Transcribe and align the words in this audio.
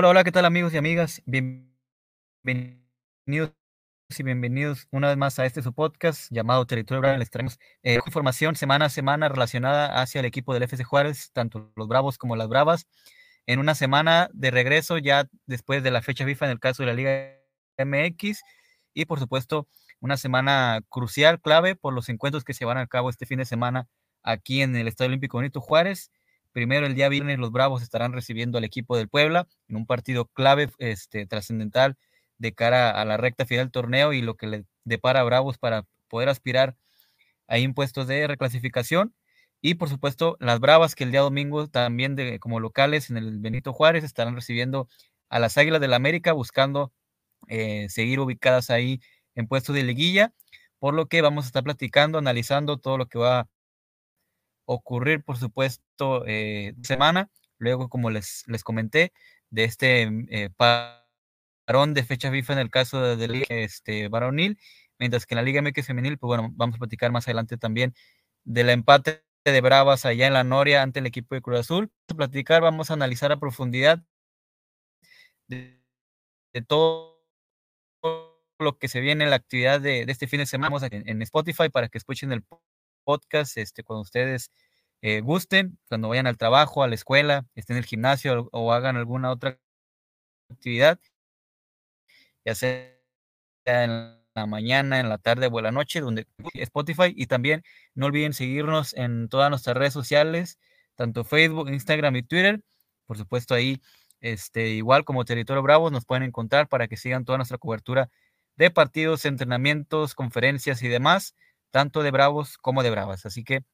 Hola, 0.00 0.10
hola, 0.10 0.22
¿qué 0.22 0.30
tal 0.30 0.44
amigos 0.44 0.72
y 0.72 0.76
amigas? 0.76 1.22
Bienvenidos 1.26 1.72
y 4.16 4.22
bienvenidos 4.22 4.86
una 4.92 5.08
vez 5.08 5.16
más 5.16 5.40
a 5.40 5.44
este 5.44 5.60
su 5.60 5.72
podcast 5.72 6.30
llamado 6.30 6.64
Territorio 6.66 7.00
Bravo. 7.00 7.18
Les 7.18 7.30
traemos 7.30 7.58
eh, 7.82 7.98
información 8.06 8.54
semana 8.54 8.84
a 8.84 8.90
semana 8.90 9.28
relacionada 9.28 10.00
hacia 10.00 10.20
el 10.20 10.26
equipo 10.26 10.54
del 10.54 10.62
FC 10.62 10.84
Juárez, 10.84 11.32
tanto 11.32 11.72
los 11.74 11.88
Bravos 11.88 12.16
como 12.16 12.36
las 12.36 12.46
Bravas. 12.46 12.86
En 13.44 13.58
una 13.58 13.74
semana 13.74 14.30
de 14.32 14.52
regreso 14.52 14.98
ya 14.98 15.28
después 15.46 15.82
de 15.82 15.90
la 15.90 16.00
fecha 16.00 16.24
FIFA 16.24 16.44
en 16.44 16.52
el 16.52 16.60
caso 16.60 16.84
de 16.84 16.86
la 16.86 16.94
Liga 16.94 17.34
MX 17.76 18.42
y 18.94 19.04
por 19.06 19.18
supuesto 19.18 19.66
una 19.98 20.16
semana 20.16 20.78
crucial, 20.88 21.40
clave 21.40 21.74
por 21.74 21.92
los 21.92 22.08
encuentros 22.08 22.44
que 22.44 22.54
se 22.54 22.64
van 22.64 22.78
a 22.78 22.86
cabo 22.86 23.10
este 23.10 23.26
fin 23.26 23.38
de 23.40 23.46
semana 23.46 23.88
aquí 24.22 24.62
en 24.62 24.76
el 24.76 24.86
Estadio 24.86 25.08
Olímpico 25.08 25.38
Benito 25.38 25.60
Juárez 25.60 26.12
Primero, 26.58 26.86
el 26.86 26.96
día 26.96 27.08
viernes, 27.08 27.38
los 27.38 27.52
Bravos 27.52 27.82
estarán 27.82 28.12
recibiendo 28.12 28.58
al 28.58 28.64
equipo 28.64 28.96
del 28.96 29.08
Puebla 29.08 29.46
en 29.68 29.76
un 29.76 29.86
partido 29.86 30.24
clave, 30.26 30.68
este, 30.78 31.24
trascendental 31.24 31.96
de 32.38 32.52
cara 32.52 32.90
a 32.90 33.04
la 33.04 33.16
recta 33.16 33.46
final 33.46 33.66
del 33.66 33.70
torneo 33.70 34.12
y 34.12 34.22
lo 34.22 34.34
que 34.34 34.48
le 34.48 34.64
depara 34.82 35.20
a 35.20 35.22
Bravos 35.22 35.56
para 35.56 35.84
poder 36.08 36.28
aspirar 36.28 36.74
a 37.46 37.58
impuestos 37.58 38.08
de 38.08 38.26
reclasificación. 38.26 39.14
Y 39.60 39.74
por 39.74 39.88
supuesto, 39.88 40.36
las 40.40 40.58
Bravas 40.58 40.96
que 40.96 41.04
el 41.04 41.12
día 41.12 41.20
domingo 41.20 41.68
también 41.68 42.16
de, 42.16 42.40
como 42.40 42.58
locales 42.58 43.08
en 43.08 43.18
el 43.18 43.38
Benito 43.38 43.72
Juárez 43.72 44.02
estarán 44.02 44.34
recibiendo 44.34 44.88
a 45.28 45.38
las 45.38 45.56
Águilas 45.58 45.80
del 45.80 45.90
la 45.90 45.96
América 45.96 46.32
buscando 46.32 46.92
eh, 47.46 47.86
seguir 47.88 48.18
ubicadas 48.18 48.70
ahí 48.70 49.00
en 49.36 49.46
puestos 49.46 49.76
de 49.76 49.84
liguilla, 49.84 50.32
por 50.80 50.92
lo 50.92 51.06
que 51.06 51.22
vamos 51.22 51.44
a 51.44 51.46
estar 51.46 51.62
platicando, 51.62 52.18
analizando 52.18 52.78
todo 52.78 52.98
lo 52.98 53.06
que 53.06 53.20
va 53.20 53.48
ocurrir, 54.68 55.24
por 55.24 55.38
supuesto, 55.38 56.24
eh, 56.26 56.74
semana. 56.82 57.30
Luego, 57.58 57.88
como 57.88 58.10
les, 58.10 58.44
les 58.48 58.62
comenté, 58.62 59.12
de 59.50 59.64
este 59.64 60.02
eh, 60.30 60.50
parón 60.56 61.94
de 61.94 62.04
fecha 62.04 62.30
FIFA 62.30 62.52
en 62.54 62.58
el 62.60 62.70
caso 62.70 63.16
de, 63.16 63.46
este, 63.48 64.08
varonil, 64.08 64.58
mientras 64.98 65.26
que 65.26 65.34
en 65.34 65.36
la 65.36 65.42
Liga 65.42 65.62
MX 65.62 65.86
femenil, 65.86 66.18
pues 66.18 66.28
bueno, 66.28 66.50
vamos 66.54 66.76
a 66.76 66.78
platicar 66.78 67.10
más 67.12 67.26
adelante 67.26 67.56
también 67.56 67.94
del 68.44 68.70
empate 68.70 69.24
de 69.44 69.60
Bravas 69.62 70.04
allá 70.04 70.26
en 70.26 70.34
la 70.34 70.44
Noria 70.44 70.82
ante 70.82 71.00
el 71.00 71.06
equipo 71.06 71.34
de 71.34 71.40
Cruz 71.42 71.60
Azul. 71.60 71.90
Vamos 72.08 72.10
a 72.10 72.16
platicar, 72.16 72.62
vamos 72.62 72.90
a 72.90 72.94
analizar 72.94 73.32
a 73.32 73.40
profundidad 73.40 74.02
de, 75.48 75.80
todo 76.66 77.24
lo 78.58 78.78
que 78.78 78.88
se 78.88 79.00
viene 79.00 79.24
en 79.24 79.30
la 79.30 79.36
actividad 79.36 79.80
de, 79.80 80.02
este 80.02 80.26
fin 80.26 80.40
de 80.40 80.46
semana 80.46 80.76
en, 80.90 81.08
en 81.08 81.22
Spotify 81.22 81.70
para 81.70 81.88
que 81.88 81.98
escuchen 81.98 82.32
el 82.32 82.42
podcast 83.08 83.56
este, 83.56 83.82
cuando 83.84 84.02
ustedes 84.02 84.50
eh, 85.00 85.22
gusten, 85.22 85.78
cuando 85.88 86.10
vayan 86.10 86.26
al 86.26 86.36
trabajo, 86.36 86.82
a 86.82 86.88
la 86.88 86.94
escuela, 86.94 87.46
estén 87.54 87.76
en 87.76 87.82
el 87.84 87.86
gimnasio 87.86 88.50
o, 88.52 88.70
hagan 88.70 88.96
alguna 88.98 89.30
otra 89.30 89.58
actividad, 90.50 91.00
ya 92.44 92.54
sea 92.54 92.92
en 93.64 94.18
la 94.34 94.46
mañana, 94.46 95.00
en 95.00 95.08
la 95.08 95.16
tarde 95.16 95.46
o 95.50 95.58
en 95.58 95.64
la 95.64 95.72
noche, 95.72 96.00
donde 96.02 96.26
Spotify 96.52 97.14
y 97.16 97.26
también 97.26 97.62
no 97.94 98.06
olviden 98.06 98.34
seguirnos 98.34 98.92
en 98.94 99.28
todas 99.30 99.48
nuestras 99.48 99.74
redes 99.74 99.94
sociales, 99.94 100.58
tanto 100.94 101.24
Facebook, 101.24 101.70
Instagram 101.70 102.16
y 102.16 102.22
Twitter. 102.24 102.60
Por 103.06 103.16
supuesto, 103.16 103.54
ahí, 103.54 103.80
este, 104.20 104.68
igual 104.68 105.04
como 105.06 105.24
Territorio 105.24 105.62
Bravo, 105.62 105.90
nos 105.90 106.04
pueden 106.04 106.24
encontrar 106.24 106.68
para 106.68 106.88
que 106.88 106.98
sigan 106.98 107.24
toda 107.24 107.38
nuestra 107.38 107.56
cobertura 107.56 108.10
de 108.56 108.70
partidos, 108.70 109.24
entrenamientos, 109.24 110.14
conferencias 110.14 110.82
y 110.82 110.88
demás 110.88 111.34
tanto 111.70 112.02
de 112.02 112.10
Bravos 112.10 112.58
como 112.58 112.82
de 112.82 112.90
Bravas. 112.90 113.26
Así 113.26 113.44
que, 113.44 113.64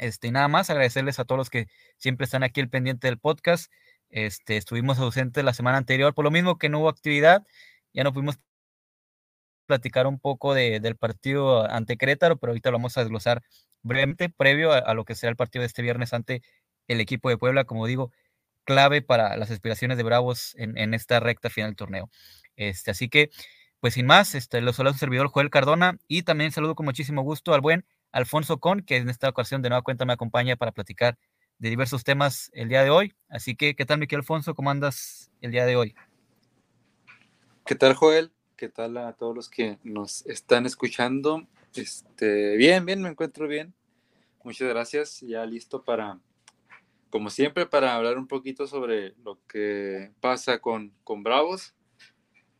este, 0.00 0.30
nada 0.30 0.48
más 0.48 0.70
agradecerles 0.70 1.18
a 1.18 1.24
todos 1.24 1.38
los 1.38 1.50
que 1.50 1.68
siempre 1.96 2.24
están 2.24 2.42
aquí 2.42 2.60
el 2.60 2.70
pendiente 2.70 3.08
del 3.08 3.18
podcast. 3.18 3.72
Este, 4.10 4.56
estuvimos 4.56 4.98
ausentes 4.98 5.44
la 5.44 5.54
semana 5.54 5.78
anterior, 5.78 6.14
por 6.14 6.24
lo 6.24 6.30
mismo 6.30 6.58
que 6.58 6.68
no 6.68 6.80
hubo 6.80 6.88
actividad, 6.88 7.44
ya 7.92 8.04
no 8.04 8.12
pudimos 8.12 8.38
platicar 9.66 10.06
un 10.06 10.18
poco 10.18 10.54
de, 10.54 10.80
del 10.80 10.96
partido 10.96 11.70
ante 11.70 11.96
Querétaro, 11.96 12.38
pero 12.38 12.52
ahorita 12.52 12.70
lo 12.70 12.78
vamos 12.78 12.96
a 12.96 13.02
desglosar 13.02 13.42
brevemente, 13.82 14.30
previo 14.30 14.72
a, 14.72 14.94
lo 14.94 15.04
que 15.04 15.14
será 15.14 15.30
el 15.30 15.36
partido 15.36 15.60
de 15.62 15.66
este 15.66 15.82
viernes 15.82 16.12
ante 16.14 16.42
el 16.88 17.00
equipo 17.00 17.28
de 17.28 17.38
Puebla, 17.38 17.64
como 17.64 17.86
digo, 17.86 18.12
clave 18.64 19.02
para 19.02 19.36
las 19.36 19.50
aspiraciones 19.50 19.98
de 19.98 20.02
Bravos 20.04 20.54
en, 20.58 20.76
en 20.78 20.94
esta 20.94 21.20
recta 21.20 21.50
final 21.50 21.70
del 21.70 21.76
torneo. 21.76 22.10
Este, 22.56 22.90
así 22.90 23.08
que 23.08 23.30
pues 23.80 23.94
sin 23.94 24.06
más, 24.06 24.34
este, 24.34 24.60
los 24.60 24.76
saludos 24.76 24.98
servidor 24.98 25.28
Joel 25.28 25.50
Cardona 25.50 25.98
y 26.08 26.22
también 26.22 26.50
saludo 26.50 26.74
con 26.74 26.86
muchísimo 26.86 27.22
gusto 27.22 27.54
al 27.54 27.60
buen 27.60 27.84
Alfonso 28.10 28.58
Con, 28.58 28.82
que 28.82 28.96
en 28.96 29.08
esta 29.08 29.28
ocasión 29.28 29.62
de 29.62 29.68
nueva 29.68 29.82
cuenta 29.82 30.04
me 30.04 30.12
acompaña 30.12 30.56
para 30.56 30.72
platicar 30.72 31.18
de 31.58 31.70
diversos 31.70 32.04
temas 32.04 32.50
el 32.54 32.68
día 32.68 32.82
de 32.82 32.90
hoy. 32.90 33.14
Así 33.28 33.54
que, 33.54 33.76
¿qué 33.76 33.84
tal, 33.84 33.98
Miquel 33.98 34.20
Alfonso? 34.20 34.54
¿Cómo 34.54 34.70
andas 34.70 35.30
el 35.40 35.50
día 35.50 35.66
de 35.66 35.76
hoy? 35.76 35.94
¿Qué 37.64 37.74
tal, 37.74 37.94
Joel? 37.94 38.32
¿Qué 38.56 38.68
tal 38.68 38.96
a 38.96 39.12
todos 39.12 39.36
los 39.36 39.48
que 39.48 39.78
nos 39.84 40.26
están 40.26 40.66
escuchando? 40.66 41.46
Este, 41.74 42.56
bien, 42.56 42.84
bien, 42.84 43.02
me 43.02 43.10
encuentro 43.10 43.46
bien. 43.46 43.74
Muchas 44.42 44.68
gracias. 44.68 45.20
Ya 45.20 45.44
listo 45.44 45.84
para, 45.84 46.18
como 47.10 47.30
siempre, 47.30 47.66
para 47.66 47.94
hablar 47.94 48.18
un 48.18 48.26
poquito 48.26 48.66
sobre 48.66 49.14
lo 49.22 49.38
que 49.46 50.10
pasa 50.20 50.58
con, 50.58 50.92
con 51.04 51.22
Bravos 51.22 51.74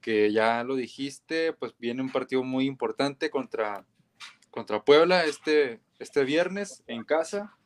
que 0.01 0.33
ya 0.33 0.65
lo 0.65 0.77
dijiste, 0.77 1.53
pues 1.53 1.75
viene 1.79 2.03
un 2.03 2.11
partido 2.11 2.43
muy 2.43 2.67
importante 2.67 3.31
contra, 3.31 3.85
contra 4.51 4.85
Puebla 4.85 5.25
este, 5.25 5.81
este 5.99 6.25
viernes 6.25 6.83
en 6.87 7.05
casa. 7.05 7.57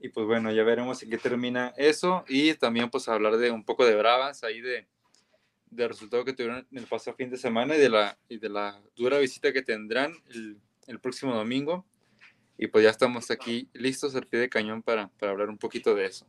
Y 0.00 0.10
pues 0.10 0.26
bueno, 0.26 0.52
ya 0.52 0.62
veremos 0.62 1.02
en 1.02 1.10
qué 1.10 1.18
termina 1.18 1.74
eso. 1.76 2.24
Y 2.28 2.54
también 2.54 2.90
pues 2.90 3.08
hablar 3.08 3.36
de 3.36 3.50
un 3.50 3.64
poco 3.64 3.84
de 3.84 3.96
bravas 3.96 4.44
ahí 4.44 4.60
de, 4.60 4.86
de 5.70 5.88
resultado 5.88 6.24
que 6.24 6.32
tuvieron 6.32 6.66
en 6.70 6.78
el 6.78 6.86
pasado 6.86 7.16
fin 7.16 7.30
de 7.30 7.36
semana 7.36 7.76
y 7.76 7.80
de 7.80 7.88
la, 7.88 8.18
y 8.28 8.38
de 8.38 8.48
la 8.48 8.80
dura 8.96 9.18
visita 9.18 9.52
que 9.52 9.62
tendrán 9.62 10.14
el, 10.28 10.58
el 10.86 11.00
próximo 11.00 11.34
domingo. 11.34 11.84
Y 12.56 12.66
pues 12.66 12.84
ya 12.84 12.90
estamos 12.90 13.30
aquí 13.30 13.68
listos 13.72 14.14
al 14.16 14.26
pie 14.26 14.40
de 14.40 14.48
cañón 14.48 14.82
para, 14.82 15.08
para 15.18 15.32
hablar 15.32 15.48
un 15.48 15.58
poquito 15.58 15.94
de 15.94 16.06
eso. 16.06 16.26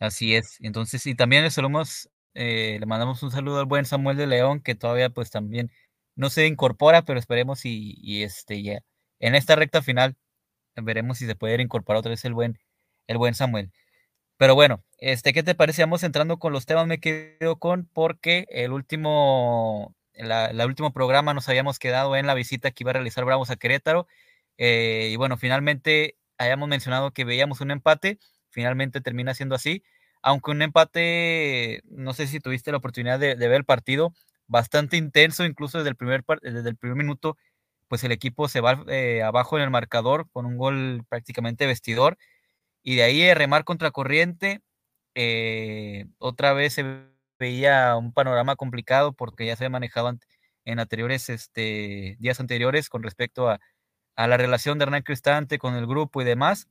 Así 0.00 0.34
es. 0.34 0.58
Entonces, 0.60 1.04
y 1.06 1.14
también 1.14 1.42
le 1.42 1.50
saludamos, 1.50 2.08
eh, 2.34 2.76
le 2.80 2.86
mandamos 2.86 3.22
un 3.22 3.30
saludo 3.30 3.58
al 3.60 3.66
buen 3.66 3.84
Samuel 3.84 4.16
de 4.16 4.26
León, 4.26 4.60
que 4.62 4.74
todavía 4.74 5.10
pues 5.10 5.30
también 5.30 5.70
no 6.14 6.30
se 6.30 6.46
incorpora, 6.46 7.02
pero 7.02 7.18
esperemos 7.18 7.64
y, 7.64 8.22
este 8.22 8.62
ya 8.62 8.80
en 9.20 9.34
esta 9.34 9.56
recta 9.56 9.82
final 9.82 10.16
veremos 10.76 11.18
si 11.18 11.26
se 11.26 11.36
puede 11.36 11.60
incorporar 11.62 12.00
otra 12.00 12.10
vez 12.10 12.24
el 12.24 12.34
buen, 12.34 12.58
el 13.08 13.18
buen 13.18 13.34
Samuel. 13.34 13.72
Pero 14.38 14.54
bueno, 14.54 14.84
este, 14.98 15.32
¿qué 15.32 15.42
te 15.42 15.54
parece? 15.54 15.82
Vamos 15.82 16.04
entrando 16.04 16.38
con 16.38 16.52
los 16.52 16.66
temas, 16.66 16.86
me 16.86 17.00
quedo 17.00 17.58
con, 17.58 17.86
porque 17.92 18.46
el 18.50 18.72
último, 18.72 19.96
la, 20.14 20.52
último 20.66 20.92
programa 20.92 21.34
nos 21.34 21.48
habíamos 21.48 21.78
quedado 21.78 22.16
en 22.16 22.26
la 22.26 22.34
visita 22.34 22.70
que 22.72 22.84
iba 22.84 22.90
a 22.92 22.94
realizar 22.94 23.24
Bravos 23.24 23.50
a 23.50 23.56
Querétaro. 23.56 24.06
Eh, 24.58 25.10
y 25.12 25.16
bueno, 25.16 25.36
finalmente 25.38 26.18
hayamos 26.38 26.68
mencionado 26.68 27.12
que 27.12 27.24
veíamos 27.24 27.60
un 27.60 27.70
empate 27.72 28.18
finalmente 28.58 29.00
termina 29.00 29.34
siendo 29.34 29.54
así. 29.54 29.84
Aunque 30.20 30.50
un 30.50 30.62
empate, 30.62 31.80
no 31.84 32.12
sé 32.12 32.26
si 32.26 32.40
tuviste 32.40 32.72
la 32.72 32.78
oportunidad 32.78 33.20
de, 33.20 33.36
ver 33.36 33.52
el 33.52 33.64
partido, 33.64 34.12
bastante 34.48 34.96
intenso, 34.96 35.44
incluso 35.44 35.78
desde 35.78 35.90
el 35.90 35.96
primer, 35.96 36.24
desde 36.42 36.68
el 36.68 36.76
primer 36.76 36.96
minuto, 36.96 37.36
pues 37.86 38.02
el 38.02 38.10
equipo 38.10 38.48
se 38.48 38.60
va 38.60 38.84
eh, 38.88 39.22
abajo 39.22 39.56
en 39.56 39.62
el 39.62 39.70
marcador 39.70 40.28
con 40.32 40.44
un 40.44 40.56
gol 40.58 41.04
prácticamente 41.08 41.68
vestidor. 41.68 42.18
Y 42.82 42.96
de 42.96 43.04
ahí 43.04 43.32
remar 43.34 43.62
contra 43.62 43.92
corriente, 43.92 44.60
eh, 45.14 46.06
otra 46.18 46.52
vez 46.52 46.74
se 46.74 46.84
veía 47.38 47.96
un 47.96 48.12
panorama 48.12 48.56
complicado 48.56 49.12
porque 49.12 49.46
ya 49.46 49.54
se 49.56 49.64
había 49.64 49.70
manejado 49.70 50.12
en 50.64 50.80
anteriores 50.80 51.28
este, 51.30 52.16
días 52.18 52.40
anteriores 52.40 52.88
con 52.88 53.04
respecto 53.04 53.48
a, 53.50 53.60
a 54.16 54.26
la 54.26 54.36
relación 54.36 54.78
de 54.78 54.84
Hernán 54.84 55.02
Cristante 55.02 55.58
con 55.58 55.76
el 55.76 55.86
grupo 55.86 56.22
y 56.22 56.24
demás. 56.24 56.68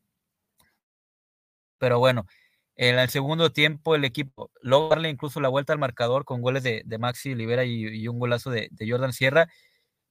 Pero 1.78 2.00
bueno, 2.00 2.26
en 2.78 3.00
el 3.00 3.10
segundo 3.10 3.52
tiempo 3.52 3.96
el 3.96 4.06
equipo 4.06 4.52
logra 4.62 4.90
darle 4.98 5.10
incluso 5.10 5.42
la 5.42 5.50
vuelta 5.50 5.74
al 5.74 5.80
marcador 5.80 6.26
con 6.26 6.42
goles 6.42 6.64
de, 6.64 6.84
Maxi 7.00 7.34
Olivera 7.34 7.66
y, 7.66 8.08
un 8.08 8.20
golazo 8.20 8.52
de, 8.52 8.70
Jordan 8.88 9.14
Sierra. 9.14 9.50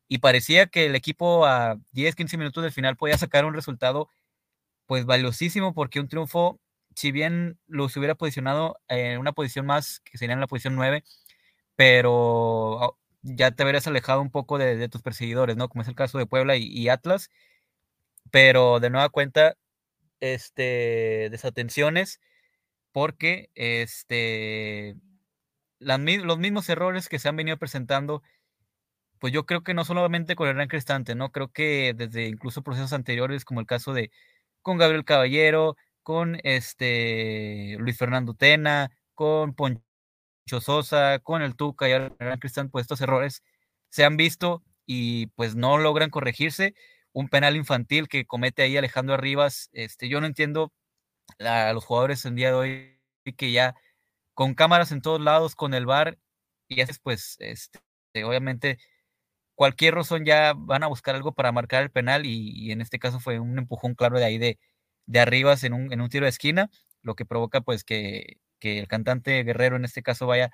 Y 0.09 0.19
parecía 0.19 0.67
que 0.67 0.87
el 0.87 0.97
equipo 0.97 1.47
a 1.47 1.79
10, 1.93 2.17
15 2.17 2.39
minutos 2.39 2.63
del 2.65 2.73
final 2.73 2.97
podía 2.97 3.19
sacar 3.19 3.45
un 3.45 3.55
resultado 3.55 4.09
pues 4.87 5.07
valiosísimo 5.07 5.75
porque 5.75 6.01
un 6.01 6.09
triunfo, 6.09 6.61
si 6.97 7.13
bien 7.13 7.59
los 7.67 7.97
hubiera 7.97 8.15
posicionado 8.17 8.79
en 8.89 9.19
una 9.21 9.33
posición 9.33 9.67
más, 9.67 10.01
que 10.01 10.19
sería 10.19 10.35
en 10.35 10.41
la 10.41 10.47
posición 10.49 10.77
9, 10.77 11.05
pero 11.77 12.83
ah, 12.85 12.97
ya 13.23 13.51
te 13.53 13.63
habrías 13.65 13.87
alejado 13.87 14.23
un 14.23 14.31
poco 14.31 14.59
de, 14.59 14.89
tus 14.89 15.03
perseguidores, 15.03 15.57
¿no? 15.57 15.69
Como 15.69 15.83
es 15.83 15.89
el 15.89 15.97
caso 15.97 16.19
de 16.19 16.27
Puebla 16.27 16.57
y 16.57 16.89
Atlas. 16.89 17.31
Pero 18.31 18.81
de 18.81 18.91
nueva 18.91 19.09
cuenta, 19.09 19.57
este, 20.21 21.29
desatenciones 21.31 22.21
porque 22.93 23.51
este, 23.55 24.97
los 25.81 26.39
mismos 26.39 26.69
errores 26.69 27.09
que 27.09 27.19
se 27.19 27.29
han 27.29 27.37
venido 27.37 27.59
presentando, 27.59 28.23
pues 29.19 29.33
yo 29.33 29.47
creo 29.47 29.63
que 29.63 29.75
no 29.75 29.85
solamente 29.85 30.37
con 30.37 30.49
Hernán 30.49 30.69
Cristante, 30.69 31.15
¿no? 31.15 31.33
Creo 31.33 31.49
que 31.53 31.95
desde 31.97 32.27
incluso 32.29 32.63
procesos 32.63 32.93
anteriores, 32.93 33.45
como 33.45 33.61
el 33.61 33.67
caso 33.67 33.93
de 33.95 34.11
con 34.63 34.79
Gabriel 34.79 35.05
Caballero, 35.05 35.77
con 36.03 36.39
este 36.45 37.77
Luis 37.79 37.99
Fernando 37.99 38.35
Tena, 38.35 38.91
con 39.15 39.55
Poncho 39.55 39.83
Sosa, 40.61 41.19
con 41.21 41.43
el 41.43 41.57
Tuca 41.57 41.89
y 41.89 41.93
ahora 41.93 42.39
Cristian, 42.39 42.71
pues 42.71 42.85
estos 42.85 43.01
errores 43.01 43.43
se 43.91 44.05
han 44.05 44.17
visto 44.17 44.63
y 44.87 45.29
pues 45.29 45.57
no 45.57 45.79
logran 45.79 46.11
corregirse. 46.11 46.75
Un 47.17 47.31
penal 47.31 47.57
infantil 47.57 48.09
que 48.09 48.27
comete 48.27 48.61
ahí 48.61 48.77
Alejandro 48.77 49.15
Arribas, 49.15 49.71
este, 49.73 50.07
yo 50.11 50.21
no 50.21 50.27
entiendo 50.27 50.75
a 51.41 51.73
los 51.73 51.83
jugadores 51.83 52.27
en 52.27 52.35
día 52.35 52.49
de 52.49 52.55
hoy 52.55 53.01
que 53.39 53.53
ya 53.53 53.75
con 54.35 54.55
cámaras 54.55 54.93
en 54.93 55.01
todos 55.01 55.21
lados, 55.21 55.55
con 55.55 55.73
el 55.73 55.87
bar, 55.87 56.19
y 56.69 56.85
pues, 57.03 57.37
este, 57.41 57.81
obviamente 58.23 58.79
cualquier 59.55 59.95
razón 59.95 60.27
ya 60.27 60.55
van 60.57 60.83
a 60.83 60.89
buscar 60.89 61.15
algo 61.17 61.33
para 61.33 61.53
marcar 61.53 61.83
el 61.85 61.91
penal 61.91 62.27
y, 62.27 62.71
en 62.73 62.83
este 62.83 62.99
caso 62.99 63.21
fue 63.21 63.41
un 63.41 63.59
empujón 63.59 63.95
claro 63.95 64.19
de 64.19 64.27
ahí 64.27 64.39
de, 64.39 64.59
de 65.07 65.21
Arribas 65.21 65.65
en 65.65 65.73
un, 65.75 65.93
en 65.95 66.03
un 66.03 66.11
tiro 66.11 66.27
de 66.27 66.31
esquina, 66.31 66.71
lo 67.03 67.15
que 67.17 67.25
provoca 67.27 67.63
pues 67.63 67.85
que, 67.85 68.41
que 68.61 68.79
el 68.79 68.89
cantante 68.89 69.43
Guerrero 69.45 69.77
en 69.77 69.87
este 69.87 70.03
caso 70.03 70.27
vaya 70.27 70.51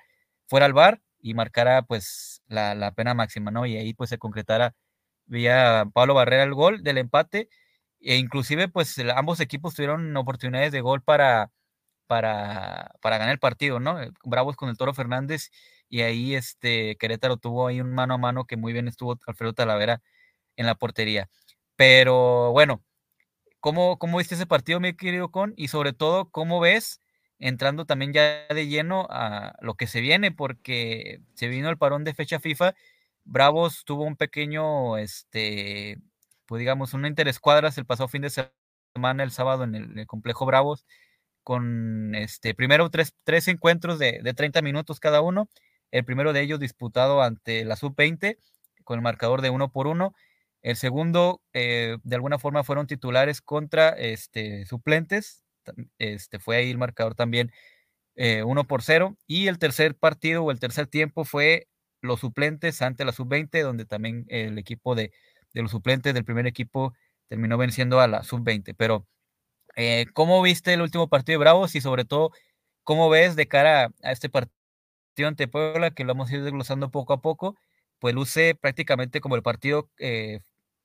fuera 0.47 0.65
al 0.65 0.73
bar 0.73 1.01
y 1.19 1.33
marcara 1.33 1.83
pues 1.83 2.41
la, 2.47 2.75
la, 2.75 2.93
pena 2.93 3.13
máxima, 3.15 3.51
¿no? 3.51 3.65
Y 3.65 3.77
ahí 3.77 3.93
pues 3.93 4.09
se 4.11 4.17
concretara 4.17 4.75
vía 5.25 5.85
Pablo 5.93 6.13
Barrera 6.15 6.43
el 6.43 6.53
gol 6.53 6.83
del 6.83 6.97
empate 6.97 7.49
e 8.01 8.17
inclusive 8.17 8.67
pues 8.67 8.97
ambos 9.15 9.39
equipos 9.39 9.75
tuvieron 9.75 10.15
oportunidades 10.17 10.71
de 10.71 10.81
gol 10.81 11.01
para, 11.03 11.51
para, 12.07 12.91
para 13.01 13.17
ganar 13.19 13.33
el 13.33 13.39
partido, 13.39 13.79
¿no? 13.79 14.01
Eh, 14.01 14.11
Bravos 14.23 14.55
con 14.57 14.69
el 14.69 14.77
Toro 14.77 14.93
Fernández 14.93 15.51
y 15.89 16.01
ahí 16.01 16.35
este 16.35 16.97
Querétaro 16.97 17.37
tuvo 17.37 17.67
ahí 17.67 17.81
un 17.81 17.93
mano 17.93 18.15
a 18.15 18.17
mano 18.17 18.45
que 18.45 18.57
muy 18.57 18.73
bien 18.73 18.87
estuvo 18.87 19.19
Alfredo 19.27 19.53
Talavera 19.53 20.01
en 20.57 20.65
la 20.67 20.75
portería. 20.75 21.29
Pero 21.77 22.51
bueno, 22.53 22.83
¿cómo, 23.59 23.97
cómo 23.99 24.17
viste 24.17 24.35
ese 24.35 24.45
partido, 24.47 24.79
mi 24.79 24.93
querido 24.95 25.31
Con? 25.31 25.53
Y 25.57 25.69
sobre 25.69 25.93
todo, 25.93 26.29
¿cómo 26.29 26.59
ves 26.59 26.99
entrando 27.39 27.85
también 27.85 28.13
ya 28.13 28.47
de 28.49 28.67
lleno 28.67 29.07
a 29.09 29.55
lo 29.61 29.75
que 29.75 29.87
se 29.87 30.01
viene, 30.01 30.31
porque 30.31 31.19
se 31.33 31.47
vino 31.47 31.69
el 31.69 31.77
parón 31.77 32.03
de 32.05 32.13
fecha 32.13 32.39
FIFA. 32.39 32.73
Bravos 33.25 33.83
tuvo 33.85 34.03
un 34.03 34.15
pequeño, 34.15 34.97
este, 34.97 35.97
pues 36.45 36.59
digamos, 36.59 36.93
una 36.93 37.07
interescuadras 37.07 37.77
el 37.77 37.85
pasado 37.85 38.07
fin 38.07 38.21
de 38.23 38.29
semana, 38.95 39.23
el 39.23 39.31
sábado, 39.31 39.63
en 39.63 39.75
el, 39.75 40.07
complejo 40.07 40.45
Bravos, 40.45 40.85
con 41.43 42.15
este, 42.15 42.53
primero 42.53 42.89
tres, 42.89 43.13
tres 43.23 43.47
encuentros 43.47 43.99
de, 43.99 44.19
de, 44.23 44.33
30 44.33 44.61
minutos 44.61 44.99
cada 44.99 45.21
uno. 45.21 45.49
El 45.91 46.05
primero 46.05 46.33
de 46.33 46.41
ellos 46.41 46.59
disputado 46.59 47.21
ante 47.21 47.65
la 47.65 47.75
sub-20, 47.75 48.37
con 48.83 48.99
el 48.99 49.03
marcador 49.03 49.41
de 49.41 49.49
uno 49.49 49.71
por 49.71 49.87
uno. 49.87 50.13
El 50.61 50.77
segundo, 50.77 51.41
eh, 51.53 51.97
de 52.03 52.15
alguna 52.15 52.39
forma, 52.39 52.63
fueron 52.63 52.87
titulares 52.87 53.41
contra 53.41 53.89
este, 53.89 54.65
suplentes, 54.65 55.43
este, 55.97 56.39
fue 56.39 56.57
ahí 56.57 56.71
el 56.71 56.77
marcador 56.77 57.15
también 57.15 57.51
1 58.15 58.61
eh, 58.61 58.63
por 58.65 58.81
0. 58.81 59.17
Y 59.27 59.47
el 59.47 59.59
tercer 59.59 59.95
partido 59.95 60.43
o 60.43 60.51
el 60.51 60.59
tercer 60.59 60.87
tiempo 60.87 61.25
fue 61.25 61.67
los 62.03 62.19
suplentes 62.21 62.81
ante 62.83 63.05
la 63.05 63.13
sub-20, 63.13 63.63
donde 63.63 63.85
también 63.85 64.25
el 64.29 64.57
equipo 64.59 64.95
de, 64.95 65.11
los 65.53 65.71
suplentes 65.71 66.13
del 66.13 66.25
primer 66.25 66.47
equipo 66.47 66.93
terminó 67.29 67.57
venciendo 67.57 67.99
a 68.01 68.07
la 68.07 68.23
sub-20. 68.23 68.75
Pero, 68.77 69.07
eh, 69.75 70.05
¿cómo 70.13 70.41
viste 70.41 70.73
el 70.73 70.81
último 70.81 71.09
partido 71.09 71.39
de 71.39 71.43
Bravos 71.45 71.75
y 71.75 71.81
sobre 71.81 72.05
todo, 72.05 72.31
cómo 72.83 73.09
ves 73.09 73.35
de 73.35 73.47
cara 73.47 73.91
a 74.03 74.11
este 74.13 74.29
partido 74.29 74.51
ante 75.29 75.47
Puebla, 75.47 75.91
que 75.91 76.05
lo 76.05 76.13
a 76.13 76.33
ir 76.35 76.43
desglosando 76.43 76.91
poco 76.91 77.13
a 77.13 77.21
poco? 77.21 77.57
Pues 77.99 78.15
luce 78.15 78.55
prácticamente 78.55 79.21
como 79.21 79.35
el 79.35 79.43
partido 79.43 79.89
eh, 79.99 80.41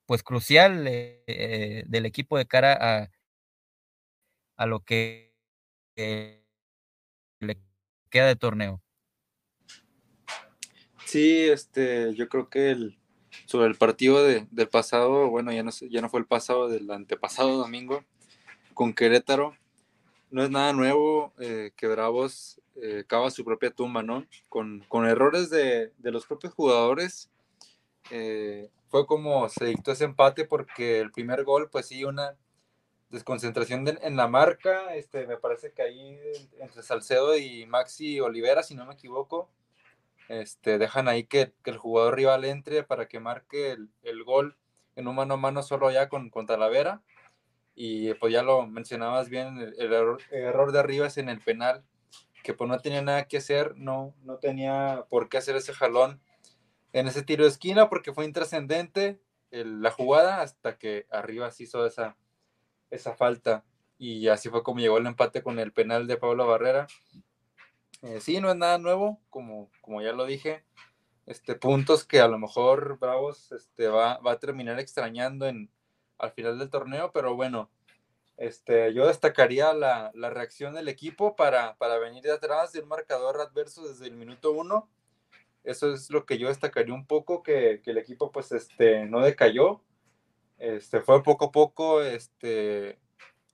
pues 0.06 0.22
crucial 0.22 0.84
del 0.84 2.06
equipo 2.06 2.38
de 2.38 2.46
cara 2.46 2.78
a, 2.80 3.10
a 4.56 4.66
lo 4.66 4.80
que 4.80 5.34
le 7.40 7.58
queda 8.10 8.26
de 8.26 8.36
torneo. 8.36 8.82
Sí, 11.08 11.48
este, 11.48 12.14
yo 12.14 12.28
creo 12.28 12.50
que 12.50 12.70
el, 12.70 12.98
sobre 13.46 13.68
el 13.68 13.76
partido 13.76 14.22
del 14.22 14.68
pasado, 14.68 15.30
bueno, 15.30 15.50
ya 15.52 15.62
no, 15.62 15.70
ya 15.70 16.02
no 16.02 16.10
fue 16.10 16.20
el 16.20 16.26
pasado, 16.26 16.68
del 16.68 16.90
antepasado 16.90 17.56
domingo 17.56 18.04
con 18.74 18.92
Querétaro, 18.92 19.56
no 20.30 20.44
es 20.44 20.50
nada 20.50 20.74
nuevo 20.74 21.32
eh, 21.38 21.70
que 21.76 21.86
Bravos 21.86 22.60
eh, 22.76 23.04
cava 23.06 23.30
su 23.30 23.42
propia 23.42 23.70
tumba, 23.70 24.02
¿no? 24.02 24.26
Con, 24.50 24.84
errores 25.06 25.48
de, 25.48 25.92
los 26.02 26.26
propios 26.26 26.52
jugadores. 26.52 27.30
Eh, 28.10 28.68
fue 28.88 29.06
como 29.06 29.48
se 29.48 29.64
dictó 29.64 29.92
ese 29.92 30.04
empate 30.04 30.44
porque 30.44 31.00
el 31.00 31.10
primer 31.10 31.42
gol, 31.42 31.70
pues 31.70 31.86
sí, 31.86 32.04
una, 32.04 32.36
desconcentración 33.08 33.88
en 34.02 34.16
la 34.16 34.28
marca, 34.28 34.94
este, 34.94 35.26
me 35.26 35.38
parece 35.38 35.72
que 35.72 35.80
ahí 35.80 36.18
entre 36.60 36.82
Salcedo 36.82 37.34
y 37.38 37.64
Maxi 37.64 38.20
Olivera, 38.20 38.62
si 38.62 38.74
no 38.74 38.84
me 38.84 38.92
equivoco, 38.92 39.48
este, 40.28 40.78
dejan 40.78 41.08
ahí 41.08 41.24
que, 41.24 41.52
el 41.64 41.76
jugador 41.78 42.16
rival 42.16 42.44
entre 42.44 42.84
para 42.84 43.08
que 43.08 43.20
marque 43.20 43.76
el, 44.02 44.24
gol 44.24 44.56
en 44.96 45.08
un 45.08 45.16
mano 45.16 45.34
a 45.34 45.36
mano 45.36 45.62
solo 45.62 45.90
ya 45.90 46.08
con, 46.08 46.30
con 46.30 46.46
Talavera. 46.46 47.02
Y 47.74 48.14
pues 48.14 48.32
ya 48.32 48.42
lo 48.42 48.66
mencionabas 48.66 49.28
bien, 49.28 49.58
el, 49.58 49.92
error, 50.30 50.72
de 50.72 50.78
arriba 50.78 51.06
es 51.06 51.16
en 51.16 51.28
el 51.28 51.40
penal, 51.40 51.84
que 52.42 52.52
pues 52.52 52.68
no 52.68 52.78
tenía 52.80 53.02
nada 53.02 53.28
que 53.28 53.36
hacer, 53.36 53.76
no, 53.76 54.14
no 54.24 54.38
tenía 54.38 55.04
por 55.08 55.28
qué 55.28 55.38
hacer 55.38 55.54
ese 55.56 55.72
jalón 55.72 56.20
en 56.92 57.06
ese 57.06 57.22
tiro 57.22 57.44
de 57.44 57.50
esquina 57.50 57.88
porque 57.88 58.12
fue 58.12 58.24
intrascendente 58.24 59.20
la 59.50 59.90
jugada 59.90 60.42
hasta 60.42 60.76
que 60.76 61.06
arriba 61.10 61.50
se 61.50 61.64
hizo 61.64 61.86
esa, 61.86 62.16
esa 62.90 63.14
falta. 63.14 63.64
Y 63.98 64.28
así 64.28 64.48
fue 64.48 64.62
como 64.62 64.80
llegó 64.80 64.98
el 64.98 65.06
empate 65.06 65.42
con 65.42 65.58
el 65.58 65.72
penal 65.72 66.06
de 66.06 66.16
Pablo 66.16 66.46
Barrera. 66.46 66.86
Eh, 68.02 68.20
sí, 68.20 68.40
no 68.40 68.50
es 68.50 68.56
nada 68.56 68.78
nuevo, 68.78 69.20
como, 69.30 69.70
como 69.80 70.02
ya 70.02 70.12
lo 70.12 70.24
dije. 70.26 70.64
Este, 71.26 71.54
puntos 71.54 72.04
que 72.04 72.20
a 72.20 72.28
lo 72.28 72.38
mejor 72.38 72.98
Bravos 72.98 73.52
este, 73.52 73.88
va, 73.88 74.18
va 74.18 74.32
a 74.32 74.38
terminar 74.38 74.78
extrañando 74.78 75.46
en, 75.46 75.70
al 76.16 76.32
final 76.32 76.58
del 76.58 76.70
torneo, 76.70 77.12
pero 77.12 77.34
bueno, 77.34 77.70
este, 78.38 78.94
yo 78.94 79.06
destacaría 79.06 79.74
la, 79.74 80.12
la 80.14 80.30
reacción 80.30 80.74
del 80.74 80.88
equipo 80.88 81.36
para, 81.36 81.76
para, 81.76 81.98
venir 81.98 82.22
de 82.22 82.32
atrás 82.32 82.72
de 82.72 82.80
un 82.80 82.88
marcador 82.88 83.40
adverso 83.40 83.86
desde 83.86 84.06
el 84.06 84.16
minuto 84.16 84.52
uno. 84.52 84.88
Eso 85.64 85.92
es 85.92 86.08
lo 86.10 86.24
que 86.24 86.38
yo 86.38 86.48
destacaría 86.48 86.94
un 86.94 87.06
poco, 87.06 87.42
que, 87.42 87.82
que 87.82 87.90
el 87.90 87.98
equipo 87.98 88.30
pues 88.30 88.52
este, 88.52 89.04
no 89.06 89.20
decayó, 89.20 89.82
este, 90.58 91.00
fue 91.00 91.22
poco 91.22 91.46
a 91.46 91.52
poco 91.52 92.00
este, 92.00 92.98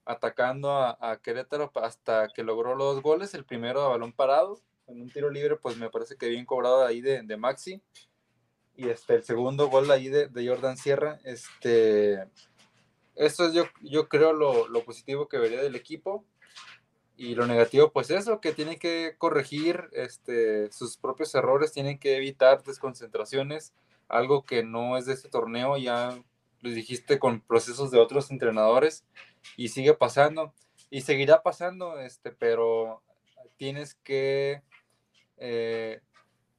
atacando 0.05 0.73
a, 0.73 1.21
Querétaro 1.23 1.71
hasta 1.75 2.29
que 2.29 2.43
logró 2.43 2.75
los 2.75 3.03
goles. 3.03 3.35
El 3.35 3.45
primero 3.45 3.83
a 3.83 3.89
balón 3.89 4.13
parado, 4.13 4.61
en 4.87 5.01
un 5.01 5.11
tiro 5.11 5.31
libre, 5.31 5.57
pues 5.57 5.77
me 5.77 5.91
parece 5.91 6.17
que 6.17 6.29
bien 6.29 6.45
cobrado 6.45 6.85
ahí 6.85 7.01
de, 7.01 7.23
de 7.23 7.37
Maxi. 7.37 7.83
Y 8.77 8.89
este, 8.89 9.15
el 9.15 9.25
segundo 9.25 9.69
gol 9.69 9.91
ahí 9.91 10.09
de, 10.09 10.29
de 10.29 10.49
Jordan 10.49 10.77
Sierra. 10.77 11.21
Este, 11.25 12.29
esto 13.15 13.47
es 13.47 13.55
yo, 13.55 13.65
yo 13.83 14.09
creo 14.09 14.33
lo, 14.33 14.69
lo, 14.69 14.85
positivo 14.85 15.29
que 15.29 15.39
vería 15.39 15.63
del 15.63 15.77
equipo. 15.77 16.25
Y 17.17 17.37
lo 17.37 17.47
negativo, 17.47 17.93
pues 17.93 18.11
eso, 18.11 18.41
que 18.41 18.53
tiene 18.53 18.77
que 18.77 19.15
corregir 19.19 19.89
este, 19.93 20.71
sus 20.73 20.97
propios 20.97 21.33
errores, 21.37 21.71
tienen 21.71 22.01
que 22.01 22.17
evitar 22.17 22.65
desconcentraciones, 22.65 23.73
algo 24.09 24.45
que 24.45 24.65
no 24.65 24.97
es 24.97 25.07
de 25.07 25.13
este 25.13 25.29
torneo, 25.29 25.77
ya 25.77 26.19
dijiste 26.73 27.19
con 27.19 27.41
procesos 27.41 27.91
de 27.91 27.99
otros 27.99 28.31
entrenadores 28.31 29.05
y 29.57 29.69
sigue 29.69 29.95
pasando 29.95 30.55
y 30.91 31.03
seguirá 31.03 31.43
pasando, 31.43 31.99
este, 31.99 32.31
pero 32.31 33.03
tienes 33.57 33.95
que 33.97 34.63
eh, 35.37 36.01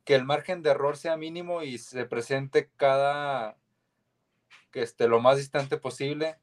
que 0.03 0.15
el 0.15 0.25
margen 0.25 0.61
de 0.61 0.69
error 0.69 0.97
sea 0.97 1.17
mínimo 1.17 1.63
y 1.63 1.77
se 1.79 2.05
presente 2.05 2.69
cada 2.77 3.57
que 4.71 4.83
esté 4.83 5.07
lo 5.07 5.19
más 5.19 5.37
distante 5.37 5.77
posible. 5.77 6.37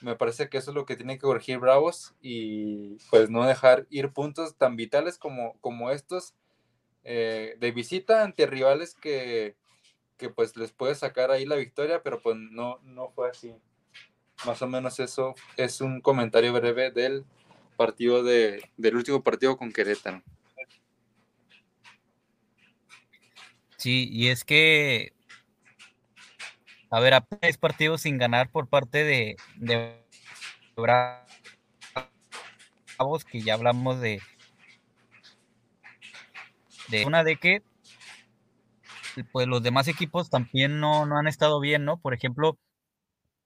Me 0.00 0.16
parece 0.16 0.48
que 0.48 0.58
eso 0.58 0.70
es 0.70 0.74
lo 0.74 0.86
que 0.86 0.96
tiene 0.96 1.14
que 1.14 1.22
corregir 1.22 1.58
Bravos 1.58 2.14
y 2.20 2.96
pues 3.10 3.30
no 3.30 3.44
dejar 3.46 3.86
ir 3.90 4.12
puntos 4.12 4.56
tan 4.56 4.76
vitales 4.76 5.18
como, 5.18 5.58
como 5.60 5.90
estos 5.90 6.34
eh, 7.04 7.56
de 7.60 7.72
visita 7.72 8.22
ante 8.22 8.46
rivales 8.46 8.94
que, 8.94 9.56
pues 10.28 10.56
les 10.56 10.72
puede 10.72 10.94
sacar 10.94 11.30
ahí 11.30 11.46
la 11.46 11.56
victoria, 11.56 12.02
pero 12.02 12.20
pues 12.20 12.36
no, 12.36 12.78
no 12.82 13.10
fue 13.10 13.30
así. 13.30 13.54
Más 14.46 14.60
o 14.62 14.66
menos 14.66 15.00
eso 15.00 15.34
es 15.56 15.80
un 15.80 16.00
comentario 16.00 16.52
breve 16.52 16.90
del 16.90 17.24
partido 17.76 18.22
de, 18.22 18.70
del 18.76 18.96
último 18.96 19.22
partido 19.22 19.56
con 19.56 19.72
Querétaro. 19.72 20.22
Sí, 23.76 24.08
y 24.10 24.28
es 24.28 24.44
que, 24.44 25.12
a 26.90 27.00
ver, 27.00 27.22
tres 27.40 27.58
partidos 27.58 28.00
sin 28.02 28.16
ganar 28.16 28.48
por 28.50 28.66
parte 28.66 29.04
de, 29.04 29.36
de 29.56 30.02
Bravos, 30.74 31.26
que 33.30 33.42
ya 33.42 33.54
hablamos 33.54 34.00
de, 34.00 34.22
de 36.88 37.04
una 37.04 37.24
de 37.24 37.36
que 37.36 37.62
pues 39.22 39.46
los 39.46 39.62
demás 39.62 39.88
equipos 39.88 40.30
también 40.30 40.80
no, 40.80 41.06
no 41.06 41.16
han 41.18 41.26
estado 41.28 41.60
bien, 41.60 41.84
¿no? 41.84 41.98
Por 42.00 42.14
ejemplo, 42.14 42.58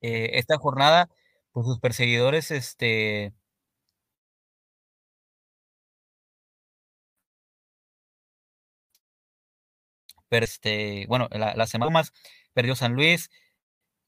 eh, 0.03 0.31
esta 0.35 0.59
jornada, 0.59 1.11
pues 1.53 1.67
sus 1.67 1.81
perseguidores, 1.81 2.51
este... 2.53 3.35
Pero 10.29 10.45
este, 10.45 11.07
bueno, 11.09 11.29
la, 11.31 11.55
la 11.55 11.67
semana 11.67 11.91
más 11.91 12.13
perdió 12.53 12.75
San 12.77 12.93
Luis, 12.95 13.31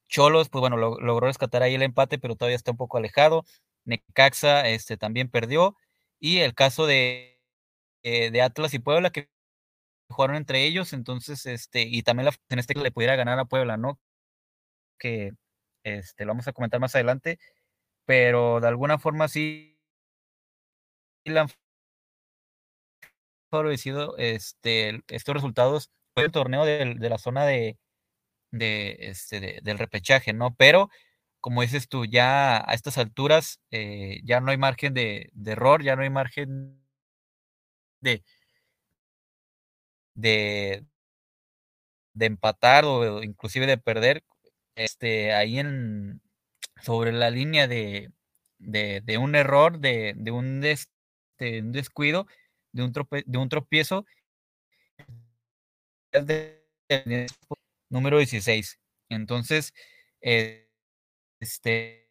Cholos, 0.09 0.49
pues 0.49 0.61
bueno, 0.61 0.77
lo, 0.77 0.99
logró 0.99 1.27
rescatar 1.27 1.63
ahí 1.63 1.75
el 1.75 1.83
empate, 1.83 2.19
pero 2.19 2.35
todavía 2.35 2.57
está 2.57 2.71
un 2.71 2.77
poco 2.77 2.97
alejado, 2.97 3.45
Necaxa 3.85 4.67
este, 4.69 4.97
también 4.97 5.29
perdió, 5.29 5.75
y 6.19 6.39
el 6.39 6.53
caso 6.55 6.85
de, 6.87 7.41
eh, 8.03 8.31
de 8.31 8.41
Atlas 8.41 8.73
y 8.75 8.79
Puebla, 8.79 9.11
que 9.11 9.29
jugaron 10.11 10.35
entre 10.35 10.65
ellos, 10.65 10.93
entonces, 10.93 11.45
este, 11.45 11.81
y 11.83 12.03
también 12.03 12.25
la, 12.25 12.33
en 12.49 12.59
este 12.59 12.73
que 12.73 12.81
le 12.81 12.91
pudiera 12.91 13.15
ganar 13.15 13.39
a 13.39 13.45
Puebla, 13.45 13.77
¿no? 13.77 13.99
Que 14.99 15.31
este, 15.83 16.25
lo 16.25 16.31
vamos 16.31 16.47
a 16.47 16.53
comentar 16.53 16.79
más 16.79 16.95
adelante, 16.95 17.39
pero 18.05 18.59
de 18.61 18.67
alguna 18.67 18.99
forma 18.99 19.27
sí 19.27 19.79
le 21.25 21.39
han 21.39 21.49
favorecido 23.49 24.15
este, 24.17 25.01
estos 25.09 25.35
resultados 25.35 25.91
fue 26.13 26.25
el 26.25 26.31
torneo 26.31 26.65
de, 26.65 26.95
la 27.09 27.17
zona 27.17 27.45
de, 27.45 27.77
de, 28.51 28.97
este, 29.01 29.59
del 29.63 29.79
repechaje, 29.79 30.33
¿no? 30.33 30.55
Pero, 30.55 30.89
como 31.41 31.61
dices 31.63 31.89
tú, 31.89 32.05
ya 32.05 32.57
a 32.69 32.73
estas 32.73 32.97
alturas 32.97 33.61
eh, 33.71 34.21
ya 34.25 34.41
no 34.41 34.51
hay 34.51 34.57
margen 34.57 34.93
de, 34.93 35.31
error, 35.45 35.83
ya 35.83 35.95
no 35.95 36.03
hay 36.03 36.09
margen 36.09 36.81
de, 38.01 38.23
de, 40.13 40.85
de 42.13 42.25
empatar 42.25 42.85
o 42.85 43.23
inclusive 43.23 43.65
de 43.67 43.77
perder 43.77 44.23
este, 44.75 45.33
ahí 45.33 45.59
en, 45.59 46.21
sobre 46.81 47.11
la 47.13 47.29
línea 47.29 47.67
de, 47.67 48.11
de, 48.59 49.17
un 49.17 49.35
error, 49.35 49.79
de, 49.79 50.13
de 50.17 50.31
un, 50.31 50.63
un 51.39 51.71
descuido, 51.71 52.27
de 52.73 52.83
un, 52.83 52.93
de 53.25 53.37
un 53.37 53.49
tropiezo 53.49 54.05
número 57.89 58.17
16. 58.17 58.79
Entonces, 59.09 59.73
eh, 60.21 60.69
este, 61.39 62.09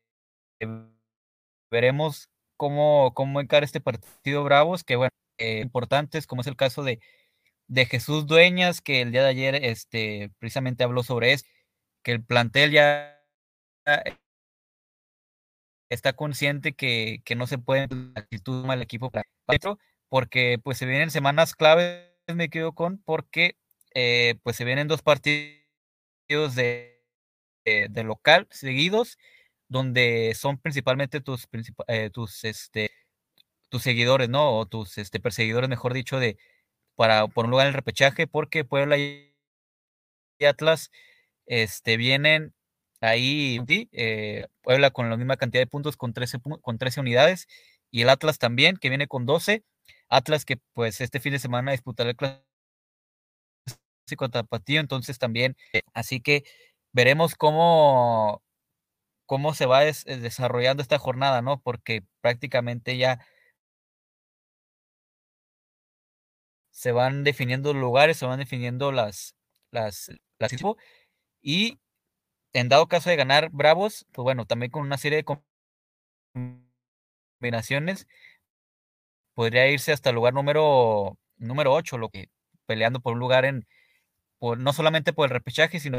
veremos 1.71 2.29
cómo, 2.57 3.13
cómo 3.15 3.41
encara 3.41 3.65
este 3.65 3.81
partido 3.81 4.45
Bravos, 4.45 4.85
que 4.85 4.97
bueno, 4.97 5.11
eh, 5.39 5.61
importantes, 5.61 6.27
como 6.27 6.43
es 6.43 6.47
el 6.47 6.57
caso 6.57 6.83
de, 6.83 7.01
de 7.71 7.87
Jesús 7.87 8.27
Dueñas, 8.27 8.81
que 8.83 9.01
el 9.01 9.13
día 9.13 9.23
de 9.23 9.29
ayer 9.29 9.55
este, 9.55 10.31
precisamente 10.39 10.83
habló 10.85 11.05
sobre 11.05 11.33
eso, 11.33 11.47
que 12.03 12.13
el 12.13 12.25
plantel 12.25 12.73
ya 12.73 13.23
está 15.89 16.13
consciente 16.15 16.75
que, 16.75 17.23
que 17.25 17.37
no 17.37 17.47
se 17.47 17.59
puede 17.59 17.89
actitud 18.17 18.65
mal 18.65 18.83
equipo 18.83 19.11
porque 20.09 20.59
pues 20.63 20.79
se 20.79 20.87
vienen 20.87 21.11
semanas 21.13 21.55
claves, 21.55 22.09
me 22.35 22.51
quedo 22.51 22.73
con, 22.73 22.99
porque 22.99 23.57
eh, 23.95 24.35
pues 24.43 24.57
se 24.57 24.65
vienen 24.65 24.89
dos 24.89 25.03
partidos 25.03 26.55
de, 26.57 27.05
de, 27.65 28.05
local 28.05 28.49
seguidos, 28.51 29.17
donde 29.69 30.35
son 30.35 30.59
principalmente 30.59 31.21
tus, 31.21 31.49
eh, 31.87 32.11
tus, 32.11 32.45
este, 32.45 32.91
tus 33.69 33.83
seguidores, 33.83 34.29
¿no? 34.29 34.59
O 34.59 34.67
tus 34.67 34.99
este, 34.99 35.21
perseguidores, 35.21 35.71
mejor 35.71 35.95
dicho, 35.95 36.19
de 36.19 36.37
para 37.01 37.29
por 37.29 37.47
un 37.47 37.53
lugar 37.53 37.67
en 37.67 37.69
el 37.69 37.75
repechaje, 37.75 38.27
porque 38.27 38.63
Puebla 38.63 38.99
y 38.99 39.33
Atlas 40.47 40.91
este, 41.47 41.97
vienen 41.97 42.53
ahí, 43.01 43.59
eh, 43.93 44.47
Puebla 44.61 44.91
con 44.91 45.09
la 45.09 45.17
misma 45.17 45.39
cantidad 45.39 45.63
de 45.63 45.67
puntos, 45.67 45.97
con 45.97 46.13
13, 46.13 46.41
con 46.61 46.77
13 46.77 47.01
unidades, 47.01 47.49
y 47.91 48.03
el 48.03 48.11
Atlas 48.11 48.39
también, 48.39 48.77
que 48.77 48.91
viene 48.91 49.09
con 49.09 49.25
12. 49.25 49.65
Atlas 50.11 50.45
que 50.45 50.59
pues 50.75 51.01
este 51.01 51.21
fin 51.21 51.33
de 51.33 51.39
semana 51.39 51.73
disputará 51.73 52.11
el 52.11 52.17
contra 54.19 54.43
Tapatío, 54.43 54.79
entonces 54.81 55.19
también, 55.19 55.57
eh, 55.73 55.81
así 55.95 56.21
que 56.21 56.45
veremos 56.93 57.35
cómo, 57.35 58.43
cómo 59.25 59.55
se 59.55 59.65
va 59.65 59.87
eh, 59.87 59.95
desarrollando 60.05 60.83
esta 60.83 60.99
jornada, 60.99 61.41
¿no? 61.41 61.63
Porque 61.63 62.05
prácticamente 62.21 62.99
ya 62.99 63.25
se 66.81 66.93
van 66.93 67.25
definiendo 67.25 67.75
lugares, 67.75 68.17
se 68.17 68.25
van 68.25 68.39
definiendo 68.39 68.91
las, 68.91 69.37
las, 69.71 70.11
las 70.39 70.51
y 71.43 71.79
en 72.55 72.71
dado 72.71 72.89
caso 72.89 73.11
de 73.11 73.17
ganar 73.17 73.51
Bravos, 73.51 74.07
pues 74.13 74.23
bueno, 74.25 74.47
también 74.47 74.71
con 74.73 74.83
una 74.85 74.97
serie 74.97 75.19
de 75.23 75.27
combinaciones, 77.39 78.07
podría 79.35 79.69
irse 79.69 79.93
hasta 79.93 80.09
el 80.09 80.17
lugar 80.17 80.33
número, 80.33 81.19
número 81.37 81.75
8, 81.75 81.99
lo 81.99 82.09
que 82.09 82.31
peleando 82.65 83.01
por 83.01 83.13
un 83.13 83.19
lugar 83.19 83.45
en, 83.45 83.67
no 84.41 84.73
solamente 84.73 85.13
por 85.13 85.27
el 85.27 85.35
repechaje, 85.35 85.81
sino 85.81 85.99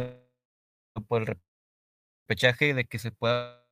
por 1.08 1.22
el 1.22 1.38
repechaje 2.28 2.74
de 2.74 2.86
que 2.86 2.98
se 2.98 3.12
pueda 3.12 3.64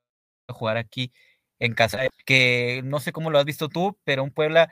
jugar 0.47 0.77
aquí 0.77 1.11
en 1.57 1.73
casa. 1.73 2.01
Que 2.25 2.81
no 2.85 2.99
sé 2.99 3.11
cómo 3.11 3.31
lo 3.31 3.39
has 3.39 3.45
visto 3.45 3.67
tú, 3.67 3.97
pero 4.03 4.23
un 4.23 4.31
Puebla 4.31 4.71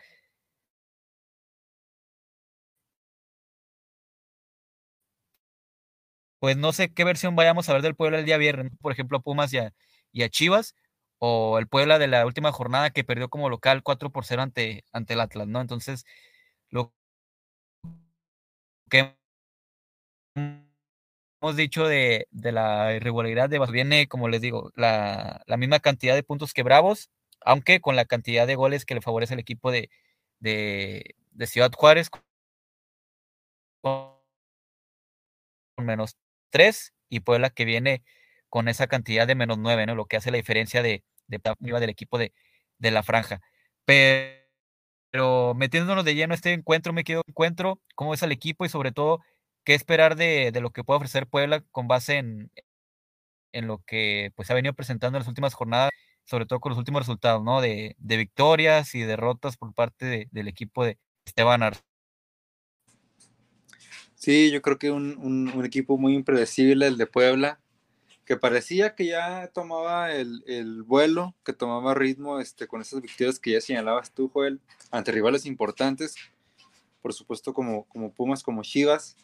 pues 6.39 6.57
no 6.57 6.71
sé 6.73 6.93
qué 6.93 7.03
versión 7.03 7.35
vayamos 7.35 7.69
a 7.69 7.73
ver 7.73 7.81
del 7.81 7.95
Puebla 7.95 8.19
el 8.19 8.25
día 8.25 8.37
viernes, 8.37 8.71
por 8.81 8.91
ejemplo, 8.91 9.21
Pumas 9.21 9.53
y 9.53 9.57
a, 9.59 9.73
y 10.11 10.23
a 10.23 10.29
Chivas, 10.29 10.75
o 11.19 11.57
el 11.59 11.67
Puebla 11.67 11.99
de 11.99 12.07
la 12.07 12.25
última 12.25 12.51
jornada 12.51 12.91
que 12.91 13.03
perdió 13.03 13.29
como 13.29 13.49
local 13.49 13.83
4 13.83 14.11
por 14.11 14.25
0 14.25 14.41
ante, 14.43 14.85
ante 14.91 15.13
el 15.13 15.21
Atlas, 15.21 15.47
¿no? 15.47 15.61
Entonces, 15.61 16.05
lo 16.69 16.93
que 18.89 19.15
hemos 21.41 21.55
dicho 21.55 21.87
de, 21.87 22.27
la 22.31 22.93
irregularidad 22.93 23.49
de 23.49 23.59
viene, 23.71 24.07
como 24.07 24.27
les 24.29 24.41
digo, 24.41 24.71
la, 24.75 25.43
misma 25.57 25.79
cantidad 25.79 26.15
de 26.15 26.23
puntos 26.23 26.53
que 26.53 26.63
Bravos, 26.63 27.09
aunque 27.41 27.81
con 27.81 27.95
la 27.95 28.05
cantidad 28.05 28.47
de 28.47 28.55
goles 28.55 28.85
que 28.85 28.95
le 28.95 29.01
favorece 29.01 29.33
el 29.33 29.39
equipo 29.39 29.71
de, 29.71 29.89
de, 30.39 31.15
Ciudad 31.45 31.71
Juárez 31.73 32.09
con 33.81 34.17
menos 35.77 36.17
3 36.49 36.93
y 37.09 37.21
Puebla 37.21 37.49
que 37.49 37.65
viene 37.65 38.03
con 38.49 38.67
esa 38.67 38.87
cantidad 38.87 39.27
de 39.27 39.35
menos 39.35 39.57
9, 39.57 39.85
¿no? 39.85 39.95
Lo 39.95 40.05
que 40.05 40.17
hace 40.17 40.31
la 40.31 40.37
diferencia 40.37 40.81
de, 40.81 41.03
de 41.27 41.39
del 41.59 41.89
equipo 41.89 42.17
de, 42.17 42.33
de 42.79 42.91
la 42.91 43.03
franja. 43.03 43.41
Pero, 43.85 45.53
metiéndonos 45.55 46.05
de 46.05 46.15
lleno 46.15 46.33
este 46.33 46.53
encuentro, 46.53 46.93
me 46.93 47.03
quedo 47.03 47.21
encuentro, 47.27 47.81
cómo 47.95 48.13
es 48.13 48.23
el 48.23 48.31
equipo 48.31 48.65
y 48.65 48.69
sobre 48.69 48.91
todo 48.91 49.21
qué 49.63 49.73
esperar 49.73 50.15
de, 50.15 50.51
lo 50.61 50.71
que 50.71 50.83
puede 50.83 50.97
ofrecer 50.97 51.27
Puebla 51.27 51.61
con 51.71 51.87
base 51.87 52.17
en, 52.17 52.51
en 53.51 53.67
lo 53.67 53.79
que 53.85 54.31
pues 54.35 54.49
ha 54.51 54.53
venido 54.53 54.73
presentando 54.73 55.17
en 55.17 55.21
las 55.21 55.27
últimas 55.27 55.53
jornadas, 55.53 55.91
sobre 56.25 56.45
todo 56.45 56.59
con 56.59 56.71
los 56.71 56.79
últimos 56.79 57.01
resultados, 57.01 57.43
¿no? 57.43 57.61
De, 57.61 57.95
victorias 57.99 58.95
y 58.95 59.01
derrotas 59.01 59.57
por 59.57 59.73
parte 59.73 60.27
del 60.31 60.47
equipo 60.47 60.85
de 60.85 60.97
Esteban 61.25 61.63
Ar. 61.63 61.77
Sí, 64.27 64.51
yo 64.51 64.61
creo 64.61 64.77
que 64.77 64.91
un, 64.91 65.17
un, 65.19 65.63
equipo 65.63 65.97
muy 65.97 66.13
impredecible, 66.13 66.85
el 66.85 66.97
de 66.97 67.07
Puebla, 67.07 67.61
que 68.25 68.35
parecía 68.35 68.93
que 68.93 69.05
ya 69.05 69.49
tomaba 69.53 70.11
el, 70.11 70.43
el, 70.47 70.83
vuelo, 70.83 71.33
que 71.45 71.53
tomaba 71.53 71.93
ritmo 71.93 72.41
este, 72.41 72.67
con 72.67 72.81
esas 72.81 73.01
victorias 73.01 73.39
que 73.39 73.51
ya 73.51 73.61
señalabas 73.61 74.11
tú, 74.11 74.27
Joel, 74.27 74.59
ante 74.91 75.13
rivales 75.13 75.45
importantes, 75.45 76.15
por 77.01 77.13
supuesto 77.13 77.53
como, 77.53 77.85
como 77.85 78.11
Pumas, 78.11 78.43
como 78.43 78.63
Chivas, 78.63 79.15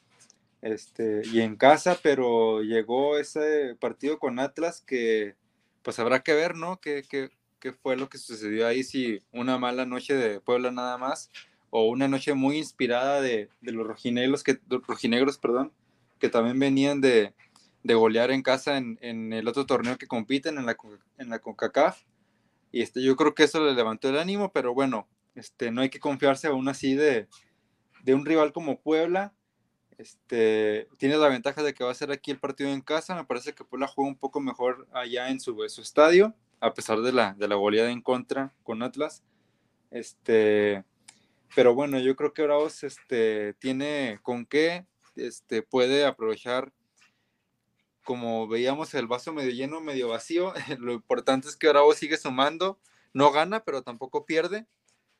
este, 0.61 1.23
y 1.33 1.41
en 1.41 1.57
casa, 1.57 1.99
pero 2.01 2.61
llegó 2.61 3.17
ese 3.17 3.75
partido 3.81 4.19
con 4.19 4.39
Atlas 4.39 4.79
que 4.79 5.35
pues 5.81 5.99
habrá 5.99 6.23
que 6.23 6.31
ver, 6.31 6.55
¿no? 6.55 6.79
¿Qué, 6.79 7.03
qué, 7.09 7.29
qué 7.59 7.73
fue 7.73 7.97
lo 7.97 8.07
que 8.07 8.17
sucedió 8.17 8.65
ahí? 8.65 8.85
Si 8.85 9.19
una 9.33 9.57
mala 9.57 9.85
noche 9.85 10.13
de 10.13 10.39
Puebla 10.39 10.71
nada 10.71 10.97
más 10.97 11.29
o 11.75 11.85
una 11.85 12.07
noche 12.07 12.35
muy 12.35 12.57
inspirada 12.57 13.19
de, 13.19 13.49
los 13.61 13.87
rojinegros, 13.87 14.43
que, 14.43 14.59
rojinegros 14.69 15.39
perdón, 15.39 15.73
que 16.19 16.29
también 16.29 16.59
venían 16.59 17.01
de, 17.01 17.33
de 17.81 17.93
golear 17.95 18.29
en 18.29 18.43
casa 18.43 18.77
en, 18.77 18.99
en, 19.01 19.33
el 19.33 19.47
otro 19.47 19.65
torneo 19.65 19.97
que 19.97 20.05
compiten, 20.05 20.59
en 20.59 20.67
la, 20.67 20.77
en 21.17 21.29
la 21.29 21.39
CONCACAF. 21.39 22.03
Y 22.71 22.83
este, 22.83 23.01
yo 23.01 23.15
creo 23.15 23.33
que 23.33 23.45
eso 23.45 23.59
le 23.59 23.73
levantó 23.73 24.07
el 24.07 24.19
ánimo, 24.19 24.51
pero 24.53 24.75
bueno, 24.75 25.07
este, 25.33 25.71
no 25.71 25.81
hay 25.81 25.89
que 25.89 25.99
confiarse 25.99 26.45
aún 26.45 26.69
así 26.69 26.93
de, 26.93 27.27
de 28.03 28.13
un 28.13 28.23
rival 28.23 28.53
como 28.53 28.79
Puebla, 28.79 29.33
este, 29.97 30.87
tiene 30.99 31.17
la 31.17 31.27
ventaja 31.27 31.63
de 31.63 31.73
que 31.73 31.83
va 31.83 31.89
a 31.89 31.95
ser 31.95 32.11
aquí 32.11 32.29
el 32.29 32.39
partido 32.39 32.69
en 32.69 32.81
casa. 32.81 33.15
Me 33.15 33.25
parece 33.25 33.53
que 33.53 33.63
Puebla 33.63 33.87
juega 33.87 34.09
un 34.09 34.17
poco 34.17 34.39
mejor 34.39 34.87
allá 34.93 35.29
en 35.29 35.39
su, 35.39 35.57
su 35.69 35.81
estadio, 35.81 36.35
a 36.59 36.75
pesar 36.75 37.01
de 37.01 37.13
la, 37.13 37.33
de 37.33 37.47
la 37.47 37.55
goleada 37.55 37.89
en 37.89 38.01
contra 38.01 38.53
con 38.61 38.83
Atlas. 38.83 39.23
Este, 39.89 40.83
pero 41.55 41.75
bueno, 41.75 41.99
yo 41.99 42.15
creo 42.15 42.33
que 42.33 42.43
Bravos 42.43 42.83
este, 42.83 43.53
tiene 43.55 44.19
con 44.23 44.45
qué 44.45 44.85
este, 45.15 45.61
puede 45.61 46.05
aprovechar, 46.05 46.73
como 48.03 48.47
veíamos 48.47 48.93
el 48.95 49.07
vaso 49.07 49.33
medio 49.33 49.51
lleno, 49.51 49.79
medio 49.79 50.09
vacío. 50.09 50.53
Lo 50.79 50.93
importante 50.93 51.47
es 51.47 51.55
que 51.55 51.69
Bravos 51.69 51.97
sigue 51.97 52.17
sumando, 52.17 52.79
no 53.13 53.31
gana, 53.31 53.63
pero 53.63 53.83
tampoco 53.83 54.25
pierde. 54.25 54.65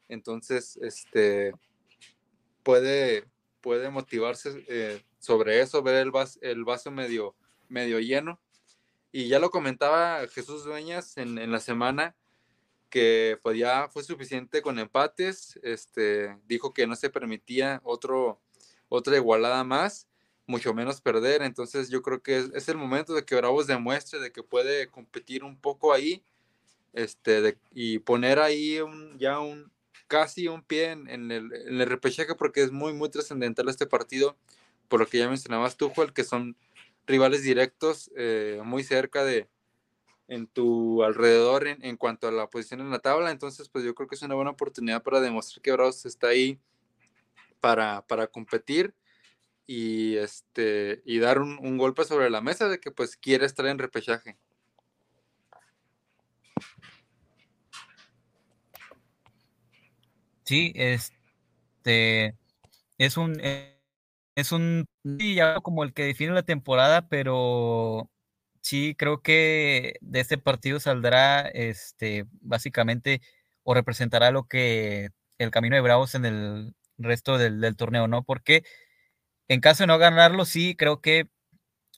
Entonces, 0.09 0.77
este, 0.77 1.53
puede, 2.63 3.25
puede 3.61 3.89
motivarse 3.89 4.65
eh, 4.67 5.03
sobre 5.19 5.61
eso, 5.61 5.83
ver 5.83 5.95
el 5.95 6.11
vaso, 6.11 6.39
el 6.41 6.63
vaso 6.63 6.91
medio, 6.91 7.35
medio 7.69 7.99
lleno. 7.99 8.41
Y 9.11 9.27
ya 9.27 9.37
lo 9.37 9.51
comentaba 9.51 10.27
Jesús 10.27 10.65
Dueñas 10.65 11.17
en 11.17 11.51
la 11.51 11.59
semana, 11.59 12.15
que 12.93 13.39
pues 13.41 13.57
ya 13.57 13.89
fue 13.89 14.03
suficiente 14.03 14.61
con 14.61 14.77
empates, 14.77 15.59
este, 15.63 16.37
dijo 16.45 16.75
que 16.75 16.85
no 16.85 16.95
se 16.95 17.09
permitía 17.09 17.81
otro, 17.83 18.39
otra 18.87 19.15
igualada 19.15 19.63
más, 19.63 20.07
mucho 20.45 20.75
menos 20.75 21.01
perder, 21.01 21.41
entonces 21.41 21.89
yo 21.89 22.03
creo 22.03 22.21
que 22.21 22.49
es, 22.53 22.69
el 22.69 22.77
momento 22.77 23.15
de 23.15 23.25
que 23.25 23.33
Bravos 23.33 23.65
demuestre 23.65 24.19
de 24.19 24.31
que 24.31 24.43
puede 24.43 24.89
competir 24.91 25.43
un 25.43 25.59
poco 25.59 25.91
ahí, 25.91 26.23
este, 26.93 27.57
y 27.71 27.97
poner 27.97 28.37
ahí 28.37 28.79
un, 28.79 29.17
ya 29.17 29.39
un, 29.39 29.71
casi 30.05 30.47
un 30.47 30.61
pie 30.61 30.91
en, 30.91 31.09
el, 31.09 31.51
en 31.51 31.81
el 31.81 31.87
repechaje 31.87 32.35
porque 32.35 32.61
es 32.61 32.71
muy, 32.71 32.93
muy 32.93 33.09
trascendental 33.09 33.69
este 33.69 33.87
partido, 33.87 34.37
por 34.87 34.99
lo 34.99 35.07
que 35.07 35.17
ya 35.17 35.27
mencionabas 35.27 35.77
tú, 35.77 35.89
Joel, 35.89 36.13
que 36.13 36.23
son 36.23 36.55
rivales 37.07 37.41
directos 37.41 38.11
eh, 38.15 38.61
muy 38.63 38.83
cerca 38.83 39.23
de, 39.23 39.49
en 40.27 40.47
tu 40.47 41.03
alrededor 41.03 41.67
en, 41.67 41.97
cuanto 41.97 42.27
a 42.27 42.31
la 42.31 42.49
posición 42.49 42.81
en 42.81 42.89
la 42.89 42.99
tabla. 42.99 43.31
Entonces, 43.31 43.69
pues 43.69 43.83
yo 43.83 43.93
creo 43.95 44.07
que 44.07 44.15
es 44.15 44.21
una 44.21 44.35
buena 44.35 44.51
oportunidad 44.51 45.03
para 45.03 45.21
demostrar 45.21 45.61
que 45.61 45.71
Bravos 45.71 46.05
está 46.05 46.27
ahí 46.27 46.59
para, 47.59 48.05
para 48.07 48.27
competir 48.27 48.93
y, 49.65 50.17
este, 50.17 51.01
y 51.05 51.19
dar 51.19 51.39
un, 51.39 51.77
golpe 51.77 52.03
sobre 52.05 52.29
la 52.29 52.41
mesa 52.41 52.67
de 52.67 52.79
que 52.79 52.91
pues 52.91 53.15
quiere 53.17 53.45
estar 53.45 53.65
en 53.65 53.79
repechaje. 53.79 54.37
Sí, 60.45 60.73
este 60.75 62.37
es 62.97 63.17
un 63.17 63.39
es 64.35 64.51
un 64.51 64.85
como 65.63 65.83
el 65.83 65.93
que 65.93 66.03
define 66.03 66.33
la 66.33 66.43
temporada, 66.43 67.07
pero 67.07 68.09
sí, 68.63 68.95
creo 68.95 69.21
que 69.21 69.97
de 70.01 70.21
este 70.21 70.37
partido 70.39 70.79
saldrá, 70.79 71.41
este, 71.41 72.25
básicamente, 72.41 73.21
o 73.63 73.73
representará 73.75 74.31
lo 74.31 74.47
que 74.47 75.09
el 75.37 75.51
camino 75.51 75.75
de 75.75 75.81
Bravos 75.81 76.15
en 76.15 76.25
el 76.25 76.75
resto 76.97 77.37
del, 77.37 77.75
torneo, 77.77 78.07
¿no? 78.07 78.23
Porque 78.23 78.63
en 79.49 79.61
caso 79.61 79.83
de 79.83 79.87
no 79.87 79.97
ganarlo, 79.99 80.45
sí, 80.45 80.75
creo 80.75 81.01
que 81.01 81.29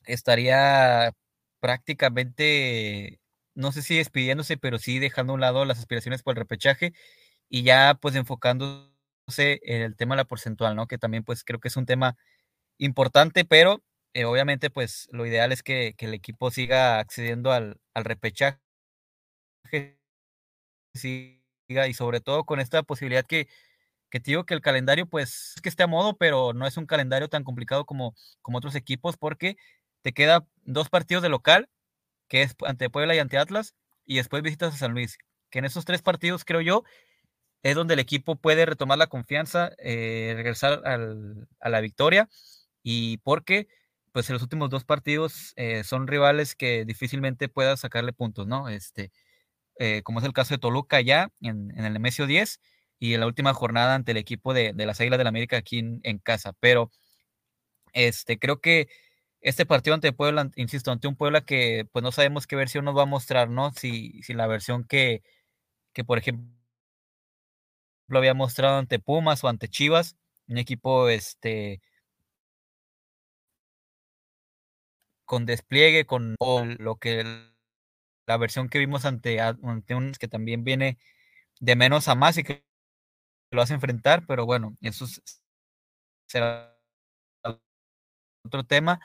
estaría 0.05 1.13
prácticamente, 1.61 3.21
no 3.55 3.71
sé 3.71 3.81
si 3.83 3.97
despidiéndose, 3.97 4.57
pero 4.57 4.79
sí 4.79 4.99
dejando 4.99 5.33
a 5.33 5.35
un 5.35 5.41
lado 5.41 5.65
las 5.65 5.79
aspiraciones 5.79 6.23
por 6.23 6.33
el 6.35 6.39
repechaje 6.41 6.93
y 7.49 7.63
ya 7.63 7.95
pues 8.01 8.15
enfocándose 8.15 8.91
en 9.63 9.81
el 9.83 9.95
tema 9.97 10.15
de 10.15 10.19
la 10.23 10.25
porcentual, 10.25 10.75
¿no? 10.75 10.87
Que 10.87 10.97
también 10.99 11.23
pues 11.23 11.43
creo 11.43 11.59
que 11.59 11.69
es 11.69 11.77
un 11.77 11.85
tema 11.87 12.17
importante, 12.79 13.45
pero 13.45 13.83
eh, 14.15 14.23
obviamente, 14.25 14.69
pues 14.69 15.09
lo 15.11 15.25
ideal 15.25 15.51
es 15.51 15.61
que, 15.61 15.93
el 15.99 16.13
equipo 16.13 16.49
siga 16.49 16.99
accediendo 16.99 17.51
al, 17.51 17.77
repechaje, 17.95 18.59
siga, 20.93 21.87
y 21.87 21.93
sobre 21.93 22.21
todo 22.21 22.45
con 22.45 22.59
esta 22.61 22.83
posibilidad 22.83 23.25
que, 23.25 23.47
te 24.11 24.21
digo 24.23 24.45
que 24.45 24.53
el 24.53 24.61
calendario, 24.61 25.07
pues, 25.07 25.53
es 25.55 25.61
que 25.61 25.69
esté 25.69 25.83
a 25.83 25.87
modo, 25.87 26.15
pero 26.17 26.53
no 26.53 26.67
es 26.67 26.77
un 26.77 26.85
calendario 26.85 27.27
tan 27.29 27.43
complicado 27.43 27.85
como, 27.85 28.15
otros 28.43 28.75
equipos, 28.75 29.17
porque 29.17 29.57
te 30.01 30.13
queda 30.13 30.47
dos 30.63 30.89
partidos 30.89 31.21
de 31.23 31.29
local, 31.29 31.69
que 32.29 32.43
es 32.43 32.55
ante 32.65 32.89
Puebla 32.89 33.15
y 33.15 33.19
ante 33.19 33.37
Atlas, 33.37 33.75
y 34.05 34.17
después 34.17 34.43
visitas 34.43 34.75
a 34.75 34.77
San 34.77 34.93
Luis, 34.93 35.17
que 35.51 35.59
en 35.59 35.65
esos 35.65 35.85
tres 35.85 36.01
partidos, 36.01 36.45
creo 36.45 36.61
yo, 36.61 36.83
es 37.63 37.75
donde 37.75 37.95
el 37.95 38.01
equipo 38.01 38.37
puede 38.37 38.65
retomar 38.65 38.97
la 38.97 39.07
confianza, 39.07 39.71
eh, 39.79 40.33
regresar 40.37 40.81
a 40.85 41.69
la 41.69 41.81
victoria, 41.81 42.29
y 42.83 43.17
porque 43.19 43.67
pues 44.15 44.29
en 44.29 44.35
los 44.35 44.43
últimos 44.43 44.69
dos 44.69 44.85
partidos 44.85 45.51
eh, 45.57 45.83
son 45.83 46.07
rivales 46.07 46.55
que 46.55 46.85
difícilmente 46.85 47.49
puedas 47.49 47.81
sacarle 47.81 48.13
puntos, 48.13 48.47
¿no? 48.47 48.69
Este, 48.69 49.11
eh, 49.77 50.03
como 50.03 50.19
es 50.19 50.25
el 50.25 50.31
caso 50.31 50.53
de 50.53 50.57
Toluca 50.57 51.01
ya 51.01 51.33
en, 51.41 51.77
el 51.77 51.91
Nemesio 51.91 52.25
10 52.25 52.61
y 52.97 53.13
en 53.13 53.19
la 53.19 53.27
última 53.27 53.53
jornada 53.53 53.93
ante 53.93 54.13
el 54.13 54.17
equipo 54.17 54.53
de, 54.53 54.73
las 54.73 55.01
Águilas 55.01 55.17
del 55.17 55.25
la 55.25 55.29
América 55.31 55.57
aquí 55.57 55.79
en, 55.79 56.19
casa. 56.19 56.53
Pero 56.61 56.91
este, 57.91 58.39
creo 58.39 58.61
que 58.61 58.87
este 59.41 59.65
partido 59.65 59.95
ante 59.95 60.13
Puebla, 60.13 60.49
insisto, 60.55 60.91
ante 60.93 61.09
un 61.09 61.17
Puebla 61.17 61.41
que 61.41 61.85
pues 61.91 62.01
no 62.01 62.13
sabemos 62.13 62.47
qué 62.47 62.55
versión 62.55 62.85
nos 62.85 62.97
va 62.97 63.03
a 63.03 63.05
mostrar, 63.05 63.49
¿no? 63.49 63.73
Si, 63.73 64.21
si 64.23 64.33
la 64.33 64.47
versión 64.47 64.85
que, 64.85 65.23
que, 65.93 66.05
por 66.05 66.19
ejemplo, 66.19 66.47
lo 68.07 68.19
había 68.19 68.33
mostrado 68.33 68.77
ante 68.77 68.99
Pumas 68.99 69.43
o 69.43 69.49
ante 69.49 69.67
Chivas, 69.67 70.15
un 70.47 70.57
equipo 70.57 71.09
este, 71.09 71.81
con 75.25 75.45
despliegue, 75.45 76.05
con 76.05 76.35
lo 76.79 76.95
que 76.97 77.23
la 78.27 78.37
versión 78.37 78.69
que 78.69 78.79
vimos 78.79 79.05
ante, 79.05 79.41
ante 79.41 79.95
un 79.95 80.13
que 80.13 80.27
también 80.27 80.63
viene 80.63 80.97
de 81.59 81.75
menos 81.75 82.07
a 82.07 82.15
más 82.15 82.37
y 82.37 82.43
que 82.43 82.63
lo 83.51 83.61
hace 83.61 83.73
enfrentar, 83.73 84.25
pero 84.27 84.45
bueno, 84.45 84.77
eso 84.81 85.05
será 86.27 86.77
otro 88.43 88.63
tema. 88.63 88.99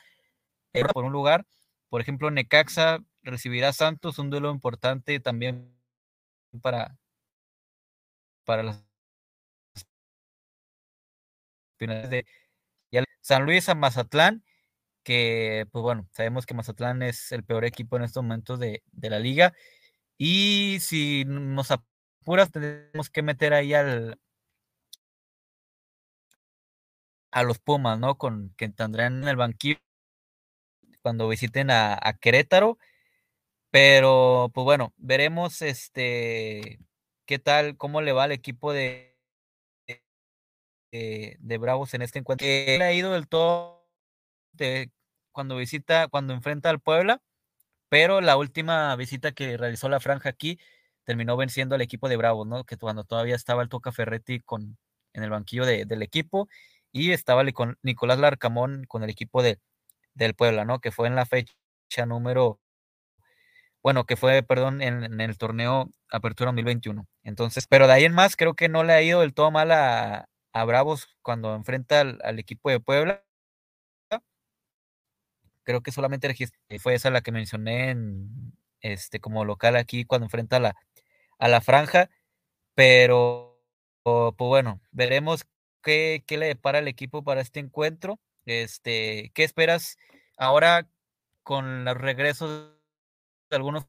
Por 0.93 1.05
un 1.05 1.13
lugar, 1.13 1.47
por 1.89 2.01
ejemplo, 2.01 2.31
Necaxa 2.31 3.01
recibirá 3.23 3.69
a 3.71 3.73
Santos, 3.73 4.19
un 4.19 4.31
duelo 4.31 4.51
importante 4.51 5.19
también 5.21 5.77
para, 6.63 6.97
para 8.45 8.63
las 8.63 8.85
finales 11.79 12.11
de 12.11 12.27
San 13.21 13.45
Luis 13.45 13.69
a 13.69 13.75
Mazatlán 13.75 14.45
que, 15.03 15.67
pues 15.73 15.83
bueno, 15.83 16.09
sabemos 16.13 16.47
que 16.47 16.55
Mazatlán 16.55 17.03
es 17.03 17.33
el 17.33 17.45
peor 17.45 17.65
equipo 17.65 17.97
en 17.97 18.03
estos 18.05 18.23
momentos 18.23 18.59
de, 18.59 18.83
la 19.03 19.19
liga. 19.19 19.55
Y 20.19 20.79
si 20.81 21.25
nos 21.27 21.71
apuras, 21.71 22.51
tenemos 22.53 23.11
que 23.11 23.23
meter 23.23 23.55
ahí 23.55 23.75
al 23.75 24.19
a 27.33 27.43
los 27.45 27.59
Pumas, 27.59 27.99
¿no? 27.99 28.19
Con 28.19 28.53
que 28.57 28.69
tendrán 28.69 29.23
en 29.23 29.29
el 29.29 29.37
banquillo 29.37 29.79
cuando 31.03 31.29
visiten 31.29 31.71
a, 31.71 31.99
Querétaro. 32.21 32.79
Pero, 33.71 34.51
pues 34.55 34.65
bueno, 34.65 34.93
veremos 34.97 35.63
este 35.63 36.81
qué 37.27 37.39
tal, 37.39 37.77
cómo 37.77 38.03
le 38.03 38.13
va 38.13 38.25
al 38.25 38.33
equipo 38.33 38.73
de, 38.73 39.17
de, 40.91 41.59
Bravos 41.59 41.95
en 41.95 42.03
este 42.03 42.19
encuentro. 42.19 42.47
le 42.47 42.83
ha 42.83 42.93
ido 42.93 43.13
del 43.13 43.29
todo 43.29 43.80
cuando 45.33 45.57
visita, 45.57 46.09
cuando 46.09 46.35
enfrenta 46.35 46.71
al 46.71 46.81
Puebla, 46.81 47.23
pero 47.89 48.21
la 48.21 48.37
última 48.37 48.95
visita 48.97 49.33
que 49.33 49.57
realizó 49.57 49.89
la 49.89 50.01
franja 50.01 50.31
aquí 50.31 50.59
terminó 51.05 51.37
venciendo 51.37 51.75
al 51.75 51.83
equipo 51.83 52.09
de 52.09 52.17
Bravos, 52.17 52.47
¿no? 52.47 52.65
Que 52.65 52.77
cuando 52.77 53.05
todavía 53.05 53.35
estaba 53.37 53.63
el 53.63 53.69
Toca 53.69 53.93
Ferretti 53.93 54.41
con, 54.41 54.79
en 55.13 55.23
el 55.25 55.31
banquillo 55.31 55.67
del 55.67 56.03
equipo 56.03 56.49
y 56.93 57.13
estaba 57.13 57.45
con 57.53 57.79
Nicolás 57.83 58.19
Larcamón 58.19 58.85
con 58.87 59.03
el 59.03 59.11
equipo 59.11 59.43
de, 59.43 59.59
del 60.15 60.35
Puebla, 60.35 60.65
¿no? 60.65 60.81
Que 60.81 60.93
fue 60.93 61.09
en 61.09 61.17
la 61.17 61.27
fecha 61.27 61.55
número, 62.07 62.61
bueno, 63.83 64.05
que 64.07 64.17
fue, 64.17 64.43
perdón, 64.43 64.83
en, 64.83 65.21
el 65.21 65.39
torneo 65.39 65.91
Apertura 66.11 66.49
2021. 66.49 67.07
Entonces, 67.25 67.67
pero 67.67 67.87
de 67.87 67.95
ahí 67.95 68.05
en 68.05 68.15
más, 68.15 68.37
creo 68.37 68.55
que 68.55 68.69
no 68.69 68.85
le 68.85 68.93
ha 68.93 69.03
ido 69.03 69.21
del 69.21 69.35
todo 69.35 69.51
mal 69.51 69.73
a, 69.73 70.27
Bravos 70.67 71.09
cuando 71.23 71.55
enfrenta 71.55 72.01
al 72.01 72.39
equipo 72.39 72.71
de 72.71 72.81
Puebla 72.81 73.25
creo 75.65 75.83
que 75.83 75.93
solamente 75.93 76.35
fue 76.79 76.95
esa 76.95 77.11
la 77.11 77.21
que 77.21 77.33
mencioné 77.33 77.91
en, 77.91 78.53
este, 78.81 79.21
como 79.21 79.45
local 79.45 79.77
aquí 79.77 80.05
cuando 80.05 80.27
enfrenta 80.27 80.57
a 80.57 80.61
la, 80.61 80.77
a 81.39 81.49
la 81.49 81.61
franja, 81.61 82.11
pero 82.75 83.59
pues 84.03 84.35
bueno, 84.39 84.81
veremos 84.93 85.47
qué, 85.83 86.25
le 86.29 86.47
depara 86.47 86.79
el 86.81 86.89
equipo 86.89 87.23
para 87.23 87.41
este 87.41 87.61
encuentro. 87.61 88.19
Este, 88.47 89.31
¿qué 89.35 89.45
esperas 89.45 89.97
ahora 90.37 90.89
con 91.43 91.85
los 91.85 91.97
regresos 91.97 92.73
de 93.51 93.57
algunos 93.57 93.87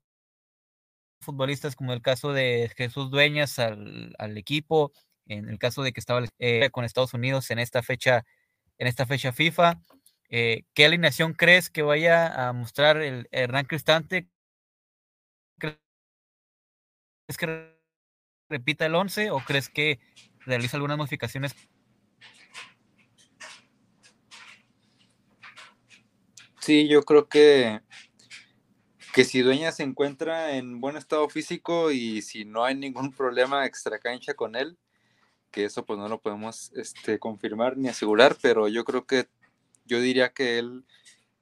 futbolistas, 1.21 1.75
como 1.75 1.93
el 1.93 2.01
caso 2.01 2.33
de 2.33 2.71
Jesús 2.75 3.11
Dueñas 3.11 3.59
al, 3.59 4.13
al 4.17 4.37
equipo, 4.37 4.91
en 5.27 5.49
el 5.49 5.59
caso 5.59 5.83
de 5.83 5.93
que 5.93 5.99
estaba 5.99 6.23
eh, 6.39 6.69
con 6.71 6.83
Estados 6.83 7.13
Unidos 7.13 7.51
en 7.51 7.59
esta 7.59 7.83
fecha, 7.83 8.25
en 8.77 8.87
esta 8.87 9.05
fecha 9.05 9.31
FIFA? 9.31 9.79
Eh, 10.33 10.63
¿Qué 10.73 10.85
alineación 10.85 11.33
crees 11.33 11.69
que 11.69 11.81
vaya 11.81 12.47
a 12.47 12.53
mostrar 12.53 13.01
el 13.01 13.27
Hernán 13.31 13.65
Cristante? 13.65 14.29
¿Crees 15.59 15.77
que 17.37 17.77
repita 18.47 18.85
el 18.85 18.95
11 18.95 19.29
o 19.29 19.39
crees 19.41 19.67
que 19.67 19.99
realiza 20.45 20.77
algunas 20.77 20.97
modificaciones? 20.97 21.53
Sí, 26.61 26.87
yo 26.87 27.03
creo 27.03 27.27
que, 27.27 27.81
que 29.13 29.25
si 29.25 29.41
Dueña 29.41 29.73
se 29.73 29.83
encuentra 29.83 30.55
en 30.55 30.79
buen 30.79 30.95
estado 30.95 31.27
físico 31.27 31.91
y 31.91 32.21
si 32.21 32.45
no 32.45 32.63
hay 32.63 32.75
ningún 32.75 33.11
problema 33.11 33.65
extra 33.65 33.99
cancha 33.99 34.33
con 34.33 34.55
él, 34.55 34.77
que 35.49 35.65
eso 35.65 35.85
pues 35.85 35.99
no 35.99 36.07
lo 36.07 36.21
podemos 36.21 36.71
este, 36.73 37.19
confirmar 37.19 37.75
ni 37.75 37.89
asegurar, 37.89 38.37
pero 38.41 38.69
yo 38.69 38.85
creo 38.85 39.05
que 39.05 39.27
yo 39.91 39.99
diría 39.99 40.31
que 40.31 40.57
él 40.57 40.85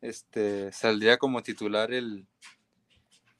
este, 0.01 0.71
saldría 0.71 1.17
como 1.17 1.43
titular 1.43 1.93
el, 1.93 2.25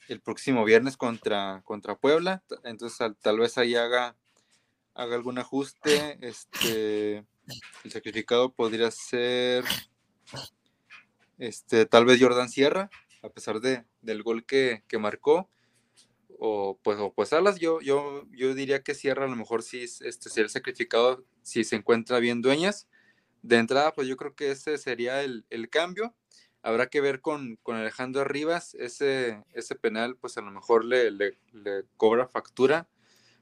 el 0.07 0.21
próximo 0.21 0.63
viernes 0.63 0.97
contra, 0.97 1.63
contra 1.65 1.97
Puebla. 1.97 2.43
Entonces 2.63 3.15
tal, 3.19 3.39
vez 3.39 3.57
ahí 3.57 3.73
haga, 3.73 4.15
haga 4.93 5.15
algún 5.15 5.39
ajuste. 5.39 6.19
Este, 6.21 7.25
el 7.83 7.91
sacrificado 7.91 8.53
podría 8.53 8.91
ser 8.91 9.65
este, 11.39 11.87
tal 11.87 12.05
vez 12.05 12.21
Jordan 12.21 12.47
Sierra, 12.47 12.91
a 13.23 13.29
pesar 13.29 13.61
de, 13.61 13.85
del 14.03 14.21
gol 14.21 14.45
que, 14.45 14.83
marcó. 14.99 15.49
O 16.37 16.79
pues, 16.83 16.99
o 16.99 17.11
pues 17.11 17.33
Alas, 17.33 17.59
yo, 17.59 17.81
yo, 17.81 18.27
yo 18.29 18.53
diría 18.53 18.83
que 18.83 18.93
Sierra 18.93 19.25
a 19.25 19.27
lo 19.27 19.35
mejor 19.35 19.63
sí 19.63 19.81
este, 19.81 20.29
sería 20.29 20.43
el 20.43 20.51
sacrificado 20.51 21.25
si 21.41 21.63
se 21.63 21.77
encuentra 21.77 22.19
bien 22.19 22.43
dueñas. 22.43 22.87
De 23.41 23.57
entrada, 23.57 23.93
pues 23.93 24.07
yo 24.07 24.17
creo 24.17 24.35
que 24.35 24.51
ese 24.51 24.77
sería 24.77 25.23
el, 25.23 25.45
el 25.49 25.69
cambio 25.69 26.13
habrá 26.61 26.87
que 26.87 27.01
ver 27.01 27.21
con, 27.21 27.57
con 27.63 27.75
Alejandro 27.75 28.23
Rivas, 28.23 28.75
ese, 28.75 29.43
ese 29.53 29.75
penal 29.75 30.17
pues 30.17 30.37
a 30.37 30.41
lo 30.41 30.51
mejor 30.51 30.85
le, 30.85 31.11
le, 31.11 31.37
cobra 31.97 32.27
factura, 32.27 32.87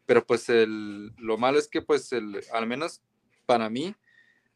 pero 0.05 0.25
pues 0.25 0.49
el, 0.49 1.13
lo 1.17 1.37
malo 1.37 1.59
es 1.59 1.67
que 1.67 1.81
pues 1.81 2.11
el, 2.13 2.41
al 2.53 2.67
menos 2.67 3.01
para 3.45 3.69
mí 3.69 3.95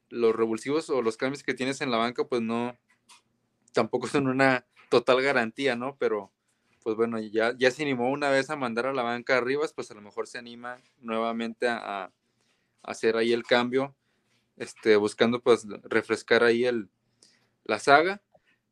los 0.09 0.35
revulsivos 0.35 0.89
o 0.89 1.01
los 1.01 1.17
cambios 1.17 1.43
que 1.43 1.53
tienes 1.53 1.81
en 1.81 1.91
la 1.91 1.97
banca 1.97 2.25
pues 2.25 2.41
no, 2.41 2.77
tampoco 3.73 4.07
son 4.07 4.27
una 4.27 4.65
total 4.89 5.21
garantía, 5.21 5.75
¿no? 5.75 5.95
Pero 5.97 6.31
pues 6.83 6.95
bueno, 6.95 7.19
ya, 7.19 7.55
ya 7.57 7.71
se 7.71 7.83
animó 7.83 8.09
una 8.09 8.29
vez 8.29 8.49
a 8.49 8.55
mandar 8.55 8.87
a 8.87 8.93
la 8.93 9.03
banca 9.03 9.37
a 9.37 9.41
Rivas, 9.41 9.73
pues 9.73 9.91
a 9.91 9.93
lo 9.93 10.01
mejor 10.01 10.27
se 10.27 10.39
anima 10.39 10.77
nuevamente 10.99 11.67
a, 11.67 12.05
a 12.05 12.11
hacer 12.83 13.17
ahí 13.17 13.33
el 13.33 13.43
cambio, 13.43 13.95
este, 14.61 14.95
buscando 14.95 15.41
pues 15.41 15.65
refrescar 15.83 16.43
ahí 16.43 16.65
el, 16.65 16.89
la 17.63 17.79
saga 17.79 18.21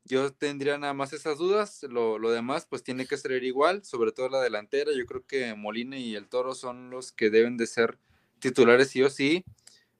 yo 0.04 0.32
tendría 0.32 0.78
nada 0.78 0.94
más 0.94 1.12
esas 1.12 1.38
dudas, 1.38 1.82
lo, 1.84 2.18
demás 2.30 2.66
pues 2.68 2.82
tiene 2.82 3.06
que 3.06 3.16
ser 3.16 3.44
igual, 3.44 3.84
sobre 3.84 4.12
todo 4.12 4.28
la 4.28 4.40
delantera, 4.40 4.92
yo 4.96 5.04
creo 5.06 5.24
que 5.26 5.54
Molina 5.54 5.98
y 5.98 6.16
el 6.16 6.28
Toro 6.28 6.54
son 6.54 6.90
los 6.90 7.12
que 7.12 7.30
deben 7.30 7.56
de 7.56 7.66
ser 7.66 7.98
titulares 8.38 8.88
sí 8.88 9.02
o 9.02 9.10
sí. 9.10 9.44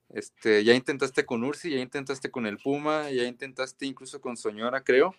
Este, 0.08 0.64
ya 0.64 0.74
intentaste 0.74 1.24
con 1.24 1.44
Ursi, 1.44 1.70
ya 1.70 1.78
intentaste 1.78 2.30
con 2.30 2.46
el 2.46 2.58
Puma, 2.58 3.10
ya 3.10 3.24
intentaste 3.24 3.86
incluso 3.86 4.20
con 4.20 4.36
Soñora, 4.36 4.82
creo, 4.82 5.14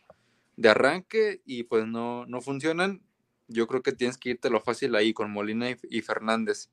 de 0.57 0.67
arranque 0.67 1.41
y 1.45 1.63
pues 1.63 1.85
no, 1.87 2.25
no 2.25 2.41
funcionan. 2.41 3.01
Yo 3.47 3.67
creo 3.67 3.81
que 3.81 3.93
tienes 3.93 4.17
que 4.17 4.31
irte 4.31 4.49
lo 4.49 4.59
fácil 4.59 4.95
ahí 4.95 5.13
con 5.13 5.31
Molina 5.31 5.69
y, 5.69 6.01
Fernández. 6.01 6.69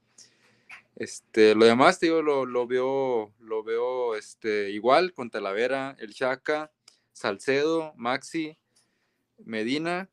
Este, 0.99 1.55
lo 1.55 1.65
demás, 1.65 2.01
digo, 2.01 2.23
lo, 2.23 2.45
lo, 2.45 2.67
veo, 2.67 3.33
lo 3.39 3.63
veo 3.63 4.17
este, 4.17 4.71
igual 4.71 5.13
con 5.13 5.31
Talavera, 5.31 5.97
el 6.01 6.13
Chaca, 6.13 6.73
Salcedo, 7.13 7.93
Maxi, 7.95 8.59
Medina, 9.45 10.11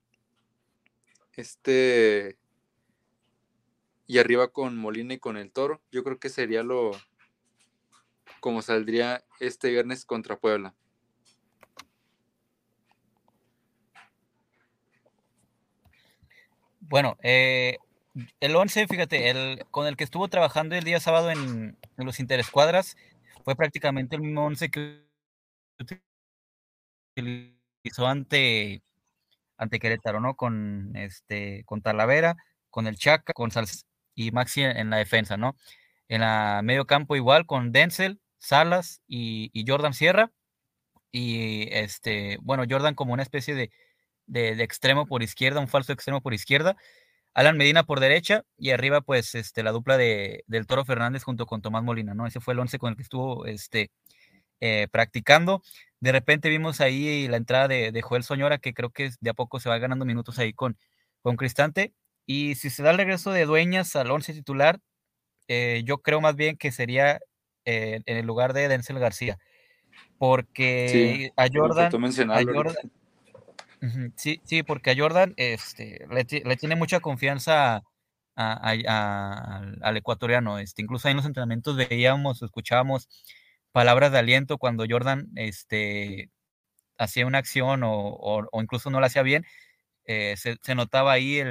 este, 1.33 2.37
y 4.05 4.19
arriba 4.19 4.49
con 4.49 4.77
Molina 4.77 5.15
y 5.15 5.17
con 5.17 5.37
el 5.37 5.51
Toro. 5.51 5.81
Yo 5.91 6.03
creo 6.03 6.19
que 6.19 6.29
sería 6.29 6.61
lo 6.61 6.91
como 8.39 8.61
saldría 8.61 9.25
este 9.39 9.71
viernes 9.71 10.05
contra 10.05 10.37
Puebla. 10.37 10.75
Bueno, 16.79 17.17
eh, 17.23 17.79
el 18.39 18.55
11, 18.55 18.87
fíjate, 18.87 19.29
el, 19.29 19.65
con 19.71 19.87
el 19.87 19.97
que 19.97 20.03
estuvo 20.03 20.27
trabajando 20.27 20.75
el 20.75 20.83
día 20.83 20.99
sábado 20.99 21.31
en, 21.31 21.77
en 21.97 22.05
los 22.05 22.19
interescuadras 22.19 22.95
fue 23.43 23.55
prácticamente 23.55 24.15
el 24.15 24.21
mismo 24.23 24.45
11 24.45 24.69
que 24.71 25.05
hizo 27.83 28.07
ante, 28.07 28.81
ante 29.57 29.79
Querétaro, 29.79 30.19
¿no? 30.19 30.35
Con 30.35 30.91
este, 30.95 31.63
con 31.65 31.81
Talavera, 31.81 32.35
con 32.69 32.87
el 32.87 32.97
Chaca, 32.97 33.33
con 33.33 33.51
Salz 33.51 33.85
y 34.15 34.31
Maxi 34.31 34.63
en 34.63 34.89
la 34.89 34.97
defensa, 34.97 35.37
¿no? 35.37 35.55
En 36.07 36.21
la 36.21 36.61
medio 36.63 36.85
campo 36.85 37.15
igual 37.15 37.45
con 37.45 37.71
Denzel, 37.71 38.19
Salas 38.37 39.01
y, 39.07 39.51
Jordan 39.67 39.93
Sierra. 39.93 40.31
Y 41.11 41.69
este, 41.71 42.37
bueno, 42.41 42.65
Jordan 42.69 42.95
como 42.95 43.13
una 43.13 43.23
especie 43.23 43.55
de, 43.55 43.71
de, 44.27 44.63
extremo 44.63 45.05
por 45.07 45.23
izquierda, 45.23 45.59
un 45.61 45.67
falso 45.67 45.93
extremo 45.93 46.21
por 46.21 46.33
izquierda. 46.33 46.75
Alan 47.35 47.57
Medina 47.57 47.83
por 47.83 47.99
derecha 47.99 48.45
y 48.57 48.71
arriba 48.71 49.01
pues 49.01 49.35
este, 49.35 49.61
la 49.61 49.73
dupla 49.73 49.97
de, 49.97 50.45
del 50.47 50.65
Toro 50.65 50.85
Fernández 50.85 51.23
junto 51.23 51.45
con 51.45 51.61
Tomás 51.61 51.83
Molina, 51.83 52.13
¿no? 52.13 52.25
Ese 52.25 52.39
fue 52.39 52.53
el 52.53 52.59
once 52.61 52.79
con 52.79 52.91
el 52.91 52.95
que 52.95 53.03
estuvo 53.03 53.45
este, 53.45 53.91
eh, 54.61 54.87
practicando. 54.89 55.61
De 55.99 56.13
repente 56.13 56.47
vimos 56.47 56.79
ahí 56.79 57.27
la 57.27 57.35
entrada 57.35 57.67
de, 57.67 58.01
Joel 58.01 58.23
Soñora, 58.23 58.57
que 58.57 58.73
creo 58.73 58.89
que 58.89 59.11
de 59.19 59.29
a 59.29 59.33
poco 59.33 59.59
se 59.59 59.67
va 59.67 59.77
ganando 59.79 60.05
minutos 60.05 60.39
ahí 60.39 60.53
con, 60.53 60.77
con 61.21 61.35
Cristante. 61.35 61.93
Y 62.25 62.55
si 62.55 62.69
se 62.69 62.83
da 62.83 62.91
el 62.91 62.97
regreso 62.97 63.31
de 63.31 63.45
Dueñas 63.45 63.97
al 63.97 64.11
once 64.11 64.33
titular, 64.33 64.79
eh, 65.49 65.83
yo 65.85 65.97
creo 65.97 66.21
más 66.21 66.37
bien 66.37 66.55
que 66.55 66.71
sería 66.71 67.19
eh, 67.65 67.99
en 68.05 68.17
el 68.17 68.25
lugar 68.25 68.53
de 68.53 68.69
Denzel 68.69 68.97
García. 68.97 69.37
Porque 70.17 71.33
a 71.35 71.47
Jordan. 71.53 71.91
Sí, 74.15 74.41
sí, 74.43 74.63
porque 74.63 74.91
a 74.91 74.95
Jordan 74.97 75.33
este, 75.37 76.05
le, 76.09 76.25
tiene 76.57 76.75
mucha 76.75 76.99
confianza 76.99 77.83
al 78.35 79.97
ecuatoriano. 79.97 80.59
Este, 80.59 80.81
incluso 80.81 81.09
en 81.09 81.17
los 81.17 81.25
entrenamientos 81.25 81.75
veíamos, 81.75 82.41
escuchábamos 82.41 83.09
palabras 83.71 84.11
de 84.11 84.19
aliento 84.19 84.57
cuando 84.57 84.85
Jordan 84.89 85.27
este, 85.35 86.31
hacía 86.97 87.25
una 87.27 87.39
acción 87.39 87.81
o, 87.83 88.47
incluso 88.61 88.89
no 88.89 88.99
la 88.99 89.07
hacía 89.07 89.23
bien, 89.23 89.45
eh, 90.05 90.35
se, 90.37 90.75
notaba 90.75 91.13
ahí 91.13 91.41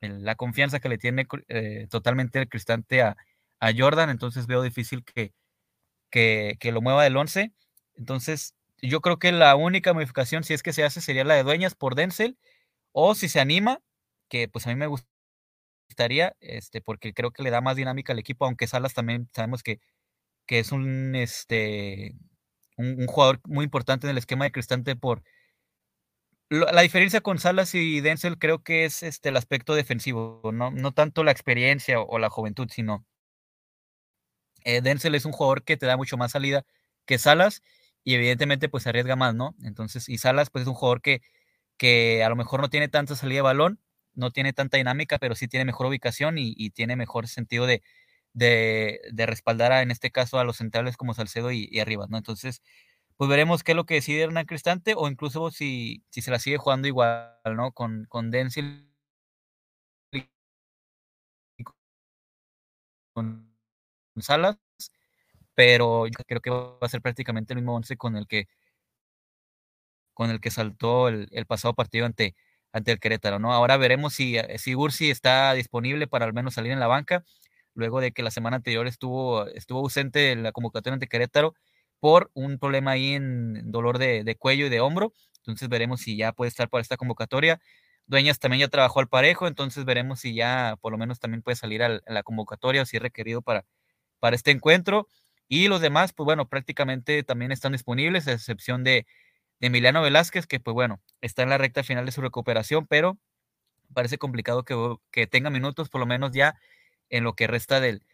la 0.00 0.34
confianza 0.36 0.80
que 0.80 0.88
le 0.88 0.98
tiene 0.98 1.26
eh, 1.48 1.86
totalmente 1.90 2.40
el 2.40 2.48
cristante 2.48 3.02
a, 3.02 3.16
Jordan, 3.76 4.10
entonces 4.10 4.46
veo 4.46 4.62
difícil 4.62 5.04
que, 5.04 5.32
que, 6.10 6.72
lo 6.72 6.80
mueva 6.80 7.02
del 7.04 7.16
11. 7.16 7.52
Entonces, 7.96 8.54
yo 8.82 9.00
creo 9.00 9.18
que 9.18 9.32
la 9.32 9.56
única 9.56 9.92
modificación, 9.92 10.44
si 10.44 10.54
es 10.54 10.62
que 10.62 10.72
se 10.72 10.84
hace, 10.84 11.00
sería 11.00 11.24
la 11.24 11.34
de 11.34 11.42
Dueñas 11.42 11.74
por 11.74 11.94
Denzel, 11.94 12.38
o 12.92 13.14
si 13.14 13.28
se 13.28 13.40
anima, 13.40 13.80
que 14.28 14.48
pues 14.48 14.66
a 14.66 14.70
mí 14.70 14.76
me 14.76 14.86
gustaría, 14.86 16.36
este, 16.40 16.80
porque 16.80 17.14
creo 17.14 17.32
que 17.32 17.42
le 17.42 17.50
da 17.50 17.60
más 17.60 17.76
dinámica 17.76 18.12
al 18.12 18.18
equipo, 18.18 18.44
aunque 18.46 18.66
Salas 18.66 18.94
también 18.94 19.28
sabemos 19.32 19.62
que 19.62 19.80
que 20.48 20.58
es 20.60 20.72
un, 20.72 21.14
este, 21.14 22.16
un, 22.78 23.06
jugador 23.06 23.40
muy 23.44 23.64
importante 23.66 24.06
en 24.06 24.12
el 24.12 24.18
esquema 24.18 24.46
de 24.46 24.52
Cristante 24.52 24.96
por... 24.96 25.22
La 26.50 26.80
diferencia 26.80 27.20
con 27.20 27.38
Salas 27.38 27.74
y 27.74 28.00
Denzel 28.00 28.38
creo 28.38 28.62
que 28.62 28.86
es 28.86 29.02
este, 29.02 29.28
el 29.28 29.36
aspecto 29.36 29.74
defensivo, 29.74 30.40
no, 30.52 30.70
no 30.70 30.92
tanto 30.92 31.22
la 31.22 31.30
experiencia 31.30 32.00
o, 32.00 32.18
la 32.18 32.30
juventud, 32.30 32.68
sino 32.70 33.04
eh, 34.64 34.80
Denzel 34.80 35.14
es 35.14 35.26
un 35.26 35.32
jugador 35.32 35.62
que 35.62 35.76
te 35.76 35.84
da 35.84 35.98
mucho 35.98 36.16
más 36.16 36.32
salida 36.32 36.64
que 37.04 37.18
Salas 37.18 37.62
y 38.08 38.14
evidentemente 38.14 38.68
pues 38.68 38.86
arriesga 38.86 39.16
más, 39.16 39.34
¿no? 39.34 39.54
Entonces, 39.62 40.08
y 40.08 40.18
Salas 40.18 40.50
pues 40.50 40.62
es 40.62 40.68
un 40.68 40.74
jugador 40.74 41.02
que, 41.02 41.22
que 41.78 42.24
a 42.24 42.28
lo 42.30 42.36
mejor 42.36 42.60
no 42.62 42.70
tiene 42.70 42.88
tanta 42.88 43.16
salida 43.16 43.38
de 43.38 43.42
balón, 43.42 43.80
no 44.14 44.30
tiene 44.32 44.52
tanta 44.54 44.78
dinámica, 44.78 45.18
pero 45.18 45.34
sí 45.34 45.48
tiene 45.48 45.64
mejor 45.66 45.86
ubicación 45.88 46.38
y, 46.38 46.54
y 46.56 46.70
tiene 46.70 46.96
mejor 46.96 47.28
sentido 47.28 47.66
de, 47.66 47.82
de, 48.34 49.00
respaldar 49.26 49.72
a, 49.72 49.82
en 49.82 49.90
este 49.90 50.10
caso 50.10 50.38
a 50.38 50.44
los 50.44 50.56
centrales 50.58 50.96
como 50.96 51.14
Salcedo 51.14 51.52
y, 51.52 51.68
y 51.70 51.80
Arribas, 51.80 52.10
¿no? 52.10 52.18
Entonces, 52.18 52.62
pues 53.16 53.30
veremos 53.30 53.64
qué 53.64 53.72
es 53.72 53.76
lo 53.76 53.86
que 53.86 53.94
decide 53.94 54.22
Hernán 54.22 54.46
Cristante 54.46 54.94
o 54.96 55.08
incluso 55.08 55.50
si, 55.50 56.04
si 56.10 56.22
se 56.22 56.30
la 56.30 56.38
sigue 56.40 56.58
jugando 56.58 56.88
igual, 56.88 57.32
¿no? 57.56 57.72
Con, 57.72 58.06
con 58.08 58.30
Denzel 58.30 58.88
con 63.12 63.54
Salas, 64.20 64.58
pero 65.58 66.04
creo 66.28 66.40
que 66.40 66.50
va 66.50 66.78
a 66.80 66.88
ser 66.88 67.02
prácticamente 67.02 67.52
el 67.52 67.58
mismo 67.58 67.74
once 67.74 67.96
con 67.96 68.16
el 68.16 68.28
que 68.28 68.46
con 70.14 70.30
el 70.30 70.40
que 70.40 70.52
saltó 70.52 71.08
el, 71.08 71.26
el, 71.32 71.46
pasado 71.46 71.74
partido 71.74 72.06
ante, 72.06 72.36
ante 72.72 72.92
el 72.92 73.00
Querétaro, 73.00 73.40
¿no? 73.40 73.52
Ahora 73.52 73.76
veremos 73.76 74.14
si, 74.14 74.36
si 74.58 74.76
Ursi 74.76 75.10
está 75.10 75.52
disponible 75.54 76.06
para 76.06 76.26
al 76.26 76.32
menos 76.32 76.54
salir 76.54 76.70
en 76.70 76.78
la 76.78 76.86
banca 76.86 77.24
luego 77.74 78.00
de 78.00 78.12
que 78.12 78.22
la 78.22 78.30
semana 78.30 78.58
anterior 78.58 78.86
estuvo, 78.86 79.48
estuvo 79.48 79.80
ausente 79.80 80.30
en 80.30 80.44
la 80.44 80.52
convocatoria 80.52 80.94
ante 80.94 81.08
Querétaro 81.08 81.54
por 81.98 82.30
un 82.34 82.60
problema 82.60 82.92
ahí 82.92 83.14
en 83.14 83.72
dolor 83.72 83.98
de, 83.98 84.36
cuello 84.38 84.66
y 84.66 84.68
de 84.68 84.80
hombro. 84.80 85.12
Entonces 85.38 85.68
veremos 85.68 86.02
si 86.02 86.16
ya 86.16 86.30
puede 86.30 86.50
estar 86.50 86.68
para 86.68 86.82
esta 86.82 86.96
convocatoria. 86.96 87.60
Dueñas 88.06 88.38
también 88.38 88.60
ya 88.60 88.68
trabajó 88.68 89.00
al 89.00 89.08
parejo, 89.08 89.48
entonces 89.48 89.84
veremos 89.84 90.20
si 90.20 90.34
ya 90.34 90.76
por 90.80 90.92
lo 90.92 90.98
menos 90.98 91.18
también 91.18 91.42
puede 91.42 91.56
salir 91.56 91.82
a 91.82 92.00
la 92.06 92.22
convocatoria 92.22 92.82
o 92.82 92.86
si 92.86 92.96
es 92.98 93.02
requerido 93.02 93.42
para, 93.42 93.64
para 94.20 94.36
este 94.36 94.52
encuentro. 94.52 95.08
Y 95.48 95.68
los 95.68 95.80
demás, 95.80 96.12
pues 96.12 96.24
bueno, 96.26 96.48
prácticamente 96.48 97.22
también 97.22 97.52
están 97.52 97.72
disponibles, 97.72 98.28
a 98.28 98.32
excepción 98.32 98.84
de, 98.84 99.06
Emiliano 99.60 100.02
Velázquez, 100.02 100.46
que 100.46 100.60
pues 100.60 100.74
bueno, 100.74 101.00
está 101.20 101.42
en 101.42 101.50
la 101.50 101.58
recta 101.58 101.82
final 101.82 102.06
de 102.06 102.12
su 102.12 102.20
recuperación, 102.20 102.86
pero 102.86 103.18
parece 103.94 104.18
complicado 104.18 104.64
que, 104.64 104.96
que 105.10 105.26
tenga 105.26 105.50
minutos 105.50 105.88
por 105.88 106.00
lo 106.00 106.06
menos 106.06 106.32
ya 106.32 106.54
en 107.10 107.24
lo 107.24 107.34
que 107.34 107.46
resta 107.46 107.80
del, 107.80 108.04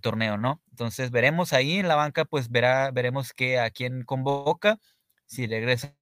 torneo, 0.00 0.38
¿no? 0.38 0.62
Entonces 0.70 1.10
veremos 1.10 1.52
ahí 1.52 1.78
en 1.78 1.88
la 1.88 1.96
banca, 1.96 2.24
pues 2.24 2.50
verá, 2.50 2.90
veremos 2.90 3.32
que 3.32 3.58
a 3.58 3.70
quién 3.70 4.02
convoca 4.04 4.78
si 5.26 5.46
regresa 5.46 5.94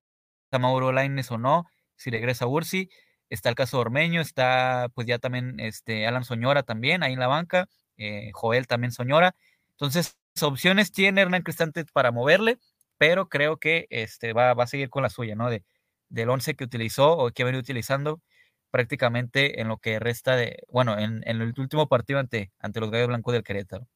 Mauro 0.59 0.93
Laines 0.93 1.31
o 1.31 1.39
no, 1.39 1.67
si 1.97 2.11
regresa 2.11 2.47
Ursi, 2.47 2.91
está 3.31 3.49
el 3.49 3.55
caso 3.55 3.79
de 3.79 3.83
Ormeño, 3.83 4.21
está 4.21 4.89
pues 4.95 5.07
ya 5.07 5.19
también 5.19 5.59
este 5.61 6.07
Alan 6.07 6.25
Soñora 6.25 6.63
también 6.63 7.03
ahí 7.03 7.15
en 7.15 7.21
la 7.21 7.29
banca, 7.29 7.69
eh, 7.97 8.31
Joel 8.35 8.67
también 8.67 8.93
Soñora, 8.93 9.35
entonces 9.73 10.17
opciones 10.41 10.93
tiene 10.93 11.21
Hernán 11.21 11.43
Cristante 11.43 11.85
para 11.93 12.13
moverle, 12.13 12.59
pero 12.99 13.29
creo 13.29 13.59
que 13.59 13.87
este 13.91 14.33
va, 14.33 14.53
a 14.53 14.67
seguir 14.67 14.89
con 14.89 15.03
la 15.03 15.11
suya, 15.11 15.35
¿no? 15.35 15.51
De, 15.51 15.65
del 16.09 16.31
11 16.31 16.55
que 16.55 16.65
utilizó 16.65 17.13
o 17.19 17.31
que 17.31 17.43
ha 17.43 17.47
venido 17.47 17.61
utilizando 17.61 18.23
prácticamente 18.71 19.61
en 19.61 19.69
lo 19.69 19.79
que 19.79 19.99
resta 19.99 20.37
de, 20.37 20.59
bueno, 20.69 20.99
en, 20.99 21.23
en 21.27 21.43
el 21.43 21.53
último 21.59 21.89
partido 21.89 22.19
ante, 22.21 22.53
ante 22.59 22.81
los 22.81 22.91
Gallos 22.91 23.09
Blancos 23.09 23.35
del 23.35 23.43
Querétaro. 23.45 23.87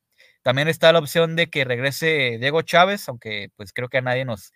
También 0.43 0.69
está 0.69 0.93
la 0.93 0.99
opción 0.99 1.37
de 1.37 1.49
que 1.49 1.65
regrese 1.65 2.39
Diego 2.41 2.63
Chávez, 2.63 3.09
aunque 3.09 3.51
pues 3.57 3.73
creo 3.73 3.89
que 3.89 3.99
a 3.99 4.03
nadie 4.03 4.25
nos, 4.25 4.53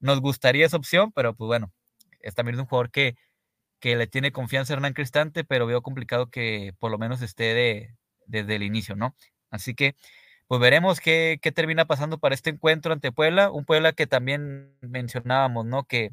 nos 0.00 0.20
gustaría 0.20 0.66
esa 0.66 0.76
opción, 0.76 1.12
pero 1.12 1.34
pues 1.34 1.46
bueno, 1.46 1.72
es 2.20 2.34
también 2.34 2.58
un 2.58 2.66
jugador 2.66 2.90
que, 2.90 3.16
que 3.80 3.96
le 3.96 4.06
tiene 4.06 4.32
confianza 4.32 4.72
a 4.74 4.76
Hernán 4.76 4.94
Cristante, 4.94 5.44
pero 5.44 5.66
veo 5.66 5.82
complicado 5.82 6.30
que 6.30 6.72
por 6.78 6.90
lo 6.90 6.98
menos 6.98 7.22
esté 7.22 7.54
de, 7.54 7.96
desde 8.26 8.56
el 8.56 8.62
inicio, 8.64 8.96
¿no? 8.96 9.16
Así 9.50 9.74
que 9.74 9.96
pues 10.52 10.60
veremos 10.60 11.00
qué, 11.00 11.38
qué 11.40 11.50
termina 11.50 11.86
pasando 11.86 12.18
para 12.18 12.34
este 12.34 12.50
encuentro 12.50 12.92
ante 12.92 13.10
Puebla, 13.10 13.50
un 13.50 13.64
Puebla 13.64 13.94
que 13.94 14.06
también 14.06 14.76
mencionábamos, 14.82 15.64
¿no? 15.64 15.84
Que 15.84 16.10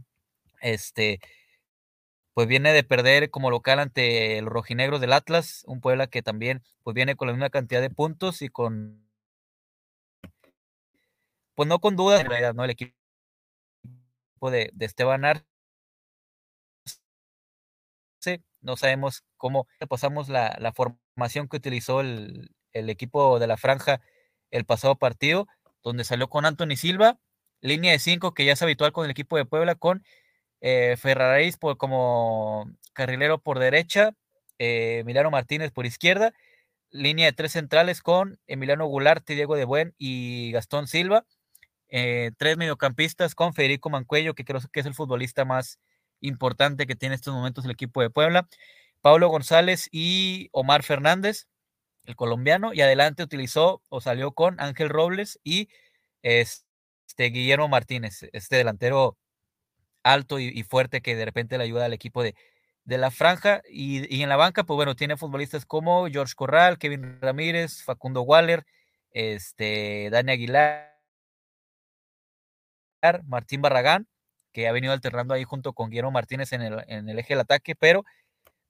este 0.61 1.19
pues 2.33 2.47
viene 2.47 2.71
de 2.71 2.85
perder 2.85 3.31
como 3.31 3.51
local 3.51 3.79
ante 3.79 4.41
los 4.41 4.49
rojinegros 4.49 5.01
del 5.01 5.11
Atlas, 5.11 5.65
un 5.67 5.81
Puebla 5.81 6.07
que 6.07 6.21
también 6.21 6.63
pues 6.83 6.93
viene 6.95 7.17
con 7.17 7.27
la 7.27 7.33
misma 7.33 7.49
cantidad 7.49 7.81
de 7.81 7.89
puntos 7.89 8.41
y 8.41 8.47
con 8.47 9.05
pues 11.55 11.67
no 11.67 11.79
con 11.79 11.97
dudas 11.97 12.21
en 12.21 12.27
realidad, 12.27 12.53
¿no? 12.53 12.63
El 12.63 12.69
equipo 12.69 12.95
de, 14.43 14.69
de 14.73 14.85
Esteban 14.85 15.25
Arce, 15.25 15.43
no 18.61 18.77
sabemos 18.77 19.25
cómo 19.35 19.67
pasamos 19.89 20.29
la, 20.29 20.55
la 20.61 20.71
formación 20.71 21.49
que 21.49 21.57
utilizó 21.57 21.99
el, 21.99 22.55
el, 22.71 22.89
equipo 22.89 23.37
de 23.37 23.47
la 23.47 23.57
franja 23.57 23.99
el 24.51 24.65
pasado 24.65 24.95
partido, 24.97 25.47
donde 25.83 26.03
salió 26.03 26.29
con 26.29 26.45
Anthony 26.45 26.75
Silva, 26.75 27.19
línea 27.61 27.91
de 27.91 27.99
cinco 27.99 28.33
que 28.33 28.45
ya 28.45 28.53
es 28.53 28.61
habitual 28.61 28.91
con 28.91 29.05
el 29.05 29.11
equipo 29.11 29.37
de 29.37 29.45
Puebla, 29.45 29.75
con 29.75 30.03
eh, 30.61 30.97
por, 31.59 31.77
como 31.77 32.69
carrilero 32.93 33.39
por 33.39 33.59
derecha, 33.59 34.13
eh, 34.57 34.99
Emiliano 34.99 35.31
Martínez 35.31 35.71
por 35.71 35.85
izquierda, 35.85 36.33
línea 36.91 37.27
de 37.27 37.33
tres 37.33 37.53
centrales 37.53 38.01
con 38.01 38.39
Emiliano 38.47 38.85
Gularte, 38.87 39.35
Diego 39.35 39.55
de 39.55 39.65
Buen 39.65 39.93
y 39.97 40.51
Gastón 40.51 40.87
Silva, 40.87 41.25
eh, 41.89 42.31
tres 42.37 42.57
mediocampistas 42.57 43.35
con 43.35 43.53
Federico 43.53 43.89
Mancuello, 43.89 44.35
que 44.35 44.45
creo 44.45 44.61
que 44.71 44.79
es 44.79 44.85
el 44.85 44.93
futbolista 44.93 45.45
más 45.45 45.79
importante 46.21 46.87
que 46.87 46.95
tiene 46.95 47.13
en 47.15 47.19
estos 47.19 47.33
momentos 47.33 47.65
el 47.65 47.71
equipo 47.71 48.01
de 48.01 48.09
Puebla, 48.09 48.47
Pablo 49.01 49.29
González 49.29 49.87
y 49.91 50.49
Omar 50.51 50.83
Fernández, 50.83 51.47
el 52.09 52.15
colombiano, 52.15 52.73
y 52.73 52.81
adelante 52.81 53.23
utilizó 53.23 53.81
o 53.89 54.01
salió 54.01 54.31
con 54.33 54.59
Ángel 54.59 54.89
Robles 54.89 55.39
y 55.43 55.69
este 56.23 57.25
Guillermo 57.25 57.67
Martínez, 57.69 58.27
este 58.33 58.55
delantero 58.57 59.17
alto 60.03 60.39
y, 60.39 60.63
fuerte 60.63 61.01
que 61.01 61.15
de 61.15 61.25
repente 61.25 61.57
le 61.57 61.65
ayuda 61.65 61.85
al 61.85 61.93
equipo 61.93 62.23
de, 62.23 62.35
de 62.85 62.97
la 62.97 63.11
franja. 63.11 63.61
Y, 63.69 64.13
y, 64.13 64.23
en 64.23 64.29
la 64.29 64.37
banca, 64.37 64.63
pues 64.63 64.75
bueno, 64.75 64.95
tiene 64.95 65.17
futbolistas 65.17 65.65
como 65.65 66.07
George 66.07 66.33
Corral, 66.35 66.79
Kevin 66.79 67.21
Ramírez, 67.21 67.83
Facundo 67.83 68.23
Waller, 68.23 68.65
este, 69.11 70.09
Dani 70.11 70.31
Aguilar, 70.31 70.95
Martín 73.25 73.61
Barragán, 73.61 74.07
que 74.51 74.67
ha 74.67 74.71
venido 74.71 74.93
alternando 74.93 75.33
ahí 75.33 75.43
junto 75.43 75.73
con 75.73 75.89
Guillermo 75.89 76.11
Martínez 76.11 76.53
en 76.53 76.61
el, 76.63 76.83
en 76.87 77.07
el 77.07 77.19
eje 77.19 77.33
del 77.35 77.41
ataque, 77.41 77.75
pero 77.75 78.03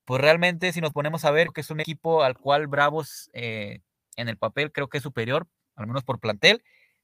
pues 0.09 0.21
realmente 0.23 0.73
si 0.73 0.81
nos 0.81 0.91
ponemos 0.91 1.23
a 1.23 1.29
ver 1.29 1.49
que 1.53 1.61
es 1.61 1.69
un 1.69 1.81
equipo 1.81 2.23
al 2.23 2.35
cual 2.35 2.65
Bravos 2.65 3.29
eh, 3.33 3.81
en 4.15 4.27
el 4.27 4.37
papel 4.37 4.71
creo 4.71 4.89
que 4.89 4.97
es 4.97 5.03
superior, 5.03 5.47
al 5.75 5.85
menos 5.85 6.03
por 6.03 6.19
plantel, 6.19 6.63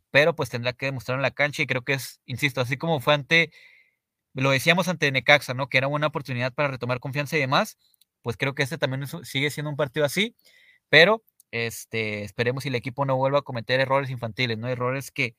pero 0.10 0.36
pues 0.36 0.50
tendrá 0.50 0.74
que 0.74 0.88
demostrar 0.88 1.16
en 1.16 1.22
la 1.22 1.30
cancha 1.30 1.62
y 1.62 1.68
creo 1.68 1.84
que 1.84 1.94
es, 1.94 2.20
insisto, 2.26 2.62
así 2.62 2.78
como 2.78 3.00
fue 3.02 3.14
ante 3.14 3.52
lo 4.34 4.50
decíamos 4.50 4.88
ante 4.88 5.12
Necaxa, 5.12 5.54
¿no? 5.54 5.70
Que 5.70 5.78
era 5.78 5.88
una 5.88 6.08
oportunidad 6.08 6.52
para 6.52 6.70
retomar 6.70 7.00
confianza 7.00 7.38
y 7.38 7.42
demás. 7.42 7.78
Pues 8.24 8.38
creo 8.38 8.56
que 8.56 8.64
este 8.64 8.80
también 8.80 9.06
sigue 9.24 9.52
siendo 9.52 9.70
un 9.70 9.78
partido 9.78 10.04
así, 10.04 10.36
pero 10.90 11.24
este, 11.52 12.24
esperemos 12.24 12.64
si 12.64 12.70
el 12.70 12.76
equipo 12.76 13.06
no 13.06 13.18
vuelva 13.18 13.38
a 13.38 13.44
cometer 13.44 13.80
errores 13.80 14.10
infantiles, 14.10 14.58
¿no? 14.58 14.68
Errores 14.68 15.12
que, 15.12 15.36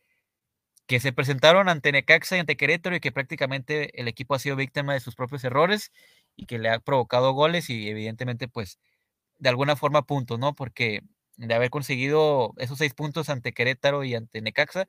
que 0.87 1.01
se 1.01 1.13
presentaron 1.13 1.69
ante 1.69 1.91
Necaxa 1.91 2.37
y 2.37 2.41
ante 2.41 2.57
Querétaro 2.57 2.95
y 2.95 3.01
que 3.01 3.11
prácticamente 3.11 4.01
el 4.01 4.07
equipo 4.07 4.37
ha 4.37 4.39
sido 4.39 4.55
víctima 4.55 4.95
de 4.95 5.01
sus 5.01 5.17
propios 5.17 5.43
errores 5.43 5.91
y 6.37 6.47
que 6.47 6.59
le 6.59 6.71
ha 6.71 6.79
provocado 6.81 7.33
goles 7.33 7.71
y 7.71 7.89
evidentemente 7.89 8.49
pues 8.49 8.79
de 9.39 9.49
alguna 9.49 9.77
forma 9.77 10.03
puntos, 10.03 10.39
¿no? 10.39 10.55
Porque 10.55 11.03
de 11.37 11.55
haber 11.55 11.71
conseguido 11.71 12.55
esos 12.59 12.79
seis 12.79 12.95
puntos 12.95 13.29
ante 13.29 13.53
Querétaro 13.53 14.05
y 14.05 14.15
ante 14.15 14.41
Necaxa, 14.41 14.87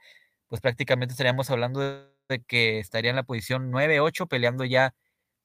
pues 0.47 0.61
prácticamente 0.61 1.13
estaríamos 1.13 1.49
hablando 1.49 1.81
de 2.29 2.43
que 2.47 2.79
estaría 2.79 3.09
en 3.09 3.15
la 3.17 3.23
posición 3.23 3.71
9-8 3.71 4.27
peleando 4.27 4.65
ya 4.65 4.95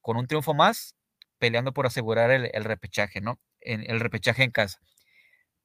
con 0.01 0.17
un 0.17 0.27
triunfo 0.27 0.53
más, 0.53 0.95
peleando 1.39 1.73
por 1.73 1.85
asegurar 1.85 2.31
el, 2.31 2.63
repechaje, 2.63 3.21
¿no? 3.21 3.39
En, 3.61 3.89
el 3.89 3.99
repechaje 3.99 4.43
en 4.43 4.51
casa. 4.51 4.79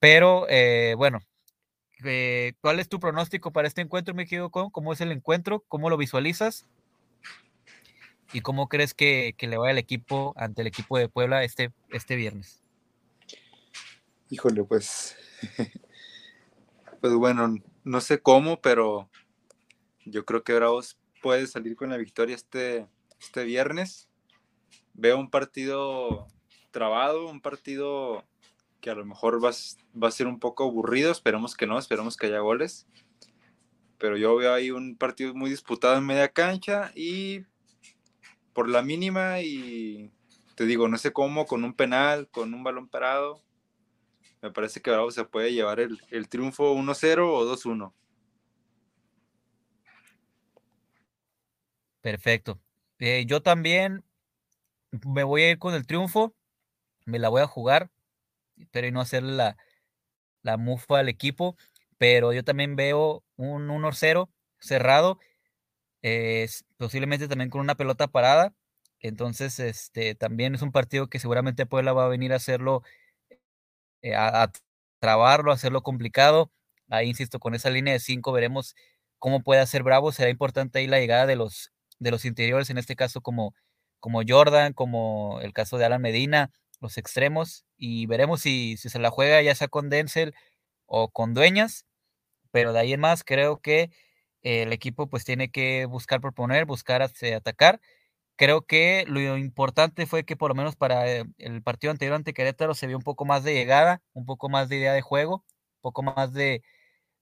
Pero 0.00 0.46
eh, 0.48 0.94
bueno, 0.96 1.20
eh, 2.04 2.54
¿cuál 2.60 2.80
es 2.80 2.88
tu 2.88 3.00
pronóstico 3.00 3.52
para 3.52 3.68
este 3.68 3.80
encuentro, 3.80 4.14
me 4.14 4.26
quedo 4.26 4.50
con? 4.50 4.70
¿Cómo 4.70 4.92
es 4.92 5.00
el 5.00 5.12
encuentro? 5.12 5.64
¿Cómo 5.68 5.90
lo 5.90 5.96
visualizas? 5.96 6.66
¿Y 8.32 8.40
cómo 8.40 8.68
crees 8.68 8.94
que, 8.94 9.34
que 9.38 9.46
le 9.46 9.56
va 9.56 9.70
el 9.70 9.78
equipo 9.78 10.34
ante 10.36 10.60
el 10.60 10.68
equipo 10.68 10.98
de 10.98 11.08
Puebla 11.08 11.44
este, 11.44 11.72
este 11.90 12.16
viernes? 12.16 12.62
Híjole, 14.30 14.62
pues, 14.64 15.16
pues 17.00 17.14
bueno, 17.14 17.54
no 17.84 18.00
sé 18.02 18.20
cómo, 18.20 18.60
pero 18.60 19.08
yo 20.04 20.26
creo 20.26 20.42
que 20.44 20.52
Bravos 20.52 20.98
puede 21.22 21.46
salir 21.46 21.76
con 21.76 21.88
la 21.88 21.96
victoria 21.96 22.34
este, 22.36 22.86
este 23.18 23.44
viernes. 23.44 24.08
Veo 24.92 25.18
un 25.18 25.30
partido 25.30 26.26
trabado, 26.70 27.28
un 27.28 27.40
partido 27.40 28.24
que 28.80 28.90
a 28.90 28.94
lo 28.94 29.06
mejor 29.06 29.42
va, 29.42 29.50
va, 30.00 30.08
a 30.08 30.12
ser 30.12 30.26
un 30.26 30.38
poco 30.38 30.64
aburrido, 30.64 31.10
esperemos 31.10 31.56
que 31.56 31.66
no, 31.66 31.78
esperemos 31.78 32.16
que 32.16 32.26
haya 32.26 32.40
goles. 32.40 32.86
Pero 33.96 34.16
yo 34.16 34.36
veo 34.36 34.52
ahí 34.52 34.70
un 34.70 34.96
partido 34.96 35.34
muy 35.34 35.50
disputado 35.50 35.96
en 35.96 36.06
media 36.06 36.28
cancha 36.28 36.92
y 36.94 37.44
por 38.58 38.68
la 38.68 38.82
mínima 38.82 39.40
y 39.40 40.10
te 40.56 40.66
digo, 40.66 40.88
no 40.88 40.98
sé 40.98 41.12
cómo, 41.12 41.46
con 41.46 41.62
un 41.62 41.74
penal, 41.74 42.28
con 42.28 42.52
un 42.52 42.64
balón 42.64 42.88
parado, 42.88 43.40
me 44.42 44.50
parece 44.50 44.82
que 44.82 44.90
Bravo 44.90 45.12
se 45.12 45.24
puede 45.24 45.52
llevar 45.52 45.78
el, 45.78 45.96
el 46.10 46.28
triunfo 46.28 46.74
1-0 46.74 47.32
o 47.32 47.44
2-1. 47.44 47.94
Perfecto. 52.00 52.60
Eh, 52.98 53.26
yo 53.28 53.44
también 53.44 54.02
me 55.06 55.22
voy 55.22 55.42
a 55.42 55.50
ir 55.52 55.60
con 55.60 55.74
el 55.74 55.86
triunfo, 55.86 56.34
me 57.04 57.20
la 57.20 57.28
voy 57.28 57.42
a 57.42 57.46
jugar, 57.46 57.92
pero 58.72 58.90
no 58.90 59.00
hacer 59.00 59.22
la, 59.22 59.56
la 60.42 60.56
mufa 60.56 60.98
al 60.98 61.08
equipo, 61.08 61.56
pero 61.96 62.32
yo 62.32 62.42
también 62.42 62.74
veo 62.74 63.22
un 63.36 63.68
1-0 63.68 64.28
cerrado, 64.58 65.20
eh, 66.02 66.48
posiblemente 66.78 67.28
también 67.28 67.50
con 67.50 67.60
una 67.60 67.74
pelota 67.76 68.08
parada, 68.08 68.54
entonces 69.00 69.58
este 69.60 70.14
también 70.14 70.54
es 70.54 70.62
un 70.62 70.72
partido 70.72 71.08
que 71.08 71.18
seguramente 71.20 71.66
Puebla 71.66 71.92
va 71.92 72.06
a 72.06 72.08
venir 72.08 72.32
a 72.32 72.36
hacerlo, 72.36 72.82
eh, 74.02 74.14
a, 74.14 74.42
a, 74.44 74.52
trabarlo, 75.00 75.50
a 75.52 75.54
hacerlo 75.54 75.82
complicado, 75.82 76.50
ahí 76.88 77.08
insisto, 77.08 77.38
con 77.40 77.54
esa 77.54 77.70
línea 77.70 77.92
de 77.94 78.00
5 78.00 78.32
veremos 78.32 78.74
cómo 79.18 79.42
puede 79.42 79.60
hacer 79.60 79.82
Bravo, 79.82 80.12
será 80.12 80.30
importante 80.30 80.78
ahí 80.80 80.86
la 80.86 80.98
llegada 81.00 81.26
de 81.26 81.36
los 81.36 81.72
de 82.00 82.10
los 82.12 82.24
interiores, 82.24 82.70
en 82.70 82.78
este 82.78 82.94
caso 82.96 83.20
como, 83.22 83.54
como 84.00 84.22
Jordan, 84.26 84.72
como 84.72 85.40
el 85.42 85.52
caso 85.52 85.78
de 85.78 85.84
Alan 85.84 86.00
Medina, 86.02 86.52
los 86.80 86.96
extremos, 86.98 87.64
y 87.76 88.06
veremos 88.06 88.40
si, 88.42 88.76
si 88.76 88.88
se 88.88 89.00
la 89.00 89.10
juega 89.10 89.42
ya 89.42 89.54
sea 89.56 89.66
con 89.68 89.90
Denzel 89.90 90.32
o 90.86 91.10
con 91.10 91.34
Dueñas, 91.34 91.86
pero 92.52 92.72
de 92.72 92.80
ahí 92.80 92.92
en 92.94 93.00
más 93.00 93.24
creo 93.24 93.60
que 93.60 93.90
el 94.42 94.72
equipo 94.72 95.08
pues 95.08 95.24
tiene 95.24 95.50
que 95.50 95.86
buscar 95.86 96.20
proponer, 96.20 96.64
buscar 96.66 97.02
atacar. 97.02 97.80
Creo 98.36 98.62
que 98.66 99.04
lo 99.08 99.36
importante 99.36 100.06
fue 100.06 100.24
que 100.24 100.36
por 100.36 100.50
lo 100.50 100.54
menos 100.54 100.76
para 100.76 101.10
eh, 101.10 101.24
el 101.38 101.62
partido 101.62 101.90
anterior 101.90 102.16
ante 102.16 102.34
Querétaro 102.34 102.74
se 102.74 102.86
vio 102.86 102.96
un 102.96 103.02
poco 103.02 103.24
más 103.24 103.44
de 103.44 103.54
llegada, 103.54 104.02
un 104.12 104.26
poco 104.26 104.48
más 104.48 104.68
de 104.68 104.76
idea 104.78 104.92
de 104.92 105.02
juego, 105.02 105.44
un 105.78 105.80
poco 105.82 106.02
más 106.04 106.32
de, 106.32 106.62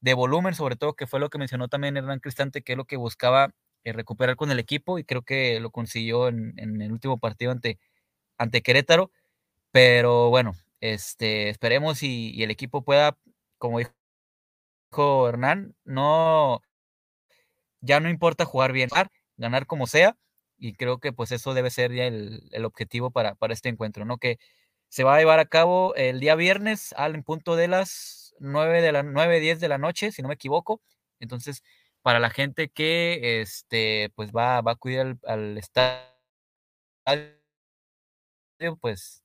de 0.00 0.14
volumen, 0.14 0.54
sobre 0.54 0.76
todo 0.76 0.94
que 0.94 1.06
fue 1.06 1.20
lo 1.20 1.30
que 1.30 1.38
mencionó 1.38 1.68
también 1.68 1.96
Hernán 1.96 2.20
Cristante, 2.20 2.62
que 2.62 2.72
es 2.74 2.78
lo 2.78 2.84
que 2.86 2.96
buscaba 2.96 3.54
eh, 3.84 3.92
recuperar 3.92 4.36
con 4.36 4.50
el 4.50 4.58
equipo 4.58 4.98
y 4.98 5.04
creo 5.04 5.22
que 5.22 5.60
lo 5.60 5.70
consiguió 5.70 6.28
en, 6.28 6.54
en, 6.58 6.82
el 6.82 6.92
último 6.92 7.18
partido 7.18 7.52
ante, 7.52 7.78
ante 8.38 8.62
Querétaro. 8.62 9.10
Pero 9.72 10.30
bueno, 10.30 10.54
este, 10.80 11.50
esperemos 11.50 12.02
y 12.02 12.42
el 12.42 12.50
equipo 12.50 12.82
pueda, 12.82 13.18
como 13.58 13.78
dijo 13.78 15.28
Hernán, 15.28 15.74
no, 15.84 16.62
ya 17.86 18.00
no 18.00 18.10
importa 18.10 18.44
jugar 18.44 18.72
bien, 18.72 18.90
ganar 19.36 19.66
como 19.66 19.86
sea, 19.86 20.16
y 20.58 20.74
creo 20.74 20.98
que 20.98 21.12
pues 21.12 21.32
eso 21.32 21.54
debe 21.54 21.70
ser 21.70 21.92
ya 21.92 22.06
el, 22.06 22.64
objetivo 22.64 23.10
para, 23.10 23.34
para 23.34 23.54
este 23.54 23.68
encuentro, 23.68 24.04
¿no? 24.04 24.18
Que 24.18 24.38
se 24.88 25.04
va 25.04 25.16
a 25.16 25.18
llevar 25.18 25.38
a 25.38 25.46
cabo 25.46 25.94
el 25.96 26.20
día 26.20 26.34
viernes 26.34 26.92
al 26.96 27.22
punto 27.24 27.56
de 27.56 27.68
las 27.68 28.34
9 28.40 28.82
de 28.82 28.92
la 28.92 29.02
9, 29.02 29.40
10 29.40 29.60
de 29.60 29.68
la 29.68 29.78
noche, 29.78 30.12
si 30.12 30.22
no 30.22 30.28
me 30.28 30.34
equivoco. 30.34 30.80
Entonces, 31.20 31.62
para 32.02 32.20
la 32.20 32.30
gente 32.30 32.68
que 32.68 33.40
este 33.42 34.10
pues 34.14 34.32
va, 34.32 34.60
va 34.62 34.72
a 34.72 34.74
acudir 34.74 35.00
al, 35.00 35.18
al 35.24 35.58
estadio, 35.58 36.06
pues 38.80 39.22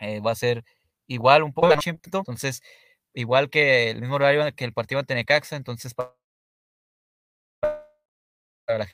eh, 0.00 0.20
va 0.20 0.32
a 0.32 0.34
ser 0.34 0.64
igual 1.06 1.42
un 1.42 1.52
poco 1.52 1.68
entonces 1.72 2.62
igual 3.14 3.50
que 3.50 3.90
el 3.90 4.00
mismo 4.00 4.16
horario 4.16 4.54
que 4.54 4.64
el 4.64 4.72
partido 4.72 5.00
ante 5.00 5.14
Necaxa, 5.14 5.56
entonces 5.56 5.94
para 5.94 6.19
la 8.78 8.88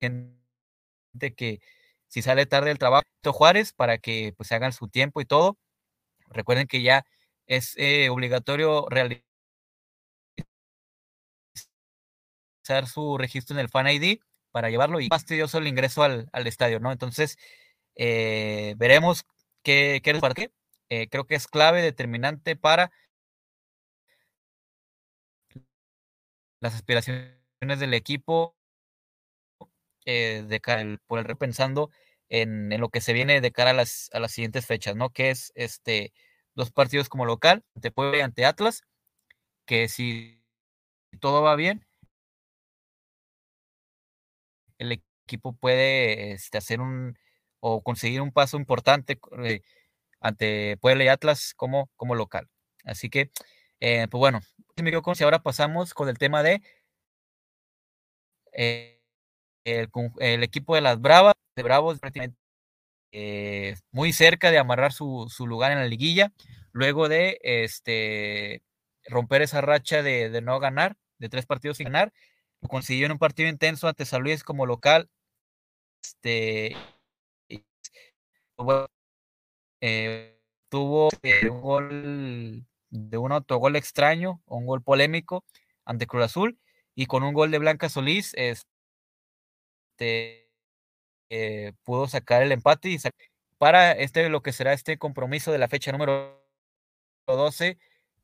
gente 0.00 0.34
que 1.36 1.60
si 2.08 2.22
sale 2.22 2.46
tarde 2.46 2.68
del 2.68 2.78
trabajo, 2.78 3.04
Juárez, 3.24 3.72
para 3.72 3.98
que 3.98 4.34
pues 4.36 4.52
hagan 4.52 4.72
su 4.72 4.88
tiempo 4.88 5.20
y 5.20 5.24
todo. 5.26 5.58
Recuerden 6.28 6.66
que 6.68 6.82
ya 6.82 7.06
es 7.46 7.74
eh, 7.78 8.10
obligatorio 8.10 8.86
realizar 8.90 9.24
su 12.86 13.18
registro 13.18 13.56
en 13.56 13.60
el 13.60 13.68
Fan 13.68 13.88
ID 13.88 14.18
para 14.52 14.70
llevarlo 14.70 15.00
y 15.00 15.08
más 15.08 15.24
tedioso 15.26 15.58
el 15.58 15.66
ingreso 15.66 16.02
al, 16.02 16.28
al 16.32 16.46
estadio, 16.46 16.80
¿no? 16.80 16.92
Entonces, 16.92 17.36
eh, 17.96 18.74
veremos 18.78 19.24
qué, 19.62 20.00
qué 20.02 20.14
para 20.20 20.34
qué. 20.34 20.50
Eh, 20.90 21.08
creo 21.08 21.26
que 21.26 21.34
es 21.34 21.48
clave, 21.48 21.82
determinante 21.82 22.56
para 22.56 22.92
las 26.60 26.74
aspiraciones 26.74 27.43
del 27.78 27.94
equipo 27.94 28.56
eh, 30.06 30.44
de 30.46 30.60
cara 30.60 30.98
por 31.06 31.18
el 31.18 31.24
repensando 31.24 31.90
en, 32.28 32.72
en, 32.72 32.80
lo 32.80 32.90
que 32.90 33.00
se 33.00 33.12
viene 33.12 33.40
de 33.40 33.52
cara 33.52 33.70
a 33.70 33.74
las, 33.74 34.10
a 34.12 34.20
las 34.20 34.32
siguientes 34.32 34.66
fechas, 34.66 34.96
¿no? 34.96 35.10
Que 35.10 35.30
es 35.30 35.52
este 35.54 36.12
dos 36.54 36.70
partidos 36.70 37.08
como 37.08 37.26
local, 37.26 37.64
ante 37.74 37.90
Puebla 37.90 38.18
y 38.18 38.20
ante 38.22 38.44
Atlas, 38.46 38.82
que 39.66 39.88
si 39.88 40.42
todo 41.20 41.42
va 41.42 41.56
bien, 41.56 41.86
el 44.78 44.92
equipo 44.92 45.54
puede 45.54 46.32
este, 46.32 46.58
hacer 46.58 46.80
un 46.80 47.16
o 47.60 47.82
conseguir 47.82 48.20
un 48.20 48.32
paso 48.32 48.58
importante 48.58 49.18
eh, 49.42 49.62
ante 50.20 50.76
Puebla 50.78 51.04
y 51.04 51.08
Atlas 51.08 51.54
como, 51.56 51.90
como 51.96 52.14
local. 52.14 52.48
Así 52.84 53.08
que, 53.08 53.30
eh, 53.80 54.06
pues 54.10 54.18
bueno, 54.18 54.40
si 55.14 55.24
ahora 55.24 55.42
pasamos 55.42 55.94
con 55.94 56.08
el 56.08 56.18
tema 56.18 56.42
de 56.42 56.62
eh, 58.54 59.00
el, 59.64 60.42
equipo 60.42 60.74
de 60.74 60.80
las 60.82 61.00
Bravas, 61.00 61.34
de 61.56 61.62
Bravos 61.62 61.98
prácticamente 62.00 62.38
eh, 63.12 63.76
muy 63.92 64.12
cerca 64.12 64.50
de 64.50 64.58
amarrar 64.58 64.92
su, 64.92 65.26
su, 65.30 65.46
lugar 65.46 65.72
en 65.72 65.78
la 65.78 65.86
liguilla, 65.86 66.32
luego 66.72 67.08
de 67.08 67.38
este 67.42 68.62
romper 69.06 69.42
esa 69.42 69.60
racha 69.60 70.02
de, 70.02 70.30
de 70.30 70.40
no 70.42 70.58
ganar, 70.60 70.96
de 71.18 71.28
tres 71.28 71.46
partidos 71.46 71.76
sin 71.78 71.86
ganar, 71.86 72.12
consiguió 72.68 73.06
en 73.06 73.12
un 73.12 73.18
partido 73.18 73.48
intenso 73.48 73.88
ante 73.88 74.04
San 74.04 74.22
Luis 74.22 74.42
como 74.44 74.66
local, 74.66 75.10
este, 76.02 76.76
eh, 79.80 80.40
tuvo 80.68 81.10
un 81.50 81.60
gol 81.60 82.66
de 82.90 83.18
un 83.18 83.32
autogol 83.32 83.76
extraño, 83.76 84.42
un 84.46 84.66
gol 84.66 84.82
polémico 84.82 85.44
ante 85.84 86.06
Cruz 86.06 86.24
Azul, 86.24 86.58
y 86.94 87.06
con 87.06 87.22
un 87.22 87.34
gol 87.34 87.50
de 87.50 87.58
Blanca 87.58 87.88
Solís, 87.88 88.32
este 88.34 88.64
eh, 91.30 91.72
pudo 91.84 92.08
sacar 92.08 92.42
el 92.42 92.52
empate 92.52 92.96
para 93.58 93.92
este 93.92 94.28
lo 94.28 94.42
que 94.42 94.52
será 94.52 94.72
este 94.72 94.98
compromiso 94.98 95.52
de 95.52 95.58
la 95.58 95.68
fecha 95.68 95.92
número 95.92 96.44
12 97.26 97.78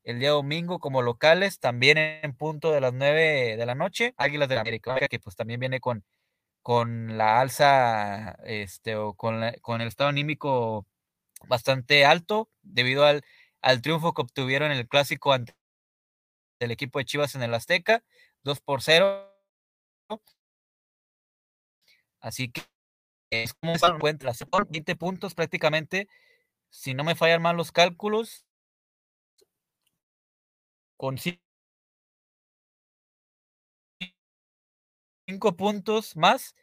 el 0.04 0.18
día 0.18 0.30
domingo 0.30 0.78
como 0.78 1.02
locales, 1.02 1.60
también 1.60 1.98
en 1.98 2.34
punto 2.34 2.72
de 2.72 2.80
las 2.80 2.92
9 2.92 3.56
de 3.56 3.66
la 3.66 3.74
noche, 3.74 4.14
Águilas 4.16 4.48
de 4.48 4.54
la 4.54 4.62
América, 4.62 4.96
que 5.08 5.20
pues 5.20 5.36
también 5.36 5.60
viene 5.60 5.80
con, 5.80 6.04
con 6.62 7.18
la 7.18 7.40
alza, 7.40 8.32
este, 8.44 8.96
o 8.96 9.14
con, 9.14 9.40
la, 9.40 9.52
con 9.60 9.80
el 9.80 9.88
estado 9.88 10.10
anímico 10.10 10.86
bastante 11.46 12.04
alto, 12.04 12.50
debido 12.62 13.04
al, 13.04 13.22
al 13.62 13.82
triunfo 13.82 14.14
que 14.14 14.22
obtuvieron 14.22 14.72
en 14.72 14.78
el 14.78 14.88
clásico 14.88 15.32
ante 15.32 15.54
el 16.60 16.70
equipo 16.70 16.98
de 16.98 17.06
Chivas 17.06 17.34
en 17.34 17.42
el 17.42 17.54
Azteca, 17.54 18.04
2 18.44 18.60
por 18.60 18.82
0. 18.82 19.26
Así 22.20 22.50
que 22.50 22.62
es 23.30 23.54
como 23.54 23.78
se 23.78 23.86
encuentra, 23.86 24.32
20 24.68 24.96
puntos 24.96 25.34
prácticamente, 25.34 26.08
si 26.70 26.94
no 26.94 27.04
me 27.04 27.14
fallan 27.16 27.42
mal 27.42 27.56
los 27.56 27.72
cálculos, 27.72 28.44
con 30.96 31.16
cinco 35.26 35.56
puntos 35.56 36.16
más. 36.16 36.54